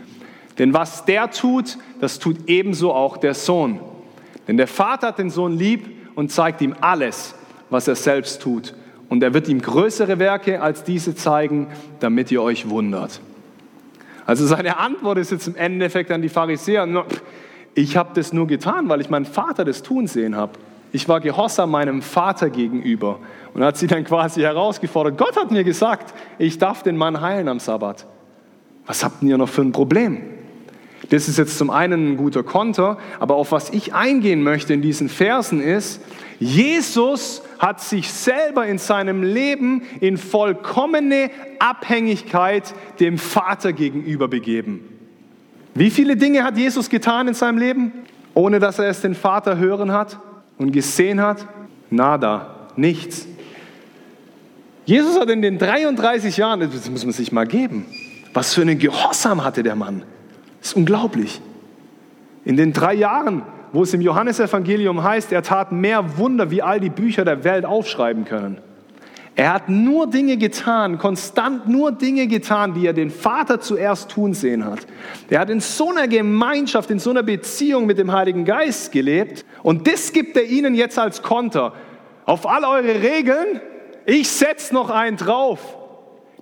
Denn 0.59 0.75
was 0.75 1.05
der 1.05 1.31
tut, 1.31 1.79
das 2.01 2.19
tut 2.19 2.49
ebenso 2.49 2.93
auch 2.93 3.17
der 3.17 3.35
Sohn. 3.35 3.81
Denn 4.49 4.57
der 4.57 4.67
Vater 4.67 5.09
hat 5.09 5.19
den 5.19 5.31
Sohn 5.31 5.57
lieb 5.57 5.89
und 6.15 6.31
zeigt 6.31 6.61
ihm 6.61 6.75
alles, 6.81 7.35
was 7.71 7.89
er 7.89 7.95
selbst 7.95 8.43
tut. 8.43 8.75
Und 9.09 9.23
er 9.23 9.35
wird 9.35 9.49
ihm 9.49 9.61
größere 9.61 10.19
Werke 10.19 10.61
als 10.61 10.85
diese 10.85 11.15
zeigen, 11.15 11.69
damit 11.99 12.31
ihr 12.31 12.43
euch 12.43 12.69
wundert. 12.69 13.21
Also 14.27 14.47
seine 14.47 14.79
Antwort 14.79 15.19
ist 15.19 15.33
jetzt 15.33 15.49
im 15.49 15.57
Endeffekt 15.57 16.11
an 16.11 16.23
die 16.23 16.29
Pharisäer, 16.29 16.87
ich 17.75 17.97
habe 17.97 18.11
das 18.15 18.33
nur 18.33 18.47
getan, 18.47 18.89
weil 18.89 19.01
ich 19.01 19.11
meinen 19.11 19.25
Vater 19.25 19.65
das 19.65 19.83
tun 19.83 20.07
sehen 20.07 20.37
habe. 20.37 20.53
Ich 20.93 21.09
war 21.09 21.21
gehorsam 21.21 21.71
meinem 21.71 22.03
Vater 22.03 22.51
gegenüber. 22.51 23.19
Und 23.55 23.63
hat 23.63 23.77
sie 23.77 23.87
dann 23.87 24.05
quasi 24.05 24.43
herausgefordert, 24.43 25.19
Gott 25.19 25.37
hat 25.37 25.51
mir 25.51 25.65
gesagt, 25.65 26.15
ich 26.39 26.59
darf 26.59 26.83
den 26.83 26.97
Mann 26.97 27.21
heilen 27.21 27.49
am 27.49 27.59
Sabbat. 27.59 28.07
Was 28.87 29.05
habt 29.05 29.23
ihr 29.23 29.39
noch 29.39 29.49
für 29.49 29.63
ein 29.63 29.73
Problem? 29.73 30.23
Das 31.11 31.29
ist 31.29 31.39
jetzt 31.39 31.59
zum 31.59 31.71
einen 31.71 32.13
ein 32.13 32.17
guter 32.17 32.43
Konter, 32.43 32.97
aber 33.19 33.35
auf 33.35 33.53
was 33.53 33.71
ich 33.71 33.95
eingehen 33.95 34.43
möchte 34.43 34.73
in 34.73 34.81
diesen 34.81 35.09
Versen 35.09 35.61
ist, 35.61 36.01
Jesus 36.39 37.43
hat 37.59 37.81
sich 37.81 38.11
selber 38.11 38.67
in 38.67 38.79
seinem 38.79 39.23
Leben 39.23 39.83
in 40.01 40.17
vollkommene 40.17 41.31
Abhängigkeit 41.59 42.75
dem 43.01 43.19
Vater 43.19 43.73
gegenüber 43.73 44.29
begeben. 44.29 44.81
Wie 45.75 45.91
viele 45.91 46.17
Dinge 46.17 46.45
hat 46.45 46.57
Jesus 46.57 46.89
getan 46.89 47.29
in 47.29 47.35
seinem 47.35 47.59
Leben, 47.59 47.93
ohne 48.33 48.61
dass 48.61 48.79
er 48.79 48.89
es 48.89 49.03
den 49.03 49.15
Vater 49.15 49.59
hören 49.59 49.93
hat 49.93 50.19
und 50.59 50.73
gesehen 50.73 51.21
hat? 51.21 51.47
Nada, 51.91 52.69
nichts. 52.77 53.27
Jesus 54.87 55.21
hat 55.21 55.29
in 55.29 55.43
den 55.43 55.59
33 55.59 56.37
Jahren, 56.37 56.61
das 56.61 56.89
muss 56.89 57.05
man 57.05 57.13
sich 57.13 57.33
mal 57.33 57.47
geben, 57.47 57.85
was 58.33 58.55
für 58.55 58.63
einen 58.63 58.79
Gehorsam 58.79 59.45
hatte 59.45 59.63
der 59.63 59.77
Mann. 59.77 60.05
Das 60.61 60.71
ist 60.71 60.77
unglaublich. 60.77 61.41
In 62.45 62.57
den 62.57 62.73
drei 62.73 62.95
Jahren, 62.95 63.43
wo 63.73 63.83
es 63.83 63.95
im 63.95 64.01
Johannesevangelium 64.01 65.03
heißt, 65.03 65.33
er 65.33 65.43
tat 65.43 65.73
mehr 65.73 66.19
Wunder, 66.19 66.51
wie 66.51 66.63
all 66.63 66.81
die 66.81 66.91
Bücher 66.91 67.25
der 67.25 67.45
Welt 67.45 67.65
aufschreiben 67.65 68.25
können. 68.25 68.59
Er 69.37 69.55
hat 69.55 69.69
nur 69.69 70.07
Dinge 70.09 70.37
getan, 70.37 70.99
konstant 70.99 71.69
nur 71.69 71.93
Dinge 71.93 72.27
getan, 72.27 72.75
die 72.75 72.87
er 72.87 72.93
den 72.93 73.11
Vater 73.11 73.61
zuerst 73.61 74.11
tun 74.11 74.35
sehen 74.35 74.65
hat. 74.65 74.81
Er 75.31 75.41
hat 75.41 75.51
in 75.51 75.61
so 75.61 75.91
einer 75.91 76.09
Gemeinschaft, 76.09 76.91
in 76.91 76.99
so 76.99 77.11
einer 77.11 77.23
Beziehung 77.23 77.87
mit 77.87 77.97
dem 77.97 78.13
Heiligen 78.13 78.45
Geist 78.45 78.93
gelebt 78.93 79.47
und 79.63 79.87
das 79.87 80.13
gibt 80.13 80.37
er 80.37 80.45
ihnen 80.45 80.75
jetzt 80.75 80.99
als 80.99 81.23
Konter. 81.23 81.73
Auf 82.27 82.47
all 82.47 82.65
eure 82.65 83.03
Regeln, 83.03 83.61
ich 84.05 84.29
setze 84.29 84.75
noch 84.75 84.91
einen 84.91 85.17
drauf. 85.17 85.61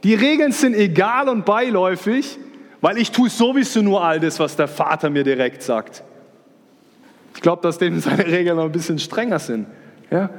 Die 0.02 0.14
Regeln 0.14 0.52
sind 0.52 0.74
egal 0.74 1.28
und 1.28 1.44
beiläufig, 1.44 2.38
weil 2.80 2.98
ich 2.98 3.10
tue 3.10 3.28
sowieso 3.28 3.82
nur 3.82 4.02
all 4.04 4.20
das, 4.20 4.38
was 4.38 4.56
der 4.56 4.68
Vater 4.68 5.10
mir 5.10 5.24
direkt 5.24 5.62
sagt. 5.62 6.02
Ich 7.34 7.42
glaube, 7.42 7.62
dass 7.62 7.78
dem 7.78 8.00
seine 8.00 8.26
Regeln 8.26 8.56
noch 8.56 8.64
ein 8.64 8.72
bisschen 8.72 8.98
strenger 8.98 9.38
sind. 9.38 9.66
Ja? 10.10 10.30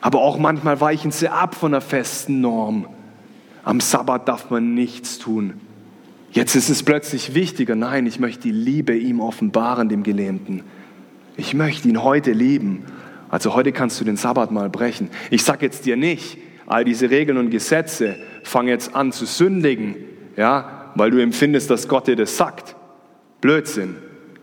Aber 0.00 0.20
auch 0.20 0.38
manchmal 0.38 0.80
weichen 0.80 1.10
sie 1.10 1.28
ab 1.28 1.54
von 1.54 1.74
einer 1.74 1.80
festen 1.80 2.40
Norm. 2.40 2.88
Am 3.64 3.80
Sabbat 3.80 4.28
darf 4.28 4.50
man 4.50 4.74
nichts 4.74 5.18
tun. 5.18 5.54
Jetzt 6.30 6.54
ist 6.54 6.68
es 6.68 6.82
plötzlich 6.82 7.34
wichtiger. 7.34 7.74
Nein, 7.74 8.06
ich 8.06 8.20
möchte 8.20 8.42
die 8.42 8.52
Liebe 8.52 8.96
ihm 8.96 9.20
offenbaren, 9.20 9.88
dem 9.88 10.02
Gelähmten. 10.02 10.62
Ich 11.36 11.54
möchte 11.54 11.88
ihn 11.88 12.02
heute 12.02 12.32
lieben. 12.32 12.84
Also 13.28 13.54
heute 13.54 13.72
kannst 13.72 14.00
du 14.00 14.04
den 14.04 14.16
Sabbat 14.16 14.52
mal 14.52 14.70
brechen. 14.70 15.10
Ich 15.30 15.42
sage 15.42 15.66
jetzt 15.66 15.84
dir 15.84 15.96
nicht, 15.96 16.38
all 16.66 16.84
diese 16.84 17.10
Regeln 17.10 17.38
und 17.38 17.50
Gesetze, 17.50 18.16
fang 18.42 18.68
jetzt 18.68 18.94
an 18.94 19.10
zu 19.12 19.26
sündigen 19.26 19.96
ja, 20.38 20.92
weil 20.94 21.10
du 21.10 21.20
empfindest, 21.20 21.68
dass 21.68 21.88
Gott 21.88 22.06
dir 22.06 22.14
das 22.14 22.36
sagt. 22.36 22.76
Blödsinn. 23.40 23.96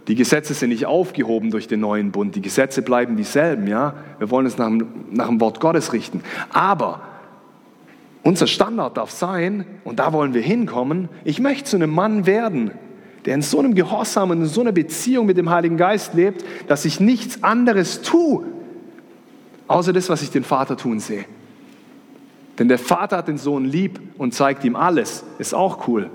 Die 0.09 0.15
Gesetze 0.15 0.53
sind 0.53 0.69
nicht 0.69 0.85
aufgehoben 0.85 1.51
durch 1.51 1.69
den 1.69 1.79
neuen 1.79 2.11
Bund. 2.11 2.35
Die 2.35 2.41
Gesetze 2.41 2.81
bleiben 2.81 3.15
dieselben, 3.15 3.65
ja. 3.65 3.93
Wir 4.19 4.29
wollen 4.29 4.45
es 4.45 4.57
nach, 4.57 4.69
nach 5.09 5.27
dem 5.27 5.39
Wort 5.39 5.61
Gottes 5.61 5.93
richten. 5.93 6.21
Aber 6.51 6.99
unser 8.23 8.45
Standard 8.45 8.97
darf 8.97 9.09
sein, 9.09 9.65
und 9.85 9.99
da 9.99 10.11
wollen 10.11 10.33
wir 10.33 10.41
hinkommen, 10.41 11.07
ich 11.23 11.39
möchte 11.39 11.63
zu 11.63 11.77
einem 11.77 11.91
Mann 11.91 12.25
werden, 12.25 12.71
der 13.23 13.35
in 13.35 13.41
so 13.41 13.59
einem 13.59 13.73
Gehorsam 13.73 14.31
und 14.31 14.41
in 14.41 14.47
so 14.47 14.61
einer 14.61 14.73
Beziehung 14.73 15.25
mit 15.25 15.37
dem 15.37 15.49
Heiligen 15.49 15.77
Geist 15.77 16.13
lebt, 16.13 16.43
dass 16.67 16.83
ich 16.83 16.99
nichts 16.99 17.41
anderes 17.41 18.01
tue, 18.01 18.43
außer 19.67 19.93
das, 19.93 20.09
was 20.09 20.21
ich 20.21 20.29
den 20.29 20.43
Vater 20.43 20.75
tun 20.75 20.99
sehe. 20.99 21.23
Denn 22.57 22.67
der 22.67 22.79
Vater 22.79 23.17
hat 23.17 23.27
den 23.27 23.37
Sohn 23.37 23.65
lieb 23.65 23.99
und 24.17 24.33
zeigt 24.33 24.63
ihm 24.63 24.75
alles. 24.75 25.23
Ist 25.39 25.53
auch 25.53 25.87
cool. 25.87 26.09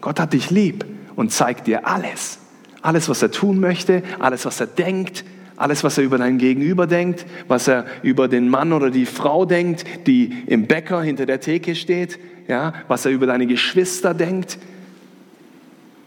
Gott 0.00 0.18
hat 0.18 0.32
dich 0.32 0.50
lieb 0.50 0.84
und 1.14 1.32
zeigt 1.32 1.66
dir 1.66 1.86
alles. 1.86 2.38
Alles, 2.82 3.08
was 3.08 3.22
er 3.22 3.30
tun 3.30 3.60
möchte, 3.60 4.02
alles, 4.18 4.44
was 4.46 4.60
er 4.60 4.66
denkt, 4.66 5.24
alles, 5.56 5.82
was 5.84 5.96
er 5.98 6.04
über 6.04 6.18
dein 6.18 6.38
Gegenüber 6.38 6.86
denkt, 6.86 7.24
was 7.48 7.66
er 7.66 7.86
über 8.02 8.28
den 8.28 8.48
Mann 8.48 8.72
oder 8.72 8.90
die 8.90 9.06
Frau 9.06 9.46
denkt, 9.46 9.84
die 10.06 10.42
im 10.46 10.66
Bäcker 10.66 11.00
hinter 11.02 11.24
der 11.24 11.40
Theke 11.40 11.74
steht, 11.74 12.18
ja, 12.46 12.74
was 12.88 13.06
er 13.06 13.12
über 13.12 13.26
deine 13.26 13.46
Geschwister 13.46 14.12
denkt. 14.12 14.58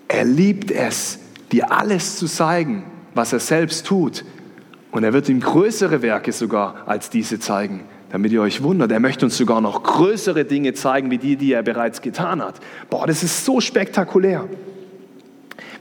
Er 0.07 0.23
liebt 0.23 0.71
es, 0.71 1.19
dir 1.51 1.71
alles 1.71 2.17
zu 2.17 2.27
zeigen, 2.27 2.83
was 3.15 3.33
er 3.33 3.39
selbst 3.39 3.85
tut. 3.87 4.23
Und 4.91 5.03
er 5.03 5.13
wird 5.13 5.29
ihm 5.29 5.39
größere 5.39 6.01
Werke 6.01 6.31
sogar 6.31 6.83
als 6.87 7.09
diese 7.09 7.39
zeigen, 7.39 7.81
damit 8.09 8.31
ihr 8.31 8.41
euch 8.41 8.63
wundert. 8.63 8.91
Er 8.91 8.99
möchte 8.99 9.25
uns 9.25 9.37
sogar 9.37 9.61
noch 9.61 9.83
größere 9.83 10.45
Dinge 10.45 10.73
zeigen, 10.73 11.11
wie 11.11 11.17
die, 11.17 11.35
die 11.35 11.53
er 11.53 11.63
bereits 11.63 12.01
getan 12.01 12.41
hat. 12.41 12.55
Boah, 12.89 13.07
das 13.07 13.23
ist 13.23 13.45
so 13.45 13.61
spektakulär. 13.61 14.47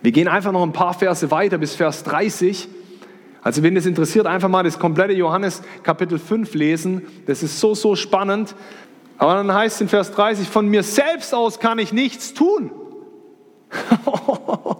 Wir 0.02 0.12
gehen 0.12 0.28
einfach 0.28 0.52
noch 0.52 0.62
ein 0.62 0.72
paar 0.72 0.94
Verse 0.94 1.30
weiter 1.30 1.58
bis 1.58 1.74
Vers 1.74 2.04
30. 2.04 2.68
Also 3.42 3.62
wenn 3.62 3.76
es 3.76 3.86
interessiert, 3.86 4.26
einfach 4.26 4.48
mal 4.48 4.62
das 4.62 4.78
komplette 4.78 5.14
Johannes 5.14 5.62
Kapitel 5.82 6.18
5 6.18 6.54
lesen. 6.54 7.02
Das 7.26 7.42
ist 7.42 7.58
so, 7.60 7.74
so 7.74 7.96
spannend. 7.96 8.54
Aber 9.16 9.34
dann 9.34 9.52
heißt 9.52 9.76
es 9.76 9.80
in 9.80 9.88
Vers 9.88 10.12
30, 10.12 10.48
von 10.48 10.68
mir 10.68 10.82
selbst 10.82 11.34
aus 11.34 11.58
kann 11.58 11.78
ich 11.78 11.92
nichts 11.92 12.34
tun. 12.34 12.70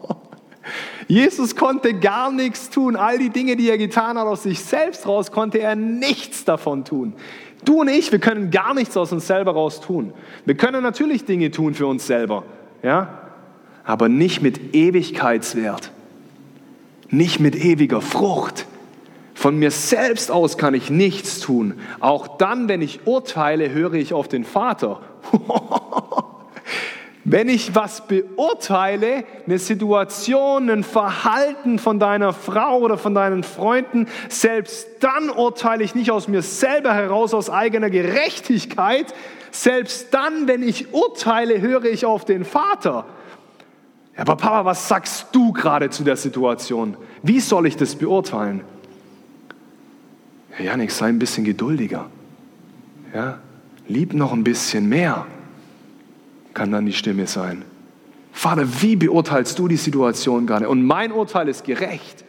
Jesus 1.09 1.57
konnte 1.57 1.95
gar 1.95 2.31
nichts 2.31 2.71
tun. 2.71 2.95
All 2.95 3.19
die 3.19 3.31
Dinge, 3.31 3.57
die 3.57 3.69
er 3.69 3.79
getan 3.79 4.17
hat 4.17 4.27
aus 4.27 4.45
sich 4.45 4.61
selbst 4.61 5.07
raus, 5.09 5.33
konnte 5.33 5.59
er 5.59 5.75
nichts 5.75 6.45
davon 6.45 6.85
tun. 6.85 7.15
Du 7.65 7.81
und 7.81 7.89
ich, 7.89 8.13
wir 8.13 8.21
können 8.21 8.51
gar 8.51 8.75
nichts 8.75 8.97
aus 8.97 9.11
uns 9.11 9.27
selber 9.27 9.53
raus 9.53 9.81
tun. 9.81 10.13
Wir 10.45 10.55
können 10.55 10.83
natürlich 10.83 11.25
Dinge 11.25 11.51
tun 11.51 11.75
für 11.75 11.87
uns 11.87 12.07
selber, 12.07 12.45
ja, 12.83 13.31
aber 13.85 14.09
nicht 14.09 14.43
mit 14.43 14.77
Ewigkeitswert 14.77 15.91
nicht 17.11 17.41
mit 17.41 17.57
ewiger 17.57 18.01
Frucht. 18.01 18.67
Von 19.35 19.59
mir 19.59 19.71
selbst 19.71 20.31
aus 20.31 20.59
kann 20.59 20.75
ich 20.75 20.91
nichts 20.91 21.41
tun. 21.41 21.75
Auch 22.01 22.39
dann, 22.39 22.69
wenn 22.69 22.83
ich 22.83 23.07
urteile, 23.07 23.71
höre 23.71 23.95
ich 23.95 24.13
auf 24.13 24.29
den 24.29 24.45
Vater. 24.45 25.01
wenn 27.31 27.51
ich 27.51 27.75
was 27.75 28.07
beurteile, 28.07 29.25
eine 29.47 29.59
Situation, 29.59 30.71
ein 30.71 30.83
Verhalten 30.83 31.79
von 31.79 31.99
deiner 31.99 32.33
Frau 32.33 32.79
oder 32.79 32.97
von 32.97 33.15
deinen 33.15 33.43
Freunden, 33.43 34.07
selbst 34.31 34.89
dann 35.01 35.29
urteile 35.29 35.85
ich 35.85 35.95
nicht 35.95 36.11
aus 36.11 36.27
mir 36.27 36.41
selber 36.41 36.95
heraus, 36.95 37.35
aus 37.35 37.51
eigener 37.51 37.91
Gerechtigkeit. 37.91 39.15
Selbst 39.51 40.15
dann, 40.15 40.49
wenn 40.49 40.63
ich 40.63 40.95
urteile, 40.95 41.61
höre 41.61 41.85
ich 41.85 42.07
auf 42.07 42.25
den 42.25 42.47
Vater. 42.47 43.05
Aber 44.17 44.37
Papa, 44.37 44.65
was 44.65 44.89
sagst 44.89 45.27
du 45.33 45.53
gerade 45.53 45.91
zu 45.91 46.05
der 46.05 46.17
Situation? 46.17 46.97
Wie 47.23 47.41
soll 47.41 47.67
ich 47.67 47.77
das 47.77 47.95
beurteilen? 47.95 48.63
Ja, 50.59 50.65
Janik, 50.65 50.91
sei 50.93 51.09
ein 51.09 51.19
bisschen 51.19 51.45
geduldiger. 51.45 52.07
Ja, 53.15 53.39
lieb 53.87 54.15
noch 54.15 54.33
ein 54.33 54.45
bisschen 54.45 54.89
mehr, 54.89 55.27
kann 56.55 56.73
dann 56.73 56.87
die 56.87 56.93
Stimme 56.93 57.27
sein. 57.27 57.63
Vater, 58.33 58.67
wie 58.81 58.97
beurteilst 58.97 59.59
du 59.59 59.69
die 59.69 59.77
Situation 59.77 60.47
gerade? 60.47 60.69
Und 60.69 60.85
mein 60.85 61.13
Urteil 61.13 61.49
ist 61.49 61.65
gerecht, 61.65 62.25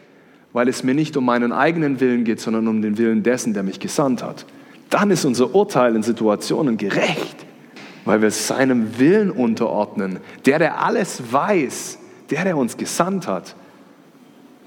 weil 0.52 0.68
es 0.68 0.82
mir 0.82 0.94
nicht 0.94 1.16
um 1.16 1.24
meinen 1.24 1.52
eigenen 1.52 2.00
Willen 2.00 2.24
geht, 2.24 2.40
sondern 2.40 2.66
um 2.68 2.82
den 2.82 2.98
Willen 2.98 3.22
dessen, 3.22 3.54
der 3.54 3.62
mich 3.62 3.80
gesandt 3.80 4.22
hat. 4.22 4.46
Dann 4.88 5.10
ist 5.10 5.24
unser 5.24 5.54
Urteil 5.54 5.94
in 5.94 6.02
Situationen 6.02 6.76
gerecht 6.76 7.46
weil 8.04 8.22
wir 8.22 8.30
seinem 8.30 8.98
Willen 8.98 9.30
unterordnen. 9.30 10.20
Der, 10.46 10.58
der 10.58 10.82
alles 10.82 11.22
weiß, 11.30 11.98
der, 12.30 12.44
der 12.44 12.56
uns 12.56 12.76
gesandt 12.76 13.26
hat. 13.26 13.54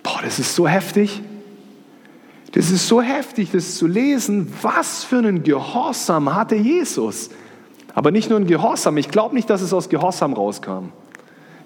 Boah, 0.02 0.20
das 0.24 0.40
ist 0.40 0.56
so 0.56 0.68
heftig. 0.68 1.22
Das 2.52 2.70
ist 2.70 2.88
so 2.88 3.02
heftig, 3.02 3.52
das 3.52 3.76
zu 3.76 3.88
lesen. 3.88 4.54
Was 4.62 5.04
für 5.04 5.18
einen 5.18 5.44
Gehorsam 5.44 6.34
hatte 6.34 6.56
Jesus? 6.56 7.32
Aber 7.94 8.12
nicht 8.12 8.30
nur 8.30 8.40
ein 8.40 8.48
Gehorsam. 8.48 8.98
Ich 8.98 9.10
glaube 9.10 9.36
nicht, 9.36 9.50
dass 9.50 9.62
es 9.62 9.74
aus 9.74 9.90
Gehorsam 9.90 10.34
rauskam. 10.34 10.92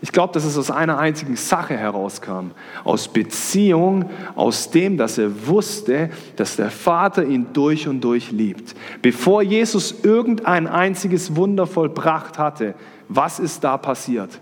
Ich 0.02 0.12
glaube, 0.12 0.34
dass 0.34 0.46
es 0.46 0.58
aus 0.58 0.70
einer 0.70 1.00
einzigen 1.00 1.36
Sache 1.36 1.76
herauskam. 1.76 2.52
Aus 2.84 3.08
Beziehung, 3.08 4.10
aus 4.36 4.70
dem, 4.70 4.98
dass 4.98 5.18
er 5.18 5.48
wusste, 5.48 6.12
dass 6.36 6.56
der 6.56 6.70
Vater 6.70 7.26
ihn 7.26 7.48
durch 7.54 7.88
und 7.88 8.02
durch 8.02 8.32
liebt. 8.32 8.76
Bevor 9.02 9.42
Jesus 9.42 9.96
irgendein 10.04 10.68
einziges 10.68 11.36
Wunder 11.36 11.66
vollbracht 11.66 12.38
hatte, 12.38 12.76
was 13.10 13.40
ist 13.40 13.64
da 13.64 13.78
passiert? 13.78 14.40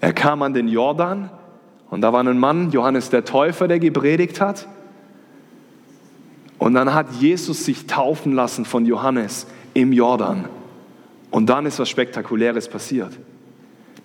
Er 0.00 0.12
kam 0.12 0.42
an 0.42 0.54
den 0.54 0.68
Jordan 0.68 1.30
und 1.90 2.02
da 2.02 2.12
war 2.12 2.22
ein 2.22 2.38
Mann, 2.38 2.70
Johannes 2.70 3.10
der 3.10 3.24
Täufer, 3.24 3.66
der 3.66 3.80
gepredigt 3.80 4.40
hat. 4.40 4.68
Und 6.58 6.74
dann 6.74 6.94
hat 6.94 7.06
Jesus 7.18 7.64
sich 7.64 7.86
taufen 7.86 8.34
lassen 8.34 8.64
von 8.64 8.84
Johannes 8.84 9.46
im 9.74 9.92
Jordan. 9.92 10.48
Und 11.30 11.46
dann 11.48 11.66
ist 11.66 11.78
was 11.78 11.88
Spektakuläres 11.88 12.68
passiert. 12.68 13.12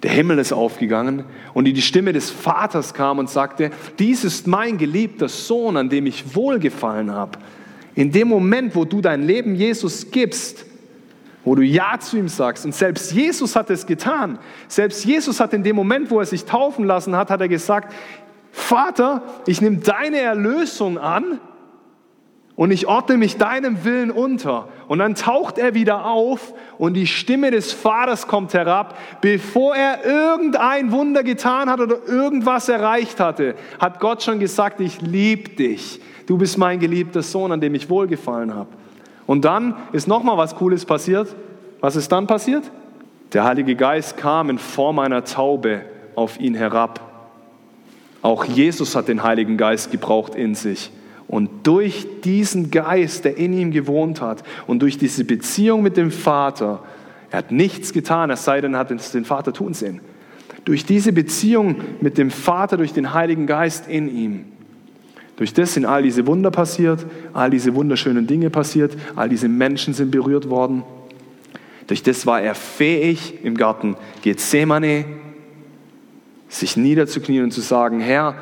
Der 0.03 0.11
Himmel 0.11 0.37
ist 0.39 0.51
aufgegangen 0.51 1.23
und 1.53 1.63
die 1.63 1.81
Stimme 1.81 2.11
des 2.11 2.29
Vaters 2.29 2.93
kam 2.93 3.19
und 3.19 3.29
sagte, 3.29 3.71
dies 3.99 4.25
ist 4.25 4.47
mein 4.47 4.77
geliebter 4.77 5.29
Sohn, 5.29 5.77
an 5.77 5.89
dem 5.89 6.05
ich 6.05 6.35
wohlgefallen 6.35 7.09
habe. 7.09 7.39
In 7.95 8.11
dem 8.11 8.27
Moment, 8.27 8.75
wo 8.75 8.83
du 8.83 8.99
dein 8.99 9.23
Leben 9.23 9.55
Jesus 9.55 10.11
gibst, 10.11 10.65
wo 11.45 11.55
du 11.55 11.61
Ja 11.61 11.97
zu 11.99 12.17
ihm 12.17 12.27
sagst, 12.27 12.65
und 12.65 12.75
selbst 12.75 13.13
Jesus 13.13 13.55
hat 13.55 13.69
es 13.69 13.85
getan, 13.85 14.39
selbst 14.67 15.05
Jesus 15.05 15.39
hat 15.39 15.53
in 15.53 15.63
dem 15.63 15.77
Moment, 15.77 16.11
wo 16.11 16.19
er 16.19 16.25
sich 16.25 16.43
taufen 16.43 16.85
lassen 16.85 17.15
hat, 17.15 17.29
hat 17.29 17.39
er 17.39 17.47
gesagt, 17.47 17.93
Vater, 18.51 19.23
ich 19.47 19.61
nehme 19.61 19.77
deine 19.77 20.19
Erlösung 20.19 20.97
an 20.97 21.39
und 22.55 22.69
ich 22.71 22.87
ordne 22.87 23.17
mich 23.17 23.37
deinem 23.37 23.83
Willen 23.83 24.11
unter. 24.11 24.67
Und 24.87 24.99
dann 24.99 25.15
taucht 25.15 25.57
er 25.57 25.73
wieder 25.73 26.05
auf 26.05 26.53
und 26.77 26.93
die 26.93 27.07
Stimme 27.07 27.49
des 27.49 27.73
Vaters 27.73 28.27
kommt 28.27 28.53
herab. 28.53 28.97
Bevor 29.21 29.75
er 29.75 30.05
irgendein 30.05 30.91
Wunder 30.91 31.23
getan 31.23 31.69
hat 31.69 31.79
oder 31.79 31.97
irgendwas 32.07 32.69
erreicht 32.69 33.19
hatte, 33.19 33.55
hat 33.79 33.99
Gott 33.99 34.21
schon 34.21 34.39
gesagt, 34.39 34.79
ich 34.81 35.01
liebe 35.01 35.49
dich. 35.49 35.99
Du 36.27 36.37
bist 36.37 36.57
mein 36.57 36.79
geliebter 36.79 37.23
Sohn, 37.23 37.51
an 37.51 37.59
dem 37.59 37.73
ich 37.73 37.89
wohlgefallen 37.89 38.53
habe. 38.53 38.69
Und 39.25 39.45
dann 39.45 39.75
ist 39.91 40.07
noch 40.07 40.21
mal 40.21 40.37
was 40.37 40.55
Cooles 40.55 40.85
passiert. 40.85 41.35
Was 41.81 41.95
ist 41.95 42.11
dann 42.11 42.27
passiert? 42.27 42.69
Der 43.33 43.45
Heilige 43.45 43.75
Geist 43.75 44.15
kam 44.15 44.51
in 44.51 44.59
Form 44.59 44.99
einer 44.99 45.23
Taube 45.23 45.81
auf 46.13 46.39
ihn 46.39 46.53
herab. 46.53 46.99
Auch 48.21 48.45
Jesus 48.45 48.95
hat 48.95 49.07
den 49.07 49.23
Heiligen 49.23 49.57
Geist 49.57 49.91
gebraucht 49.91 50.35
in 50.35 50.53
sich. 50.53 50.91
Und 51.33 51.65
durch 51.65 52.05
diesen 52.23 52.69
Geist, 52.69 53.25
der 53.25 53.37
in 53.37 53.53
ihm 53.53 53.71
gewohnt 53.71 54.21
hat 54.21 54.43
und 54.67 54.83
durch 54.83 54.99
diese 54.99 55.25
Beziehung 55.25 55.81
mit 55.81 55.97
dem 55.97 56.11
Vater, 56.11 56.83
er 57.31 57.39
hat 57.39 57.51
nichts 57.51 57.91
getan, 57.91 58.29
es 58.29 58.45
sei 58.45 58.61
denn, 58.61 58.75
er 58.75 58.81
hat 58.81 58.91
es 58.91 59.11
den 59.11 59.25
Vater 59.25 59.51
tun 59.51 59.73
sehen. 59.73 59.99
Durch 60.63 60.85
diese 60.85 61.11
Beziehung 61.11 61.77
mit 62.01 62.19
dem 62.19 62.29
Vater, 62.29 62.77
durch 62.77 62.93
den 62.93 63.15
Heiligen 63.15 63.47
Geist 63.47 63.87
in 63.87 64.15
ihm, 64.15 64.45
durch 65.35 65.55
das 65.55 65.73
sind 65.73 65.85
all 65.85 66.03
diese 66.03 66.27
Wunder 66.27 66.51
passiert, 66.51 67.03
all 67.33 67.49
diese 67.49 67.73
wunderschönen 67.73 68.27
Dinge 68.27 68.51
passiert, 68.51 68.95
all 69.15 69.27
diese 69.27 69.47
Menschen 69.47 69.95
sind 69.95 70.11
berührt 70.11 70.51
worden. 70.51 70.83
Durch 71.87 72.03
das 72.03 72.27
war 72.27 72.41
er 72.41 72.53
fähig, 72.53 73.43
im 73.43 73.57
Garten 73.57 73.95
Gethsemane 74.21 75.05
sich 76.47 76.77
niederzuknien 76.77 77.45
und 77.45 77.51
zu 77.51 77.61
sagen, 77.61 78.01
Herr, 78.01 78.35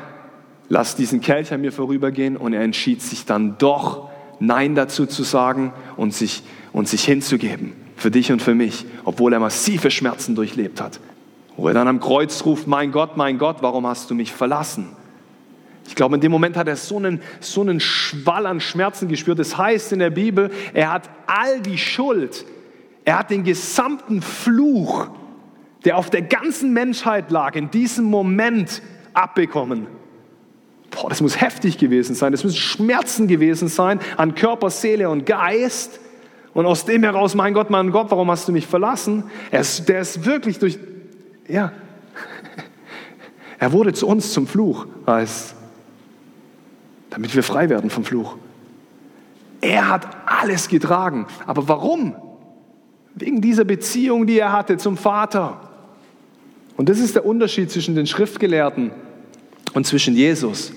lass 0.68 0.96
diesen 0.96 1.20
Kelch 1.20 1.52
an 1.52 1.60
mir 1.60 1.72
vorübergehen. 1.72 2.36
Und 2.36 2.52
er 2.52 2.62
entschied 2.62 3.02
sich 3.02 3.24
dann 3.24 3.56
doch, 3.58 4.10
Nein 4.38 4.74
dazu 4.74 5.06
zu 5.06 5.22
sagen 5.22 5.72
und 5.96 6.12
sich, 6.12 6.42
und 6.72 6.88
sich 6.88 7.04
hinzugeben. 7.04 7.74
Für 7.96 8.10
dich 8.10 8.32
und 8.32 8.42
für 8.42 8.56
mich, 8.56 8.86
obwohl 9.04 9.32
er 9.32 9.38
massive 9.38 9.90
Schmerzen 9.92 10.34
durchlebt 10.34 10.80
hat. 10.80 10.98
Wo 11.56 11.68
er 11.68 11.74
dann 11.74 11.86
am 11.86 12.00
Kreuz 12.00 12.44
ruft, 12.44 12.66
mein 12.66 12.90
Gott, 12.90 13.16
mein 13.16 13.38
Gott, 13.38 13.58
warum 13.60 13.86
hast 13.86 14.10
du 14.10 14.16
mich 14.16 14.32
verlassen? 14.32 14.88
Ich 15.86 15.94
glaube, 15.94 16.16
in 16.16 16.20
dem 16.20 16.32
Moment 16.32 16.56
hat 16.56 16.68
er 16.68 16.76
so 16.76 16.96
einen, 16.96 17.20
so 17.40 17.60
einen 17.60 17.78
Schwall 17.78 18.46
an 18.46 18.60
Schmerzen 18.60 19.08
gespürt. 19.08 19.38
Das 19.38 19.56
heißt 19.56 19.92
in 19.92 19.98
der 19.98 20.10
Bibel, 20.10 20.50
er 20.74 20.92
hat 20.92 21.10
all 21.26 21.60
die 21.60 21.78
Schuld, 21.78 22.44
er 23.04 23.18
hat 23.18 23.30
den 23.30 23.44
gesamten 23.44 24.22
Fluch, 24.22 25.08
der 25.84 25.98
auf 25.98 26.10
der 26.10 26.22
ganzen 26.22 26.72
Menschheit 26.72 27.30
lag, 27.30 27.54
in 27.56 27.70
diesem 27.70 28.06
Moment 28.06 28.82
abbekommen. 29.12 29.86
Boah, 30.92 31.08
das 31.08 31.20
muss 31.20 31.40
heftig 31.40 31.78
gewesen 31.78 32.14
sein, 32.14 32.32
das 32.32 32.44
müssen 32.44 32.56
Schmerzen 32.56 33.26
gewesen 33.26 33.68
sein 33.68 33.98
an 34.16 34.34
Körper, 34.34 34.70
Seele 34.70 35.08
und 35.08 35.26
Geist. 35.26 35.98
Und 36.54 36.66
aus 36.66 36.84
dem 36.84 37.02
heraus, 37.02 37.34
mein 37.34 37.54
Gott, 37.54 37.70
mein 37.70 37.90
Gott, 37.90 38.10
warum 38.10 38.30
hast 38.30 38.46
du 38.46 38.52
mich 38.52 38.66
verlassen? 38.66 39.24
Er 39.50 39.60
ist, 39.60 39.88
der 39.88 40.00
ist 40.00 40.26
wirklich 40.26 40.58
durch, 40.58 40.78
ja, 41.48 41.72
er 43.58 43.72
wurde 43.72 43.94
zu 43.94 44.06
uns 44.06 44.32
zum 44.34 44.46
Fluch, 44.46 44.86
heißt, 45.06 45.54
damit 47.08 47.34
wir 47.34 47.42
frei 47.42 47.70
werden 47.70 47.88
vom 47.88 48.04
Fluch. 48.04 48.36
Er 49.62 49.88
hat 49.88 50.08
alles 50.26 50.68
getragen. 50.68 51.26
Aber 51.46 51.68
warum? 51.68 52.16
Wegen 53.14 53.40
dieser 53.40 53.64
Beziehung, 53.64 54.26
die 54.26 54.38
er 54.38 54.52
hatte 54.52 54.76
zum 54.76 54.96
Vater. 54.98 55.60
Und 56.76 56.88
das 56.88 56.98
ist 56.98 57.14
der 57.14 57.24
Unterschied 57.24 57.70
zwischen 57.70 57.94
den 57.94 58.06
Schriftgelehrten 58.06 58.90
und 59.72 59.86
zwischen 59.86 60.16
Jesus. 60.16 60.72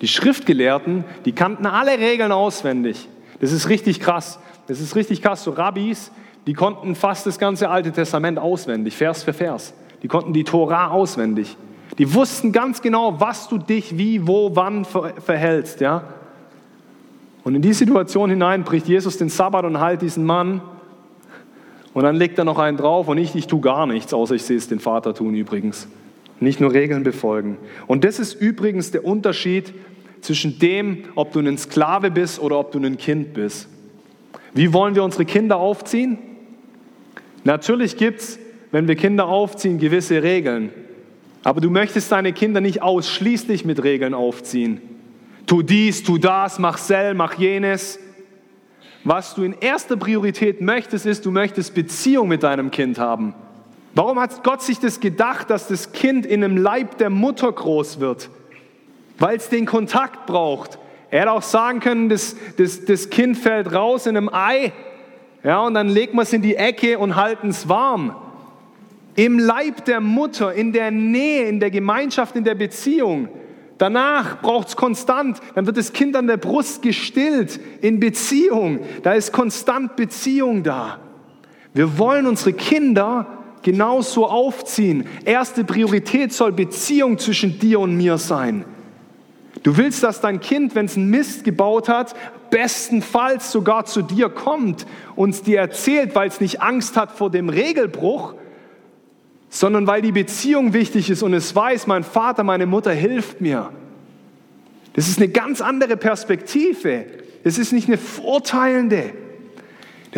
Die 0.00 0.08
Schriftgelehrten, 0.08 1.04
die 1.24 1.32
kannten 1.32 1.66
alle 1.66 1.98
Regeln 1.98 2.32
auswendig. 2.32 3.08
Das 3.40 3.52
ist 3.52 3.68
richtig 3.68 4.00
krass. 4.00 4.38
Das 4.66 4.80
ist 4.80 4.94
richtig 4.96 5.22
krass. 5.22 5.44
So 5.44 5.50
Rabbis, 5.50 6.12
die 6.46 6.54
konnten 6.54 6.94
fast 6.94 7.26
das 7.26 7.38
ganze 7.38 7.68
Alte 7.68 7.92
Testament 7.92 8.38
auswendig, 8.38 8.96
Vers 8.96 9.24
für 9.24 9.32
Vers. 9.32 9.74
Die 10.02 10.08
konnten 10.08 10.32
die 10.32 10.44
Tora 10.44 10.88
auswendig. 10.88 11.56
Die 11.98 12.14
wussten 12.14 12.52
ganz 12.52 12.80
genau, 12.80 13.20
was 13.20 13.48
du 13.48 13.58
dich 13.58 13.98
wie, 13.98 14.26
wo, 14.26 14.54
wann 14.54 14.84
verhältst. 14.84 15.80
Ja? 15.80 16.04
Und 17.44 17.54
in 17.54 17.62
die 17.62 17.72
Situation 17.72 18.30
hinein 18.30 18.62
bricht 18.62 18.86
Jesus 18.86 19.16
den 19.16 19.28
Sabbat 19.30 19.64
und 19.64 19.80
heilt 19.80 20.02
diesen 20.02 20.24
Mann. 20.24 20.60
Und 21.94 22.04
dann 22.04 22.14
legt 22.14 22.38
er 22.38 22.44
noch 22.44 22.58
einen 22.58 22.76
drauf 22.76 23.08
und 23.08 23.18
ich, 23.18 23.34
ich 23.34 23.46
tue 23.46 23.60
gar 23.60 23.86
nichts, 23.86 24.14
außer 24.14 24.34
ich 24.34 24.44
sehe 24.44 24.56
es 24.56 24.68
den 24.68 24.78
Vater 24.78 25.14
tun 25.14 25.34
übrigens. 25.34 25.88
Nicht 26.40 26.60
nur 26.60 26.72
Regeln 26.72 27.02
befolgen. 27.02 27.58
Und 27.86 28.04
das 28.04 28.18
ist 28.18 28.34
übrigens 28.34 28.90
der 28.90 29.04
Unterschied 29.04 29.74
zwischen 30.20 30.58
dem, 30.58 31.04
ob 31.14 31.32
du 31.32 31.40
ein 31.40 31.58
Sklave 31.58 32.10
bist 32.10 32.40
oder 32.40 32.58
ob 32.58 32.72
du 32.72 32.78
ein 32.78 32.96
Kind 32.96 33.34
bist. 33.34 33.68
Wie 34.54 34.72
wollen 34.72 34.94
wir 34.94 35.04
unsere 35.04 35.24
Kinder 35.24 35.56
aufziehen? 35.56 36.18
Natürlich 37.44 37.96
gibt 37.96 38.20
es, 38.20 38.38
wenn 38.70 38.88
wir 38.88 38.96
Kinder 38.96 39.26
aufziehen, 39.26 39.78
gewisse 39.78 40.22
Regeln. 40.22 40.70
Aber 41.44 41.60
du 41.60 41.70
möchtest 41.70 42.10
deine 42.12 42.32
Kinder 42.32 42.60
nicht 42.60 42.82
ausschließlich 42.82 43.64
mit 43.64 43.82
Regeln 43.82 44.14
aufziehen. 44.14 44.80
Tu 45.46 45.62
dies, 45.62 46.02
tu 46.02 46.18
das, 46.18 46.58
mach 46.58 46.76
sel, 46.76 47.14
mach 47.14 47.34
jenes. 47.34 47.98
Was 49.04 49.34
du 49.34 49.44
in 49.44 49.54
erster 49.60 49.96
Priorität 49.96 50.60
möchtest, 50.60 51.06
ist, 51.06 51.24
du 51.24 51.30
möchtest 51.30 51.74
Beziehung 51.74 52.28
mit 52.28 52.42
deinem 52.42 52.70
Kind 52.70 52.98
haben. 52.98 53.34
Warum 53.98 54.20
hat 54.20 54.44
Gott 54.44 54.62
sich 54.62 54.78
das 54.78 55.00
gedacht, 55.00 55.50
dass 55.50 55.66
das 55.66 55.90
Kind 55.90 56.24
in 56.24 56.44
einem 56.44 56.56
Leib 56.56 56.98
der 56.98 57.10
Mutter 57.10 57.50
groß 57.50 57.98
wird? 57.98 58.30
Weil 59.18 59.38
es 59.38 59.48
den 59.48 59.66
Kontakt 59.66 60.24
braucht. 60.26 60.78
Er 61.10 61.22
hätte 61.22 61.32
auch 61.32 61.42
sagen 61.42 61.80
können, 61.80 62.08
das, 62.08 62.36
das, 62.58 62.84
das 62.84 63.10
Kind 63.10 63.36
fällt 63.36 63.72
raus 63.72 64.06
in 64.06 64.16
einem 64.16 64.30
Ei, 64.32 64.72
ja, 65.42 65.62
und 65.62 65.74
dann 65.74 65.88
legt 65.88 66.14
man 66.14 66.22
es 66.22 66.32
in 66.32 66.42
die 66.42 66.54
Ecke 66.54 66.96
und 66.96 67.16
halten 67.16 67.48
es 67.48 67.68
warm. 67.68 68.14
Im 69.16 69.40
Leib 69.40 69.84
der 69.86 70.00
Mutter, 70.00 70.54
in 70.54 70.72
der 70.72 70.92
Nähe, 70.92 71.48
in 71.48 71.58
der 71.58 71.72
Gemeinschaft, 71.72 72.36
in 72.36 72.44
der 72.44 72.54
Beziehung. 72.54 73.26
Danach 73.78 74.40
braucht 74.42 74.68
es 74.68 74.76
konstant, 74.76 75.40
dann 75.56 75.66
wird 75.66 75.76
das 75.76 75.92
Kind 75.92 76.14
an 76.14 76.28
der 76.28 76.36
Brust 76.36 76.82
gestillt, 76.82 77.58
in 77.80 77.98
Beziehung. 77.98 78.78
Da 79.02 79.14
ist 79.14 79.32
konstant 79.32 79.96
Beziehung 79.96 80.62
da. 80.62 81.00
Wir 81.74 81.98
wollen 81.98 82.28
unsere 82.28 82.52
Kinder 82.52 83.37
genauso 83.62 84.26
aufziehen. 84.26 85.06
Erste 85.24 85.64
Priorität 85.64 86.32
soll 86.32 86.52
Beziehung 86.52 87.18
zwischen 87.18 87.58
dir 87.58 87.80
und 87.80 87.96
mir 87.96 88.18
sein. 88.18 88.64
Du 89.62 89.76
willst, 89.76 90.02
dass 90.02 90.20
dein 90.20 90.40
Kind, 90.40 90.74
wenn 90.74 90.86
es 90.86 90.96
einen 90.96 91.10
Mist 91.10 91.44
gebaut 91.44 91.88
hat, 91.88 92.14
bestenfalls 92.50 93.52
sogar 93.52 93.84
zu 93.84 94.02
dir 94.02 94.28
kommt 94.28 94.86
und 95.16 95.30
es 95.30 95.42
dir 95.42 95.58
erzählt, 95.58 96.14
weil 96.14 96.28
es 96.28 96.40
nicht 96.40 96.62
Angst 96.62 96.96
hat 96.96 97.12
vor 97.12 97.30
dem 97.30 97.48
Regelbruch, 97.48 98.34
sondern 99.50 99.86
weil 99.86 100.02
die 100.02 100.12
Beziehung 100.12 100.72
wichtig 100.72 101.10
ist 101.10 101.22
und 101.22 101.34
es 101.34 101.54
weiß, 101.54 101.86
mein 101.86 102.04
Vater, 102.04 102.44
meine 102.44 102.66
Mutter 102.66 102.92
hilft 102.92 103.40
mir. 103.40 103.70
Das 104.94 105.08
ist 105.08 105.18
eine 105.18 105.28
ganz 105.28 105.60
andere 105.60 105.96
Perspektive. 105.96 107.06
Das 107.44 107.58
ist 107.58 107.72
nicht 107.72 107.88
eine 107.88 107.98
vorteilende. 107.98 109.12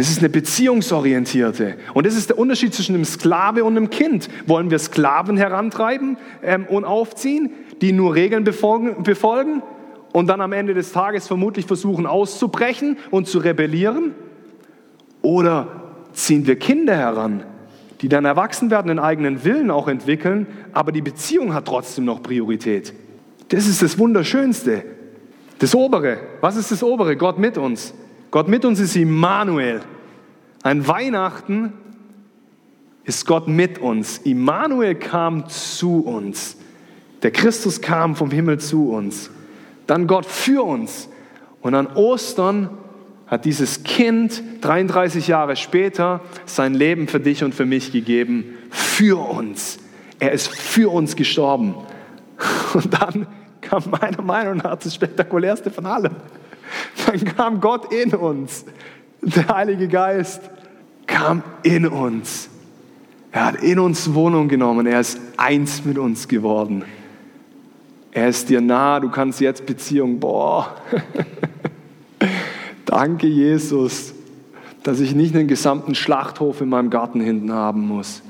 Das 0.00 0.08
ist 0.08 0.20
eine 0.20 0.30
beziehungsorientierte. 0.30 1.76
Und 1.92 2.06
das 2.06 2.16
ist 2.16 2.30
der 2.30 2.38
Unterschied 2.38 2.72
zwischen 2.72 2.94
einem 2.94 3.04
Sklave 3.04 3.64
und 3.64 3.76
einem 3.76 3.90
Kind. 3.90 4.30
Wollen 4.46 4.70
wir 4.70 4.78
Sklaven 4.78 5.36
herantreiben 5.36 6.16
ähm, 6.42 6.64
und 6.64 6.86
aufziehen, 6.86 7.50
die 7.82 7.92
nur 7.92 8.14
Regeln 8.14 8.42
befolgen, 8.42 9.02
befolgen 9.02 9.62
und 10.14 10.26
dann 10.28 10.40
am 10.40 10.54
Ende 10.54 10.72
des 10.72 10.92
Tages 10.92 11.26
vermutlich 11.26 11.66
versuchen 11.66 12.06
auszubrechen 12.06 12.96
und 13.10 13.28
zu 13.28 13.40
rebellieren? 13.40 14.14
Oder 15.20 15.68
ziehen 16.14 16.46
wir 16.46 16.58
Kinder 16.58 16.96
heran, 16.96 17.42
die 18.00 18.08
dann 18.08 18.24
erwachsen 18.24 18.70
werden, 18.70 18.88
den 18.88 18.98
eigenen 18.98 19.44
Willen 19.44 19.70
auch 19.70 19.86
entwickeln, 19.86 20.46
aber 20.72 20.92
die 20.92 21.02
Beziehung 21.02 21.52
hat 21.52 21.66
trotzdem 21.66 22.06
noch 22.06 22.22
Priorität? 22.22 22.94
Das 23.50 23.66
ist 23.66 23.82
das 23.82 23.98
Wunderschönste. 23.98 24.82
Das 25.58 25.74
Obere. 25.74 26.20
Was 26.40 26.56
ist 26.56 26.70
das 26.70 26.82
Obere? 26.82 27.18
Gott 27.18 27.38
mit 27.38 27.58
uns. 27.58 27.92
Gott 28.30 28.48
mit 28.48 28.64
uns 28.64 28.78
ist 28.78 28.96
Immanuel. 28.96 29.80
Ein 30.62 30.86
Weihnachten 30.86 31.72
ist 33.04 33.26
Gott 33.26 33.48
mit 33.48 33.78
uns. 33.78 34.18
Immanuel 34.18 34.94
kam 34.94 35.48
zu 35.48 36.00
uns. 36.00 36.56
Der 37.22 37.32
Christus 37.32 37.80
kam 37.80 38.14
vom 38.14 38.30
Himmel 38.30 38.58
zu 38.58 38.90
uns. 38.90 39.30
Dann 39.86 40.06
Gott 40.06 40.26
für 40.26 40.64
uns. 40.64 41.08
Und 41.60 41.74
an 41.74 41.88
Ostern 41.88 42.70
hat 43.26 43.44
dieses 43.44 43.82
Kind 43.82 44.42
33 44.60 45.26
Jahre 45.26 45.56
später 45.56 46.20
sein 46.46 46.74
Leben 46.74 47.08
für 47.08 47.20
dich 47.20 47.42
und 47.42 47.54
für 47.54 47.66
mich 47.66 47.92
gegeben. 47.92 48.44
Für 48.70 49.18
uns. 49.18 49.78
Er 50.18 50.32
ist 50.32 50.48
für 50.48 50.92
uns 50.92 51.16
gestorben. 51.16 51.74
Und 52.74 52.92
dann 52.92 53.26
kam 53.60 53.84
meiner 53.90 54.22
Meinung 54.22 54.58
nach 54.58 54.76
das 54.76 54.94
spektakulärste 54.94 55.70
von 55.70 55.86
allem. 55.86 56.12
Dann 57.06 57.24
kam 57.24 57.60
Gott 57.60 57.92
in 57.92 58.14
uns. 58.14 58.64
Der 59.22 59.48
Heilige 59.48 59.88
Geist 59.88 60.40
kam 61.06 61.42
in 61.62 61.86
uns. 61.86 62.48
Er 63.32 63.46
hat 63.46 63.62
in 63.62 63.78
uns 63.78 64.14
Wohnung 64.14 64.48
genommen. 64.48 64.86
Er 64.86 65.00
ist 65.00 65.20
eins 65.36 65.84
mit 65.84 65.98
uns 65.98 66.26
geworden. 66.26 66.84
Er 68.12 68.28
ist 68.28 68.48
dir 68.48 68.60
nah. 68.60 68.98
Du 68.98 69.08
kannst 69.08 69.40
jetzt 69.40 69.66
Beziehung. 69.66 70.18
Boah. 70.18 70.74
Danke, 72.86 73.28
Jesus, 73.28 74.14
dass 74.82 75.00
ich 75.00 75.14
nicht 75.14 75.36
einen 75.36 75.46
gesamten 75.46 75.94
Schlachthof 75.94 76.60
in 76.60 76.68
meinem 76.68 76.90
Garten 76.90 77.20
hinten 77.20 77.52
haben 77.52 77.86
muss. 77.86 78.22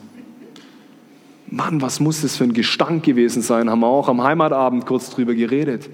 Mann, 1.47 1.81
was 1.81 1.99
muss 1.99 2.21
das 2.21 2.37
für 2.37 2.45
ein 2.45 2.53
Gestank 2.53 3.03
gewesen 3.03 3.43
sein? 3.43 3.71
Haben 3.71 3.81
wir 3.81 3.89
auch 3.89 4.09
am 4.09 4.23
Heimatabend 4.23 4.87
kurz 4.87 5.11
drüber 5.11 5.35
geredet. 5.35 5.89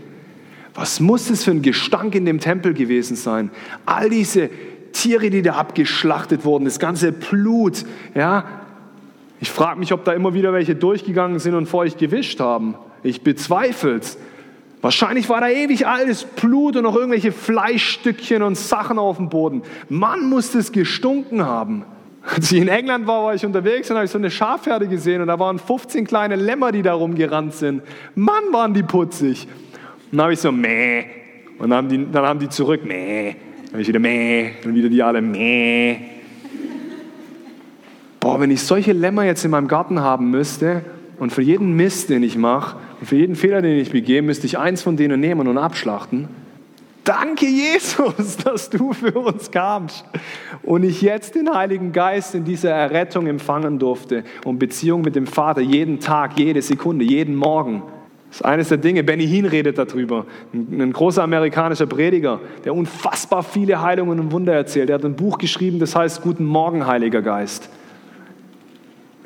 Was 0.76 1.00
muss 1.00 1.30
es 1.30 1.42
für 1.42 1.52
ein 1.52 1.62
Gestank 1.62 2.14
in 2.14 2.26
dem 2.26 2.38
Tempel 2.38 2.74
gewesen 2.74 3.16
sein? 3.16 3.50
All 3.86 4.10
diese 4.10 4.50
Tiere, 4.92 5.30
die 5.30 5.40
da 5.40 5.54
abgeschlachtet 5.54 6.44
wurden, 6.44 6.66
das 6.66 6.78
ganze 6.78 7.12
Blut, 7.12 7.84
ja. 8.14 8.44
Ich 9.40 9.50
frage 9.50 9.78
mich, 9.78 9.92
ob 9.92 10.04
da 10.04 10.12
immer 10.12 10.34
wieder 10.34 10.52
welche 10.52 10.74
durchgegangen 10.74 11.38
sind 11.38 11.54
und 11.54 11.66
vor 11.66 11.80
euch 11.80 11.96
gewischt 11.96 12.40
haben. 12.40 12.74
Ich 13.02 13.22
bezweifle 13.22 13.96
es. 13.96 14.18
Wahrscheinlich 14.82 15.28
war 15.28 15.40
da 15.40 15.48
ewig 15.48 15.86
alles 15.86 16.24
Blut 16.24 16.76
und 16.76 16.84
noch 16.84 16.94
irgendwelche 16.94 17.32
Fleischstückchen 17.32 18.42
und 18.42 18.56
Sachen 18.56 18.98
auf 18.98 19.16
dem 19.16 19.30
Boden. 19.30 19.62
Mann 19.88 20.28
muss 20.28 20.52
das 20.52 20.72
gestunken 20.72 21.44
haben. 21.44 21.84
Als 22.22 22.52
ich 22.52 22.60
in 22.60 22.68
England 22.68 23.06
war, 23.06 23.24
war 23.24 23.34
ich 23.34 23.46
unterwegs 23.46 23.90
und 23.90 23.96
habe 23.96 24.06
so 24.08 24.18
eine 24.18 24.30
Schafherde 24.30 24.88
gesehen 24.88 25.22
und 25.22 25.28
da 25.28 25.38
waren 25.38 25.58
15 25.58 26.06
kleine 26.06 26.36
Lämmer, 26.36 26.72
die 26.72 26.82
da 26.82 26.92
rumgerannt 26.94 27.54
sind. 27.54 27.82
Mann, 28.14 28.44
waren 28.52 28.74
die 28.74 28.82
putzig. 28.82 29.48
Dann 30.16 30.24
habe 30.24 30.32
ich 30.32 30.40
so, 30.40 30.50
meh. 30.50 31.04
Und 31.58 31.68
dann 31.68 31.76
haben 31.76 31.88
die, 31.90 32.10
dann 32.10 32.24
haben 32.24 32.38
die 32.38 32.48
zurück, 32.48 32.80
meh. 32.86 33.32
Dann 33.32 33.72
habe 33.72 33.82
ich 33.82 33.88
wieder, 33.88 33.98
meh. 33.98 34.52
Und 34.64 34.74
wieder 34.74 34.88
die 34.88 35.02
alle, 35.02 35.20
meh. 35.20 35.96
Boah, 38.18 38.40
wenn 38.40 38.50
ich 38.50 38.62
solche 38.62 38.92
Lämmer 38.92 39.24
jetzt 39.24 39.44
in 39.44 39.50
meinem 39.50 39.68
Garten 39.68 40.00
haben 40.00 40.30
müsste 40.30 40.82
und 41.18 41.34
für 41.34 41.42
jeden 41.42 41.76
Mist, 41.76 42.08
den 42.08 42.22
ich 42.22 42.38
mache 42.38 42.78
und 42.98 43.06
für 43.06 43.16
jeden 43.16 43.36
Fehler, 43.36 43.60
den 43.60 43.78
ich 43.78 43.90
begehe, 43.90 44.22
müsste 44.22 44.46
ich 44.46 44.56
eins 44.56 44.82
von 44.82 44.96
denen 44.96 45.20
nehmen 45.20 45.48
und 45.48 45.58
abschlachten. 45.58 46.28
Danke, 47.04 47.46
Jesus, 47.46 48.36
dass 48.44 48.70
du 48.70 48.94
für 48.94 49.12
uns 49.12 49.50
kamst 49.50 50.06
und 50.62 50.82
ich 50.82 51.02
jetzt 51.02 51.34
den 51.34 51.54
Heiligen 51.54 51.92
Geist 51.92 52.34
in 52.34 52.44
dieser 52.44 52.70
Errettung 52.70 53.26
empfangen 53.26 53.78
durfte 53.78 54.24
und 54.46 54.58
Beziehung 54.58 55.02
mit 55.02 55.14
dem 55.14 55.26
Vater 55.26 55.60
jeden 55.60 56.00
Tag, 56.00 56.38
jede 56.38 56.62
Sekunde, 56.62 57.04
jeden 57.04 57.36
Morgen. 57.36 57.82
Das 58.28 58.40
ist 58.40 58.44
eines 58.44 58.68
der 58.68 58.78
Dinge, 58.78 59.04
Benny 59.04 59.26
Hinn 59.26 59.46
redet 59.46 59.78
darüber, 59.78 60.26
ein 60.52 60.92
großer 60.92 61.22
amerikanischer 61.22 61.86
Prediger, 61.86 62.40
der 62.64 62.74
unfassbar 62.74 63.42
viele 63.42 63.80
Heilungen 63.80 64.18
und 64.18 64.32
Wunder 64.32 64.52
erzählt. 64.52 64.90
Er 64.90 64.96
hat 64.96 65.04
ein 65.04 65.16
Buch 65.16 65.38
geschrieben, 65.38 65.78
das 65.78 65.94
heißt 65.94 66.22
Guten 66.22 66.44
Morgen, 66.44 66.86
Heiliger 66.86 67.22
Geist. 67.22 67.70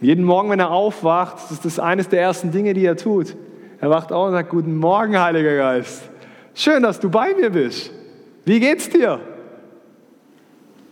Jeden 0.00 0.24
Morgen, 0.24 0.50
wenn 0.50 0.60
er 0.60 0.70
aufwacht, 0.70 1.50
ist 1.50 1.64
das 1.64 1.78
eines 1.78 2.08
der 2.08 2.20
ersten 2.20 2.50
Dinge, 2.52 2.74
die 2.74 2.84
er 2.84 2.96
tut. 2.96 3.36
Er 3.80 3.90
wacht 3.90 4.12
auf 4.12 4.26
und 4.26 4.32
sagt, 4.32 4.50
Guten 4.50 4.76
Morgen, 4.76 5.18
Heiliger 5.18 5.56
Geist. 5.56 6.08
Schön, 6.54 6.82
dass 6.82 7.00
du 7.00 7.10
bei 7.10 7.34
mir 7.34 7.50
bist. 7.50 7.92
Wie 8.44 8.60
geht's 8.60 8.88
dir? 8.88 9.20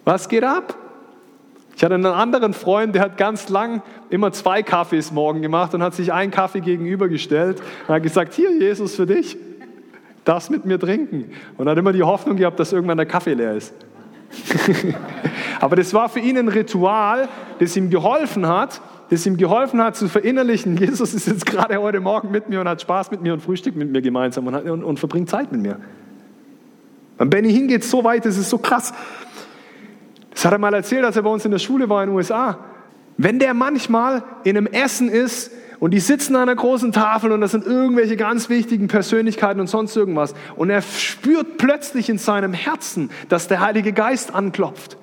Was 0.05 0.29
geht 0.29 0.45
ab? 0.45 0.75
Ich 1.79 1.85
hatte 1.85 1.95
einen 1.95 2.07
anderen 2.07 2.55
Freund, 2.55 2.97
der 2.97 3.03
hat 3.03 3.17
ganz 3.19 3.49
lang 3.51 3.83
immer 4.11 4.33
zwei 4.33 4.65
Kaffees 4.65 5.13
morgen 5.13 5.43
gemacht 5.43 5.75
und 5.75 5.83
hat 5.85 5.95
sich 5.95 6.13
einen 6.13 6.33
Kaffee 6.33 6.59
gegenübergestellt 6.59 7.63
und 7.87 7.95
hat 7.95 8.03
gesagt, 8.03 8.35
hier 8.35 8.51
Jesus 8.51 8.97
für 8.97 9.07
dich, 9.07 9.37
darfst 10.25 10.51
mit 10.51 10.65
mir 10.65 10.81
trinken. 10.81 11.31
Und 11.57 11.69
hat 11.69 11.79
immer 11.79 11.93
die 11.93 12.03
Hoffnung 12.03 12.37
gehabt, 12.37 12.59
dass 12.59 12.73
irgendwann 12.73 12.97
der 12.97 13.07
Kaffee 13.07 13.35
leer 13.35 13.55
ist. 13.55 13.73
Aber 15.61 15.77
das 15.77 15.95
war 15.95 16.09
für 16.09 16.19
ihn 16.19 16.37
ein 16.37 16.49
Ritual, 16.49 17.29
das 17.61 17.77
ihm 17.77 17.91
geholfen 17.91 18.49
hat, 18.49 18.81
das 19.11 19.25
ihm 19.25 19.37
geholfen 19.37 19.81
hat 19.81 19.95
zu 19.95 20.09
verinnerlichen, 20.09 20.77
Jesus 20.81 21.15
ist 21.15 21.29
jetzt 21.29 21.47
gerade 21.47 21.81
heute 21.81 22.01
Morgen 22.01 22.33
mit 22.33 22.49
mir 22.49 22.61
und 22.61 22.69
hat 22.69 22.83
Spaß 22.83 23.13
mit 23.13 23.23
mir 23.23 23.35
und 23.35 23.41
frühstückt 23.41 23.77
mit 23.77 23.93
mir 23.93 24.03
gemeinsam 24.03 24.49
und, 24.49 24.57
hat, 24.57 24.65
und, 24.65 24.83
und 24.83 24.99
verbringt 24.99 25.31
Zeit 25.31 25.53
mit 25.53 25.63
mir. 25.63 25.79
Beim 27.19 27.31
Benny 27.31 27.53
Hinn 27.53 27.69
geht 27.69 27.83
es 27.83 27.91
so 27.91 28.03
weit, 28.03 28.25
das 28.25 28.37
ist 28.37 28.51
so 28.51 28.59
krass. 28.59 28.93
Das 30.39 30.45
hat 30.45 30.53
er 30.53 30.59
mal 30.59 30.73
erzählt, 30.73 31.05
als 31.05 31.17
er 31.17 31.23
bei 31.23 31.31
uns 31.31 31.45
in 31.45 31.51
der 31.51 31.59
Schule 31.59 31.89
war 31.89 32.01
in 32.05 32.11
den 32.11 32.17
USA. 32.17 32.61
Wenn 33.17 33.41
der 33.41 33.55
manchmal 33.55 34.23
in 34.45 34.57
einem 34.57 34.69
Essen 34.69 35.09
ist 35.09 35.51
und 35.81 35.91
die 35.91 35.99
sitzen 35.99 36.37
an 36.37 36.43
einer 36.43 36.55
großen 36.55 36.93
Tafel 36.93 37.33
und 37.33 37.41
das 37.41 37.51
sind 37.51 37.67
irgendwelche 37.67 38.17
ganz 38.17 38.49
wichtigen 38.49 38.87
Persönlichkeiten 38.87 39.59
und 39.59 39.67
sonst 39.67 39.97
irgendwas 39.97 40.37
und 40.55 40.71
er 40.71 40.81
spürt 40.81 41.59
plötzlich 41.59 42.09
in 42.09 42.19
seinem 42.19 42.53
Herzen, 42.53 43.11
dass 43.29 43.49
der 43.49 43.59
Heilige 43.59 43.93
Geist 43.93 44.33
anklopft, 44.33 44.97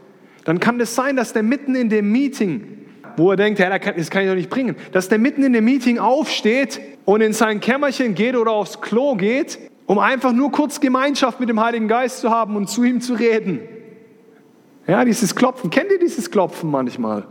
dann 0.46 0.62
kann 0.62 0.80
es 0.80 0.92
das 0.92 0.96
sein, 0.96 1.18
dass 1.18 1.34
der 1.34 1.44
mitten 1.44 1.76
in 1.76 1.90
dem 1.90 2.14
Meeting, 2.14 2.86
wo 3.18 3.32
er 3.32 3.36
denkt, 3.36 3.60
ja, 3.60 3.78
das 3.78 4.10
kann 4.10 4.24
ich 4.24 4.30
doch 4.30 4.36
nicht 4.36 4.50
bringen, 4.50 4.78
dass 4.94 5.10
der 5.10 5.20
mitten 5.20 5.44
in 5.44 5.52
dem 5.52 5.66
Meeting 5.66 6.00
aufsteht 6.00 6.80
und 7.04 7.20
in 7.20 7.34
sein 7.34 7.60
Kämmerchen 7.60 8.16
geht 8.16 8.38
oder 8.38 8.52
aufs 8.52 8.80
Klo 8.80 9.16
geht, 9.16 9.60
um 9.86 10.00
einfach 10.00 10.32
nur 10.32 10.54
kurz 10.54 10.80
Gemeinschaft 10.80 11.42
mit 11.42 11.50
dem 11.50 11.62
Heiligen 11.62 11.90
Geist 11.90 12.22
zu 12.22 12.30
haben 12.30 12.56
und 12.56 12.70
zu 12.70 12.86
ihm 12.86 13.02
zu 13.02 13.16
reden. 13.16 13.60
Ja, 14.88 15.04
dieses 15.04 15.36
Klopfen. 15.36 15.70
Kennt 15.70 15.92
ihr 15.92 16.00
dieses 16.00 16.30
Klopfen 16.30 16.70
manchmal? 16.70 17.26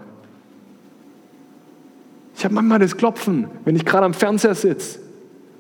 Ich 2.37 2.45
habe 2.45 2.55
manchmal 2.55 2.81
das 2.81 2.97
Klopfen, 2.97 3.47
wenn 3.65 3.77
ich 3.77 3.85
gerade 3.85 4.05
am 4.07 4.15
Fernseher 4.15 4.55
sitze 4.55 4.99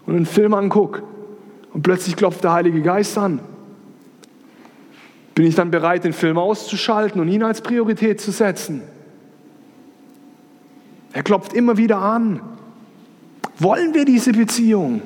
und 0.07 0.17
einen 0.17 0.27
Film 0.27 0.55
angucke 0.55 1.03
und 1.73 1.83
plötzlich 1.83 2.17
klopft 2.17 2.43
der 2.43 2.53
Heilige 2.53 2.83
Geist 2.83 3.17
an. 3.17 3.41
Bin 5.35 5.47
ich 5.47 5.55
dann 5.55 5.71
bereit, 5.71 6.05
den 6.05 6.13
Film 6.13 6.39
auszuschalten 6.39 7.21
und 7.21 7.29
ihn 7.29 7.43
als 7.43 7.61
Priorität 7.61 8.21
zu 8.21 8.31
setzen? 8.31 8.83
Er 11.13 11.23
klopft 11.23 11.53
immer 11.53 11.77
wieder 11.77 11.99
an. 11.99 12.41
Wollen 13.59 13.95
wir 13.95 14.05
diese 14.05 14.33
Beziehung? 14.33 15.01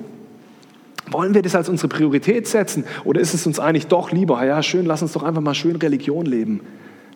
Wollen 1.10 1.34
wir 1.34 1.42
das 1.42 1.54
als 1.54 1.68
unsere 1.68 1.88
Priorität 1.88 2.46
setzen? 2.46 2.84
Oder 3.04 3.20
ist 3.20 3.34
es 3.34 3.46
uns 3.46 3.58
eigentlich 3.58 3.86
doch 3.86 4.12
lieber, 4.12 4.44
ja 4.44 4.62
schön, 4.62 4.86
lass 4.86 5.02
uns 5.02 5.12
doch 5.12 5.22
einfach 5.22 5.42
mal 5.42 5.54
schön 5.54 5.76
Religion 5.76 6.26
leben. 6.26 6.60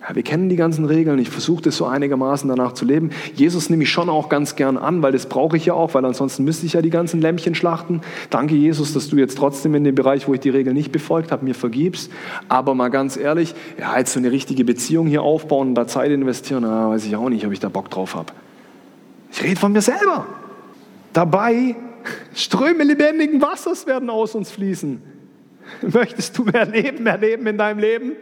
Ja, 0.09 0.16
wir 0.16 0.24
kennen 0.24 0.48
die 0.48 0.57
ganzen 0.57 0.85
Regeln, 0.85 1.20
ich 1.20 1.31
versuche 1.31 1.62
das 1.62 1.76
so 1.76 1.87
einigermaßen 1.87 2.48
danach 2.48 2.72
zu 2.72 2.85
leben. 2.85 3.11
Jesus 3.35 3.70
nehme 3.70 3.85
ich 3.85 3.90
schon 3.90 4.09
auch 4.09 4.28
ganz 4.28 4.57
gern 4.57 4.76
an, 4.76 5.00
weil 5.00 5.12
das 5.12 5.26
brauche 5.26 5.57
ich 5.57 5.66
ja 5.66 5.74
auch, 5.74 5.94
weil 5.94 6.05
ansonsten 6.05 6.42
müsste 6.42 6.66
ich 6.66 6.72
ja 6.72 6.83
die 6.83 6.90
ganzen 6.90 7.20
Lämpchen 7.20 7.55
schlachten. 7.55 8.00
Danke 8.28 8.57
Jesus, 8.57 8.92
dass 8.94 9.09
du 9.09 9.16
jetzt 9.16 9.38
trotzdem 9.38 9.76
in 9.76 9.85
dem 9.85 9.94
Bereich, 9.94 10.26
wo 10.26 10.35
ich 10.35 10.40
die 10.40 10.50
Regeln 10.50 10.74
nicht 10.74 10.90
befolgt 10.90 11.31
habe, 11.31 11.44
mir 11.44 11.55
vergibst. 11.55 12.11
Aber 12.48 12.74
mal 12.74 12.88
ganz 12.88 13.16
ehrlich, 13.16 13.55
ja, 13.78 13.96
jetzt 13.96 14.12
so 14.12 14.18
eine 14.18 14.33
richtige 14.33 14.64
Beziehung 14.64 15.07
hier 15.07 15.22
aufbauen 15.22 15.68
und 15.68 15.74
da 15.76 15.87
Zeit 15.87 16.11
investieren, 16.11 16.64
na, 16.66 16.90
weiß 16.90 17.07
ich 17.07 17.14
auch 17.14 17.28
nicht, 17.28 17.46
ob 17.46 17.52
ich 17.52 17.61
da 17.61 17.68
Bock 17.68 17.88
drauf 17.88 18.16
habe. 18.16 18.33
Ich 19.31 19.40
rede 19.44 19.61
von 19.61 19.70
mir 19.70 19.83
selber. 19.83 20.26
Dabei 21.12 21.76
Ströme 22.34 22.84
lebendigen 22.84 23.40
Wassers 23.40 23.86
werden 23.86 24.10
aus 24.10 24.34
uns 24.34 24.50
fließen. 24.50 25.02
Möchtest 25.82 26.36
du 26.36 26.44
mehr 26.44 26.66
Leben 26.66 27.06
erleben 27.06 27.46
in 27.46 27.58
deinem 27.58 27.78
Leben? 27.78 28.12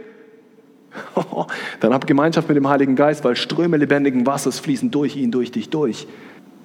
dann 1.80 1.94
hab 1.94 2.06
Gemeinschaft 2.06 2.48
mit 2.48 2.56
dem 2.56 2.68
Heiligen 2.68 2.96
Geist, 2.96 3.24
weil 3.24 3.36
Ströme 3.36 3.76
lebendigen 3.76 4.26
Wassers 4.26 4.58
fließen 4.58 4.90
durch 4.90 5.16
ihn, 5.16 5.30
durch 5.30 5.52
dich 5.52 5.70
durch. 5.70 6.06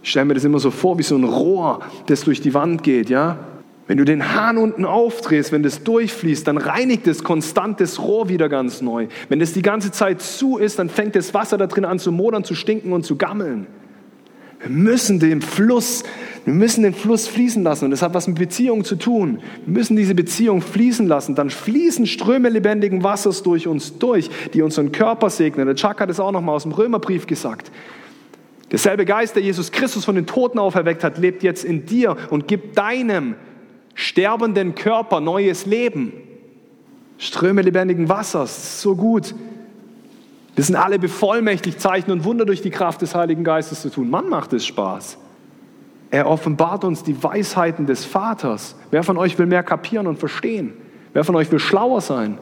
Ich 0.03 0.09
stelle 0.09 0.25
mir 0.25 0.33
das 0.35 0.43
immer 0.43 0.59
so 0.59 0.71
vor 0.71 0.97
wie 0.97 1.03
so 1.03 1.15
ein 1.15 1.23
Rohr, 1.23 1.79
das 2.07 2.21
durch 2.21 2.41
die 2.41 2.53
Wand 2.53 2.83
geht, 2.83 3.09
ja? 3.09 3.39
Wenn 3.87 3.97
du 3.97 4.05
den 4.05 4.33
Hahn 4.33 4.57
unten 4.57 4.83
aufdrehst, 4.83 5.51
wenn 5.51 5.61
das 5.61 5.83
durchfließt, 5.83 6.47
dann 6.47 6.57
reinigt 6.57 7.05
es 7.05 7.23
konstant 7.23 7.79
das 7.79 7.99
Rohr 7.99 8.29
wieder 8.29 8.49
ganz 8.49 8.81
neu. 8.81 9.07
Wenn 9.29 9.39
das 9.39 9.53
die 9.53 9.61
ganze 9.61 9.91
Zeit 9.91 10.23
zu 10.23 10.57
ist, 10.57 10.79
dann 10.79 10.89
fängt 10.89 11.15
das 11.15 11.35
Wasser 11.35 11.59
da 11.59 11.67
drin 11.67 11.85
an 11.85 11.99
zu 11.99 12.11
modern, 12.11 12.43
zu 12.43 12.55
stinken 12.55 12.93
und 12.93 13.05
zu 13.05 13.15
gammeln. 13.15 13.67
Wir 14.59 14.69
müssen 14.69 15.19
den 15.19 15.41
Fluss, 15.41 16.03
wir 16.45 16.53
müssen 16.53 16.83
den 16.83 16.93
Fluss 16.93 17.27
fließen 17.27 17.63
lassen 17.63 17.85
und 17.85 17.91
das 17.91 18.01
hat 18.01 18.13
was 18.13 18.27
mit 18.27 18.37
Beziehung 18.37 18.83
zu 18.83 18.95
tun. 18.95 19.39
Wir 19.65 19.73
müssen 19.73 19.95
diese 19.95 20.15
Beziehung 20.15 20.61
fließen 20.61 21.07
lassen. 21.07 21.35
Dann 21.35 21.49
fließen 21.49 22.05
Ströme 22.07 22.49
lebendigen 22.49 23.03
Wassers 23.03 23.43
durch 23.43 23.67
uns 23.67 23.97
durch, 23.97 24.29
die 24.53 24.61
unseren 24.61 24.91
Körper 24.91 25.29
segnen. 25.29 25.65
Der 25.65 25.75
Chuck 25.75 25.99
hat 25.99 26.09
es 26.09 26.19
auch 26.19 26.31
noch 26.31 26.41
mal 26.41 26.53
aus 26.53 26.63
dem 26.63 26.71
Römerbrief 26.71 27.27
gesagt. 27.27 27.71
Derselbe 28.71 29.05
Geist, 29.05 29.35
der 29.35 29.43
Jesus 29.43 29.71
Christus 29.71 30.05
von 30.05 30.15
den 30.15 30.25
Toten 30.25 30.57
auferweckt 30.57 31.03
hat, 31.03 31.17
lebt 31.17 31.43
jetzt 31.43 31.63
in 31.63 31.85
dir 31.85 32.17
und 32.29 32.47
gibt 32.47 32.77
deinem 32.77 33.35
sterbenden 33.93 34.75
Körper 34.75 35.21
neues 35.21 35.65
Leben. 35.65 36.13
Ströme 37.17 37.61
lebendigen 37.61 38.09
Wassers, 38.09 38.81
so 38.81 38.95
gut. 38.95 39.33
Wir 40.55 40.63
sind 40.63 40.77
alle 40.77 40.99
bevollmächtigt, 40.99 41.81
Zeichen 41.81 42.11
und 42.11 42.23
Wunder 42.23 42.45
durch 42.45 42.61
die 42.61 42.69
Kraft 42.69 43.01
des 43.01 43.13
Heiligen 43.13 43.43
Geistes 43.43 43.81
zu 43.81 43.89
tun. 43.89 44.09
Mann, 44.09 44.29
macht 44.29 44.53
es 44.53 44.65
Spaß. 44.65 45.17
Er 46.11 46.27
offenbart 46.27 46.85
uns 46.85 47.03
die 47.03 47.21
Weisheiten 47.21 47.85
des 47.85 48.05
Vaters. 48.05 48.75
Wer 48.89 49.03
von 49.03 49.17
euch 49.17 49.37
will 49.37 49.47
mehr 49.47 49.63
kapieren 49.63 50.07
und 50.07 50.17
verstehen? 50.17 50.73
Wer 51.13 51.25
von 51.25 51.35
euch 51.35 51.51
will 51.51 51.59
schlauer 51.59 51.99
sein? 51.99 52.37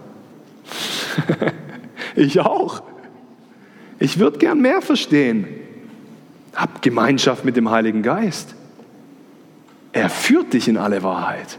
ich 2.16 2.40
auch. 2.40 2.84
Ich 3.98 4.20
würde 4.20 4.38
gern 4.38 4.62
mehr 4.62 4.82
verstehen. 4.82 5.48
Hab 6.56 6.84
Gemeinschaft 6.84 7.46
mit 7.46 7.56
dem 7.56 7.72
Heiligen 7.72 8.04
Geist. 8.04 8.54
Er 9.92 10.10
führt 10.10 10.54
dich 10.54 10.68
in 10.68 10.78
alle 10.78 11.02
Wahrheit. 11.02 11.58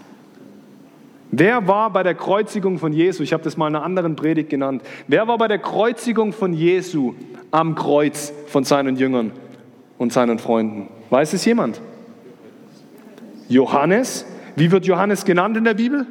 Wer 1.36 1.66
war 1.66 1.90
bei 1.90 2.04
der 2.04 2.14
Kreuzigung 2.14 2.78
von 2.78 2.92
Jesu, 2.92 3.24
ich 3.24 3.32
habe 3.32 3.42
das 3.42 3.56
mal 3.56 3.66
in 3.66 3.74
einer 3.74 3.84
anderen 3.84 4.14
Predigt 4.14 4.50
genannt, 4.50 4.82
wer 5.08 5.26
war 5.26 5.36
bei 5.36 5.48
der 5.48 5.58
Kreuzigung 5.58 6.32
von 6.32 6.52
Jesu 6.52 7.14
am 7.50 7.74
Kreuz 7.74 8.32
von 8.46 8.62
seinen 8.62 8.94
Jüngern 8.94 9.32
und 9.98 10.12
seinen 10.12 10.38
Freunden? 10.38 10.88
Weiß 11.10 11.32
es 11.32 11.44
jemand? 11.44 11.80
Johannes. 13.48 14.26
Wie 14.54 14.70
wird 14.70 14.86
Johannes 14.86 15.24
genannt 15.24 15.56
in 15.56 15.64
der 15.64 15.74
Bibel? 15.74 16.06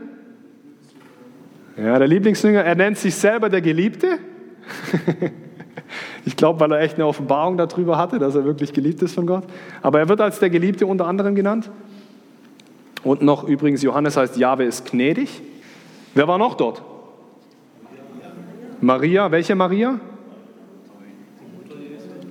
Ja, 1.78 1.98
der 1.98 2.08
Lieblingsjünger, 2.10 2.62
er 2.62 2.76
nennt 2.76 2.98
sich 2.98 3.16
selber 3.16 3.48
der 3.48 3.62
Geliebte. 3.62 4.20
ich 6.26 6.36
glaube, 6.36 6.60
weil 6.60 6.74
er 6.74 6.82
echt 6.82 6.96
eine 6.96 7.08
Offenbarung 7.08 7.56
darüber 7.56 7.98
hatte, 7.98 8.20
dass 8.20 8.36
er 8.36 8.44
wirklich 8.44 8.74
geliebt 8.74 9.02
ist 9.02 9.16
von 9.16 9.26
Gott. 9.26 9.46
Aber 9.82 10.00
er 10.00 10.10
wird 10.10 10.20
als 10.20 10.40
der 10.40 10.50
Geliebte 10.50 10.86
unter 10.86 11.08
anderem 11.08 11.34
genannt. 11.34 11.72
Und 13.04 13.22
noch 13.22 13.44
übrigens, 13.44 13.82
Johannes 13.82 14.18
heißt, 14.18 14.38
Jahwe 14.38 14.64
ist 14.64 14.90
gnädig. 14.90 15.42
Wer 16.14 16.28
war 16.28 16.38
noch 16.38 16.56
dort? 16.56 16.82
Maria. 18.82 19.32
Welche 19.32 19.56
Maria? 19.56 20.00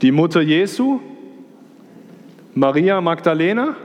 Die 0.00 0.12
Mutter 0.12 0.40
Jesu. 0.40 1.00
Maria 2.54 3.00
Magdalena. 3.00 3.76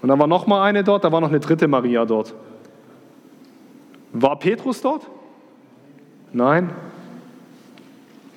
Und 0.00 0.08
dann 0.08 0.18
war 0.18 0.26
noch 0.26 0.46
mal 0.46 0.62
eine 0.62 0.84
dort, 0.84 1.04
da 1.04 1.10
war 1.10 1.20
noch 1.20 1.28
eine 1.28 1.40
dritte 1.40 1.66
Maria 1.66 2.04
dort. 2.04 2.34
War 4.12 4.38
Petrus 4.38 4.80
dort? 4.80 5.08
Nein. 6.32 6.70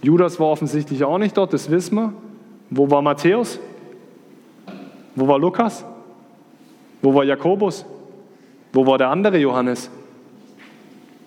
Judas 0.02 0.40
war 0.40 0.48
offensichtlich 0.48 1.04
auch 1.04 1.20
nicht 1.20 1.38
dort, 1.38 1.54
das 1.54 1.70
wissen 1.70 1.96
wir. 1.96 2.14
Wo 2.70 2.90
war 2.90 3.02
Matthäus? 3.02 3.60
Wo 5.16 5.28
war 5.28 5.38
Lukas? 5.38 5.86
Wo 7.02 7.14
war 7.14 7.24
Jakobus? 7.24 7.86
Wo 8.74 8.86
war 8.86 8.98
der 8.98 9.10
andere 9.10 9.38
Johannes? 9.38 9.90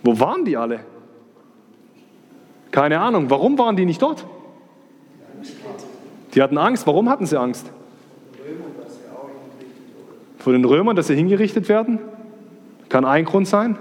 Wo 0.03 0.19
waren 0.19 0.45
die 0.45 0.57
alle? 0.57 0.81
Keine 2.71 3.01
Ahnung. 3.01 3.31
Warum 3.31 3.59
waren 3.59 3.77
die 3.77 3.85
nicht 3.85 4.03
dort? 4.03 4.25
Die 6.35 6.43
hatten 6.43 6.59
Angst. 6.59 6.87
Warum 6.87 7.09
hatten 7.09 7.27
sie 7.27 7.39
Angst? 7.39 7.71
Vor 10.39 10.53
den 10.53 10.65
Römern, 10.65 10.97
dass 10.97 11.07
sie 11.07 11.15
hingerichtet 11.15 11.69
werden? 11.69 11.99
Kann 12.89 13.05
ein 13.05 13.25
Grund 13.25 13.49
sein. 13.49 13.79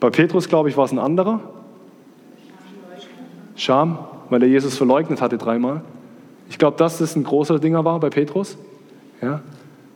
Bei 0.00 0.10
Petrus, 0.10 0.48
glaube 0.48 0.68
ich, 0.68 0.76
war 0.76 0.84
es 0.84 0.92
ein 0.92 0.98
anderer. 0.98 1.40
Scham, 3.54 3.98
weil 4.30 4.42
er 4.42 4.48
Jesus 4.48 4.76
verleugnet 4.76 5.20
hatte 5.20 5.38
dreimal. 5.38 5.82
Ich 6.48 6.58
glaube, 6.58 6.76
dass 6.76 6.98
das 6.98 7.14
ein 7.14 7.22
großer 7.22 7.60
Dinger 7.60 7.84
war 7.84 8.00
bei 8.00 8.10
Petrus. 8.10 8.58
Ja. 9.20 9.40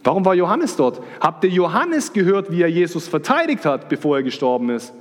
Warum 0.06 0.24
war 0.24 0.34
Johannes 0.34 0.76
dort? 0.76 1.00
Habt 1.20 1.42
ihr 1.42 1.50
Johannes 1.50 2.12
gehört, 2.12 2.52
wie 2.52 2.62
er 2.62 2.68
Jesus 2.68 3.08
verteidigt 3.08 3.64
hat, 3.64 3.88
bevor 3.88 4.18
er 4.18 4.22
gestorben 4.22 4.70
ist? 4.70 4.94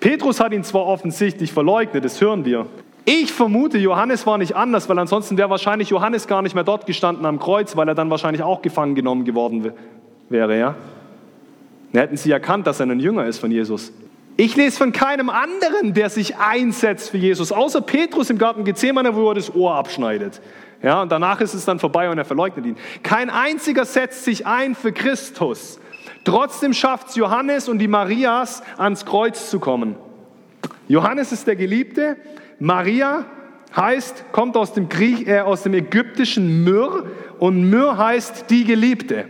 Petrus 0.00 0.40
hat 0.40 0.54
ihn 0.54 0.64
zwar 0.64 0.86
offensichtlich 0.86 1.52
verleugnet, 1.52 2.06
das 2.06 2.22
hören 2.22 2.46
wir. 2.46 2.64
Ich 3.04 3.30
vermute, 3.32 3.76
Johannes 3.76 4.26
war 4.26 4.38
nicht 4.38 4.56
anders, 4.56 4.88
weil 4.88 4.98
ansonsten 4.98 5.36
wäre 5.36 5.50
wahrscheinlich 5.50 5.90
Johannes 5.90 6.26
gar 6.26 6.40
nicht 6.40 6.54
mehr 6.54 6.64
dort 6.64 6.86
gestanden 6.86 7.26
am 7.26 7.38
Kreuz, 7.38 7.76
weil 7.76 7.86
er 7.86 7.94
dann 7.94 8.08
wahrscheinlich 8.08 8.42
auch 8.42 8.62
gefangen 8.62 8.94
genommen 8.94 9.26
geworden 9.26 9.72
wäre, 10.30 10.58
ja? 10.58 10.74
Dann 11.92 12.00
hätten 12.00 12.16
sie 12.16 12.30
erkannt, 12.30 12.66
dass 12.66 12.80
er 12.80 12.86
ein 12.86 12.98
Jünger 12.98 13.26
ist 13.26 13.40
von 13.40 13.50
Jesus. 13.50 13.92
Ich 14.38 14.56
lese 14.56 14.78
von 14.78 14.92
keinem 14.92 15.28
anderen, 15.28 15.92
der 15.92 16.08
sich 16.08 16.38
einsetzt 16.38 17.10
für 17.10 17.18
Jesus, 17.18 17.52
außer 17.52 17.82
Petrus 17.82 18.30
im 18.30 18.38
Garten 18.38 18.64
Gethsemane, 18.64 19.14
wo 19.14 19.28
er 19.28 19.34
das 19.34 19.54
Ohr 19.54 19.74
abschneidet. 19.74 20.40
Ja, 20.82 21.02
und 21.02 21.12
danach 21.12 21.40
ist 21.40 21.54
es 21.54 21.64
dann 21.64 21.78
vorbei 21.78 22.08
und 22.10 22.18
er 22.18 22.24
verleugnet 22.24 22.64
ihn. 22.64 22.76
Kein 23.02 23.28
einziger 23.28 23.84
setzt 23.84 24.24
sich 24.24 24.46
ein 24.46 24.74
für 24.74 24.92
Christus. 24.92 25.78
Trotzdem 26.24 26.72
schafft 26.72 27.08
es 27.08 27.16
Johannes 27.16 27.68
und 27.68 27.78
die 27.78 27.88
Marias 27.88 28.62
ans 28.78 29.04
Kreuz 29.04 29.50
zu 29.50 29.60
kommen. 29.60 29.96
Johannes 30.88 31.32
ist 31.32 31.46
der 31.46 31.56
Geliebte, 31.56 32.16
Maria 32.58 33.24
heißt, 33.74 34.32
kommt 34.32 34.56
aus 34.56 34.72
dem, 34.72 34.88
Griech, 34.88 35.26
äh, 35.26 35.40
aus 35.40 35.62
dem 35.62 35.74
ägyptischen 35.74 36.64
Myr 36.64 37.06
und 37.38 37.70
Myr 37.70 37.96
heißt 37.96 38.46
die 38.50 38.64
Geliebte. 38.64 39.26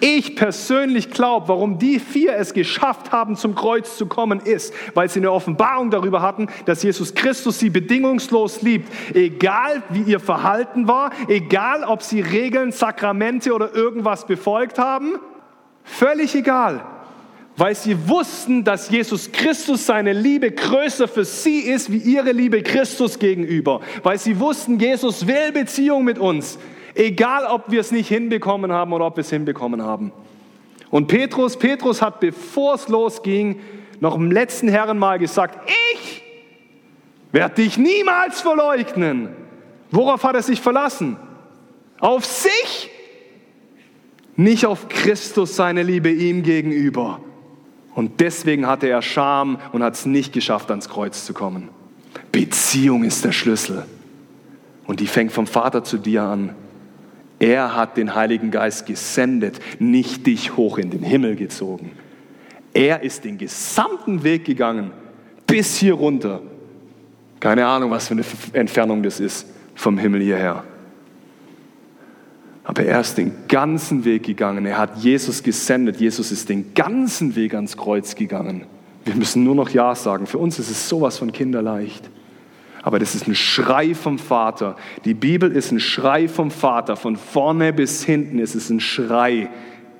Ich 0.00 0.36
persönlich 0.36 1.10
glaube, 1.10 1.48
warum 1.48 1.78
die 1.78 1.98
vier 1.98 2.36
es 2.36 2.54
geschafft 2.54 3.10
haben, 3.10 3.36
zum 3.36 3.54
Kreuz 3.54 3.96
zu 3.96 4.06
kommen, 4.06 4.40
ist, 4.40 4.72
weil 4.94 5.08
sie 5.08 5.18
eine 5.18 5.32
Offenbarung 5.32 5.90
darüber 5.90 6.22
hatten, 6.22 6.46
dass 6.66 6.82
Jesus 6.82 7.14
Christus 7.14 7.58
sie 7.58 7.70
bedingungslos 7.70 8.62
liebt. 8.62 8.92
Egal 9.14 9.82
wie 9.90 10.02
ihr 10.02 10.20
Verhalten 10.20 10.86
war, 10.86 11.10
egal 11.26 11.82
ob 11.84 12.02
sie 12.02 12.20
Regeln, 12.20 12.70
Sakramente 12.70 13.52
oder 13.52 13.74
irgendwas 13.74 14.26
befolgt 14.26 14.78
haben, 14.78 15.14
völlig 15.82 16.34
egal. 16.34 16.84
Weil 17.56 17.74
sie 17.74 18.08
wussten, 18.08 18.62
dass 18.62 18.88
Jesus 18.88 19.32
Christus 19.32 19.84
seine 19.84 20.12
Liebe 20.12 20.52
größer 20.52 21.08
für 21.08 21.24
sie 21.24 21.58
ist, 21.58 21.90
wie 21.90 21.96
ihre 21.96 22.30
Liebe 22.30 22.62
Christus 22.62 23.18
gegenüber. 23.18 23.80
Weil 24.04 24.16
sie 24.16 24.38
wussten, 24.38 24.78
Jesus 24.78 25.26
will 25.26 25.50
Beziehung 25.52 26.04
mit 26.04 26.20
uns. 26.20 26.56
Egal, 26.98 27.46
ob 27.46 27.70
wir 27.70 27.80
es 27.80 27.92
nicht 27.92 28.08
hinbekommen 28.08 28.72
haben 28.72 28.92
oder 28.92 29.06
ob 29.06 29.16
wir 29.16 29.20
es 29.20 29.30
hinbekommen 29.30 29.82
haben. 29.82 30.10
Und 30.90 31.06
Petrus, 31.06 31.56
Petrus 31.56 32.02
hat, 32.02 32.18
bevor 32.18 32.74
es 32.74 32.88
losging, 32.88 33.60
noch 34.00 34.16
im 34.16 34.32
letzten 34.32 34.66
Herrenmal 34.66 35.20
gesagt, 35.20 35.70
ich 35.94 36.24
werde 37.30 37.54
dich 37.54 37.78
niemals 37.78 38.40
verleugnen. 38.40 39.28
Worauf 39.92 40.24
hat 40.24 40.34
er 40.34 40.42
sich 40.42 40.60
verlassen? 40.60 41.16
Auf 42.00 42.24
sich, 42.24 42.90
nicht 44.34 44.66
auf 44.66 44.88
Christus, 44.88 45.54
seine 45.54 45.84
Liebe 45.84 46.10
ihm 46.10 46.42
gegenüber. 46.42 47.20
Und 47.94 48.18
deswegen 48.18 48.66
hatte 48.66 48.88
er 48.88 49.02
Scham 49.02 49.60
und 49.70 49.84
hat 49.84 49.94
es 49.94 50.04
nicht 50.04 50.32
geschafft, 50.32 50.68
ans 50.70 50.88
Kreuz 50.88 51.24
zu 51.24 51.32
kommen. 51.32 51.68
Beziehung 52.32 53.04
ist 53.04 53.24
der 53.24 53.32
Schlüssel. 53.32 53.86
Und 54.88 54.98
die 54.98 55.06
fängt 55.06 55.30
vom 55.30 55.46
Vater 55.46 55.84
zu 55.84 55.96
dir 55.96 56.24
an. 56.24 56.56
Er 57.38 57.76
hat 57.76 57.96
den 57.96 58.14
Heiligen 58.14 58.50
Geist 58.50 58.86
gesendet, 58.86 59.60
nicht 59.78 60.26
dich 60.26 60.56
hoch 60.56 60.78
in 60.78 60.90
den 60.90 61.02
Himmel 61.02 61.36
gezogen. 61.36 61.92
Er 62.74 63.02
ist 63.02 63.24
den 63.24 63.38
gesamten 63.38 64.24
Weg 64.24 64.44
gegangen, 64.44 64.90
bis 65.46 65.76
hier 65.76 65.94
runter. 65.94 66.42
Keine 67.40 67.66
Ahnung, 67.66 67.90
was 67.90 68.08
für 68.08 68.14
eine 68.14 68.24
Entfernung 68.52 69.02
das 69.02 69.20
ist 69.20 69.46
vom 69.74 69.98
Himmel 69.98 70.22
hierher. 70.22 70.64
Aber 72.64 72.82
er 72.82 73.00
ist 73.00 73.16
den 73.16 73.32
ganzen 73.48 74.04
Weg 74.04 74.24
gegangen. 74.24 74.66
Er 74.66 74.76
hat 74.76 74.98
Jesus 74.98 75.42
gesendet. 75.42 76.00
Jesus 76.00 76.30
ist 76.30 76.50
den 76.50 76.74
ganzen 76.74 77.34
Weg 77.34 77.54
ans 77.54 77.76
Kreuz 77.76 78.14
gegangen. 78.14 78.66
Wir 79.06 79.14
müssen 79.14 79.42
nur 79.42 79.54
noch 79.54 79.70
Ja 79.70 79.94
sagen. 79.94 80.26
Für 80.26 80.36
uns 80.36 80.58
ist 80.58 80.70
es 80.70 80.86
sowas 80.88 81.16
von 81.16 81.32
kinderleicht. 81.32 82.10
Aber 82.82 82.98
das 82.98 83.14
ist 83.14 83.26
ein 83.26 83.34
Schrei 83.34 83.94
vom 83.94 84.18
Vater. 84.18 84.76
Die 85.04 85.14
Bibel 85.14 85.50
ist 85.50 85.72
ein 85.72 85.80
Schrei 85.80 86.28
vom 86.28 86.50
Vater. 86.50 86.96
Von 86.96 87.16
vorne 87.16 87.72
bis 87.72 88.04
hinten 88.04 88.38
ist 88.38 88.54
es 88.54 88.70
ein 88.70 88.80
Schrei. 88.80 89.48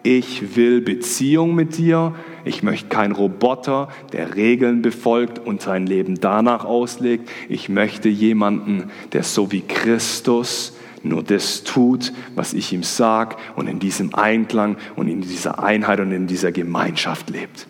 Ich 0.03 0.57
will 0.57 0.81
Beziehung 0.81 1.55
mit 1.55 1.77
dir. 1.77 2.15
Ich 2.45 2.63
möchte 2.63 2.89
kein 2.89 3.13
Roboter, 3.13 3.89
der 4.13 4.37
Regeln 4.37 4.81
befolgt 4.81 5.39
und 5.39 5.61
sein 5.61 5.87
Leben 5.87 6.21
danach 6.21 6.65
auslegt. 6.65 7.29
Ich 7.49 7.69
möchte 7.69 8.09
jemanden, 8.09 8.91
der 9.13 9.23
so 9.23 9.51
wie 9.53 9.63
Christus 9.63 10.75
nur 11.03 11.23
das 11.23 11.65
tut, 11.65 12.13
was 12.35 12.55
ich 12.55 12.73
ihm 12.73 12.83
sage 12.83 13.37
und 13.57 13.69
in 13.69 13.79
diesem 13.79 14.15
Einklang 14.15 14.77
und 14.97 15.09
in 15.09 15.21
dieser 15.21 15.63
Einheit 15.63 16.01
und 16.01 16.13
in 16.13 16.27
dieser 16.27 16.53
Gemeinschaft 16.53 17.31
lebt. 17.31 17.67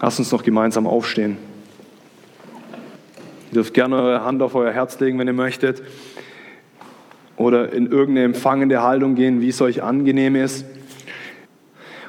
Lass 0.00 0.18
uns 0.18 0.32
noch 0.32 0.42
gemeinsam 0.42 0.86
aufstehen. 0.86 1.36
Ihr 3.54 3.62
dürft 3.62 3.74
gerne 3.74 3.94
eure 3.94 4.24
Hand 4.24 4.42
auf 4.42 4.56
euer 4.56 4.72
Herz 4.72 4.98
legen, 4.98 5.16
wenn 5.20 5.28
ihr 5.28 5.32
möchtet. 5.32 5.80
Oder 7.36 7.72
in 7.72 7.86
irgendeine 7.86 8.24
empfangende 8.24 8.82
Haltung 8.82 9.14
gehen, 9.14 9.40
wie 9.40 9.50
es 9.50 9.62
euch 9.62 9.80
angenehm 9.80 10.34
ist. 10.34 10.64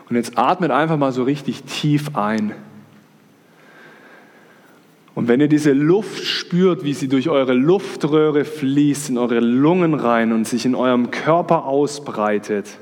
Und 0.10 0.16
jetzt 0.16 0.40
atmet 0.40 0.72
einfach 0.72 0.98
mal 0.98 1.12
so 1.12 1.22
richtig 1.22 1.62
tief 1.62 2.16
ein. 2.16 2.56
Und 5.14 5.28
wenn 5.28 5.40
ihr 5.40 5.48
diese 5.48 5.72
Luft 5.72 6.24
spürt, 6.24 6.84
wie 6.84 6.96
sie 6.96 7.10
durch 7.10 7.30
eure 7.30 7.54
Luftröhre 7.54 8.44
fließt, 8.44 9.12
in 9.12 9.20
eure 9.20 9.40
Lungen 9.40 9.94
rein 9.94 10.34
und 10.34 10.48
sich 10.48 10.66
in 10.66 10.74
eurem 10.74 11.12
Körper 11.12 11.66
ausbreitet, 11.66 12.80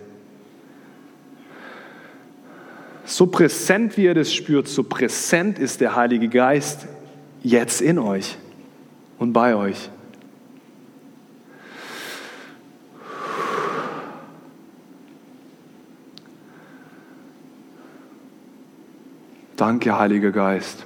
so 3.04 3.28
präsent 3.28 3.98
wie 3.98 4.06
ihr 4.06 4.16
das 4.16 4.34
spürt, 4.34 4.70
so 4.70 4.84
präsent 4.84 5.60
ist 5.60 5.82
der 5.82 5.98
Heilige 5.98 6.30
Geist 6.30 6.88
jetzt 7.42 7.82
in 7.82 8.00
euch 8.00 8.38
und 9.24 9.32
bei 9.32 9.56
euch. 9.56 9.90
Danke, 19.56 19.98
Heiliger 19.98 20.32
Geist, 20.32 20.86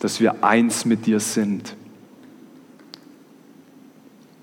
dass 0.00 0.20
wir 0.20 0.44
eins 0.44 0.84
mit 0.84 1.06
dir 1.06 1.18
sind, 1.18 1.74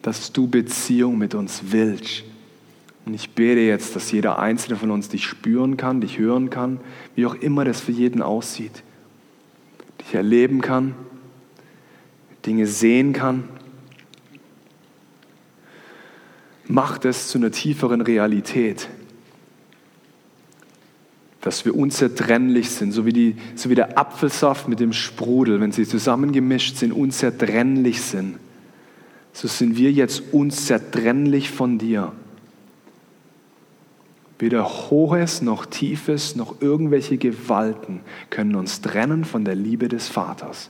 dass 0.01 0.31
du 0.31 0.47
Beziehung 0.47 1.19
mit 1.19 1.35
uns 1.35 1.61
willst. 1.65 2.23
Und 3.05 3.13
ich 3.13 3.29
bete 3.35 3.59
jetzt, 3.59 3.95
dass 3.95 4.11
jeder 4.11 4.39
einzelne 4.39 4.75
von 4.75 4.89
uns 4.89 5.09
dich 5.09 5.25
spüren 5.25 5.77
kann, 5.77 6.01
dich 6.01 6.17
hören 6.17 6.49
kann, 6.49 6.79
wie 7.13 7.27
auch 7.27 7.35
immer 7.35 7.63
das 7.63 7.79
für 7.79 7.91
jeden 7.91 8.23
aussieht, 8.23 8.81
dich 9.99 10.15
erleben 10.15 10.61
kann 10.61 10.95
Dinge 12.45 12.67
sehen 12.67 13.13
kann. 13.13 13.43
Macht 16.67 17.05
es 17.05 17.29
zu 17.29 17.37
einer 17.37 17.51
tieferen 17.51 18.01
Realität, 18.01 18.89
dass 21.41 21.65
wir 21.65 21.75
unzertrennlich 21.75 22.69
sind, 22.69 22.91
so 22.91 23.05
wie, 23.05 23.13
die, 23.13 23.35
so 23.55 23.69
wie 23.69 23.75
der 23.75 23.97
Apfelsaft 23.97 24.67
mit 24.67 24.79
dem 24.79 24.93
Sprudel, 24.93 25.61
wenn 25.61 25.71
sie 25.71 25.87
zusammengemischt 25.87 26.77
sind, 26.77 26.91
unzertrennlich 26.91 28.01
sind. 28.01 28.37
So 29.33 29.47
sind 29.47 29.77
wir 29.77 29.91
jetzt 29.91 30.21
unzertrennlich 30.31 31.49
von 31.49 31.77
dir. 31.77 32.11
Weder 34.37 34.63
Hohes 34.63 35.41
noch 35.41 35.65
Tiefes 35.65 36.35
noch 36.35 36.61
irgendwelche 36.61 37.17
Gewalten 37.17 38.01
können 38.29 38.55
uns 38.55 38.81
trennen 38.81 39.25
von 39.25 39.43
der 39.43 39.55
Liebe 39.55 39.89
des 39.89 40.07
Vaters 40.07 40.69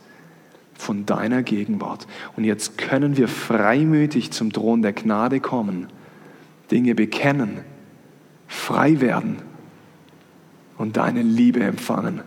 von 0.79 1.05
deiner 1.05 1.43
Gegenwart. 1.43 2.07
Und 2.37 2.45
jetzt 2.45 2.77
können 2.77 3.17
wir 3.17 3.27
freimütig 3.27 4.31
zum 4.31 4.53
Thron 4.53 4.81
der 4.81 4.93
Gnade 4.93 5.41
kommen, 5.41 5.87
Dinge 6.71 6.95
bekennen, 6.95 7.59
frei 8.47 9.01
werden 9.01 9.37
und 10.77 10.95
deine 10.95 11.21
Liebe 11.21 11.59
empfangen. 11.59 12.21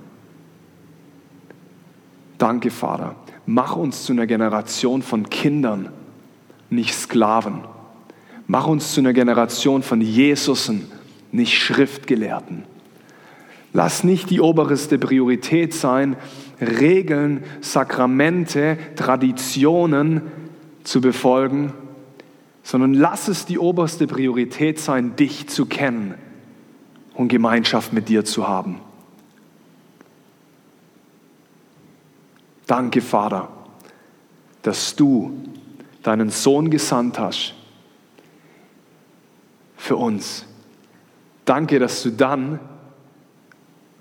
Danke, 2.36 2.70
Vater. 2.70 3.16
Mach 3.46 3.74
uns 3.74 4.04
zu 4.04 4.12
einer 4.12 4.26
Generation 4.26 5.00
von 5.00 5.30
Kindern, 5.30 5.88
nicht 6.68 6.94
Sklaven. 6.94 7.62
Mach 8.46 8.66
uns 8.66 8.92
zu 8.92 9.00
einer 9.00 9.14
Generation 9.14 9.82
von 9.82 10.02
Jesusen, 10.02 10.92
nicht 11.30 11.56
Schriftgelehrten. 11.56 12.64
Lass 13.72 14.04
nicht 14.04 14.30
die 14.30 14.40
oberste 14.40 14.98
Priorität 14.98 15.72
sein, 15.72 16.16
Regeln, 16.60 17.44
Sakramente, 17.60 18.76
Traditionen 18.96 20.22
zu 20.84 21.00
befolgen, 21.00 21.72
sondern 22.62 22.94
lass 22.94 23.28
es 23.28 23.46
die 23.46 23.58
oberste 23.58 24.06
Priorität 24.06 24.78
sein, 24.78 25.16
dich 25.16 25.48
zu 25.48 25.66
kennen 25.66 26.14
und 27.14 27.28
Gemeinschaft 27.28 27.92
mit 27.92 28.08
dir 28.08 28.24
zu 28.24 28.46
haben. 28.46 28.80
Danke, 32.66 33.00
Vater, 33.00 33.48
dass 34.62 34.94
du 34.94 35.32
deinen 36.02 36.30
Sohn 36.30 36.70
gesandt 36.70 37.18
hast 37.18 37.54
für 39.76 39.96
uns. 39.96 40.46
Danke, 41.44 41.78
dass 41.78 42.02
du 42.02 42.10
dann 42.10 42.60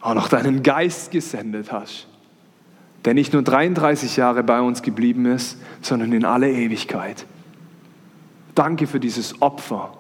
auch 0.02 0.14
noch 0.14 0.28
deinen 0.28 0.64
Geist 0.64 1.12
gesendet 1.12 1.72
hast 1.72 2.08
der 3.06 3.14
nicht 3.14 3.34
nur 3.34 3.42
33 3.42 4.18
Jahre 4.18 4.44
bei 4.44 4.62
uns 4.62 4.82
geblieben 4.82 5.26
ist, 5.26 5.58
sondern 5.82 6.14
in 6.14 6.26
alle 6.26 6.52
Ewigkeit. 6.52 7.26
Danke 8.54 8.86
für 8.86 9.00
dieses 9.00 9.42
Opfer, 9.42 9.98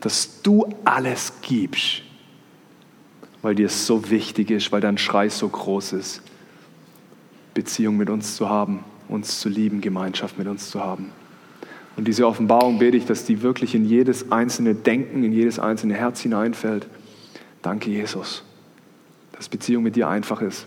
dass 0.00 0.42
du 0.42 0.66
alles 0.84 1.32
gibst, 1.42 2.02
weil 3.42 3.54
dir 3.54 3.66
es 3.66 3.86
so 3.86 4.10
wichtig 4.10 4.50
ist, 4.50 4.72
weil 4.72 4.80
dein 4.80 4.98
Schrei 4.98 5.28
so 5.28 5.48
groß 5.48 5.94
ist, 5.94 6.22
Beziehung 7.54 7.96
mit 7.96 8.10
uns 8.10 8.36
zu 8.36 8.48
haben, 8.48 8.84
uns 9.08 9.40
zu 9.40 9.48
lieben, 9.48 9.80
Gemeinschaft 9.80 10.38
mit 10.38 10.48
uns 10.48 10.70
zu 10.70 10.80
haben. 10.80 11.12
Und 11.96 12.08
diese 12.08 12.26
Offenbarung 12.26 12.78
bete 12.78 12.96
ich, 12.96 13.06
dass 13.06 13.24
die 13.24 13.42
wirklich 13.42 13.74
in 13.74 13.84
jedes 13.84 14.30
einzelne 14.32 14.74
Denken, 14.74 15.24
in 15.24 15.32
jedes 15.32 15.58
einzelne 15.58 15.94
Herz 15.94 16.20
hineinfällt. 16.20 16.86
Danke, 17.62 17.90
Jesus, 17.90 18.42
dass 19.40 19.48
Beziehung 19.48 19.82
mit 19.82 19.96
dir 19.96 20.06
einfach 20.06 20.42
ist. 20.42 20.66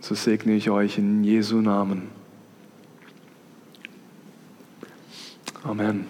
So 0.00 0.14
segne 0.14 0.54
ich 0.54 0.70
euch 0.70 0.96
in 0.96 1.24
Jesu 1.24 1.60
Namen. 1.60 2.08
Amen. 5.62 6.06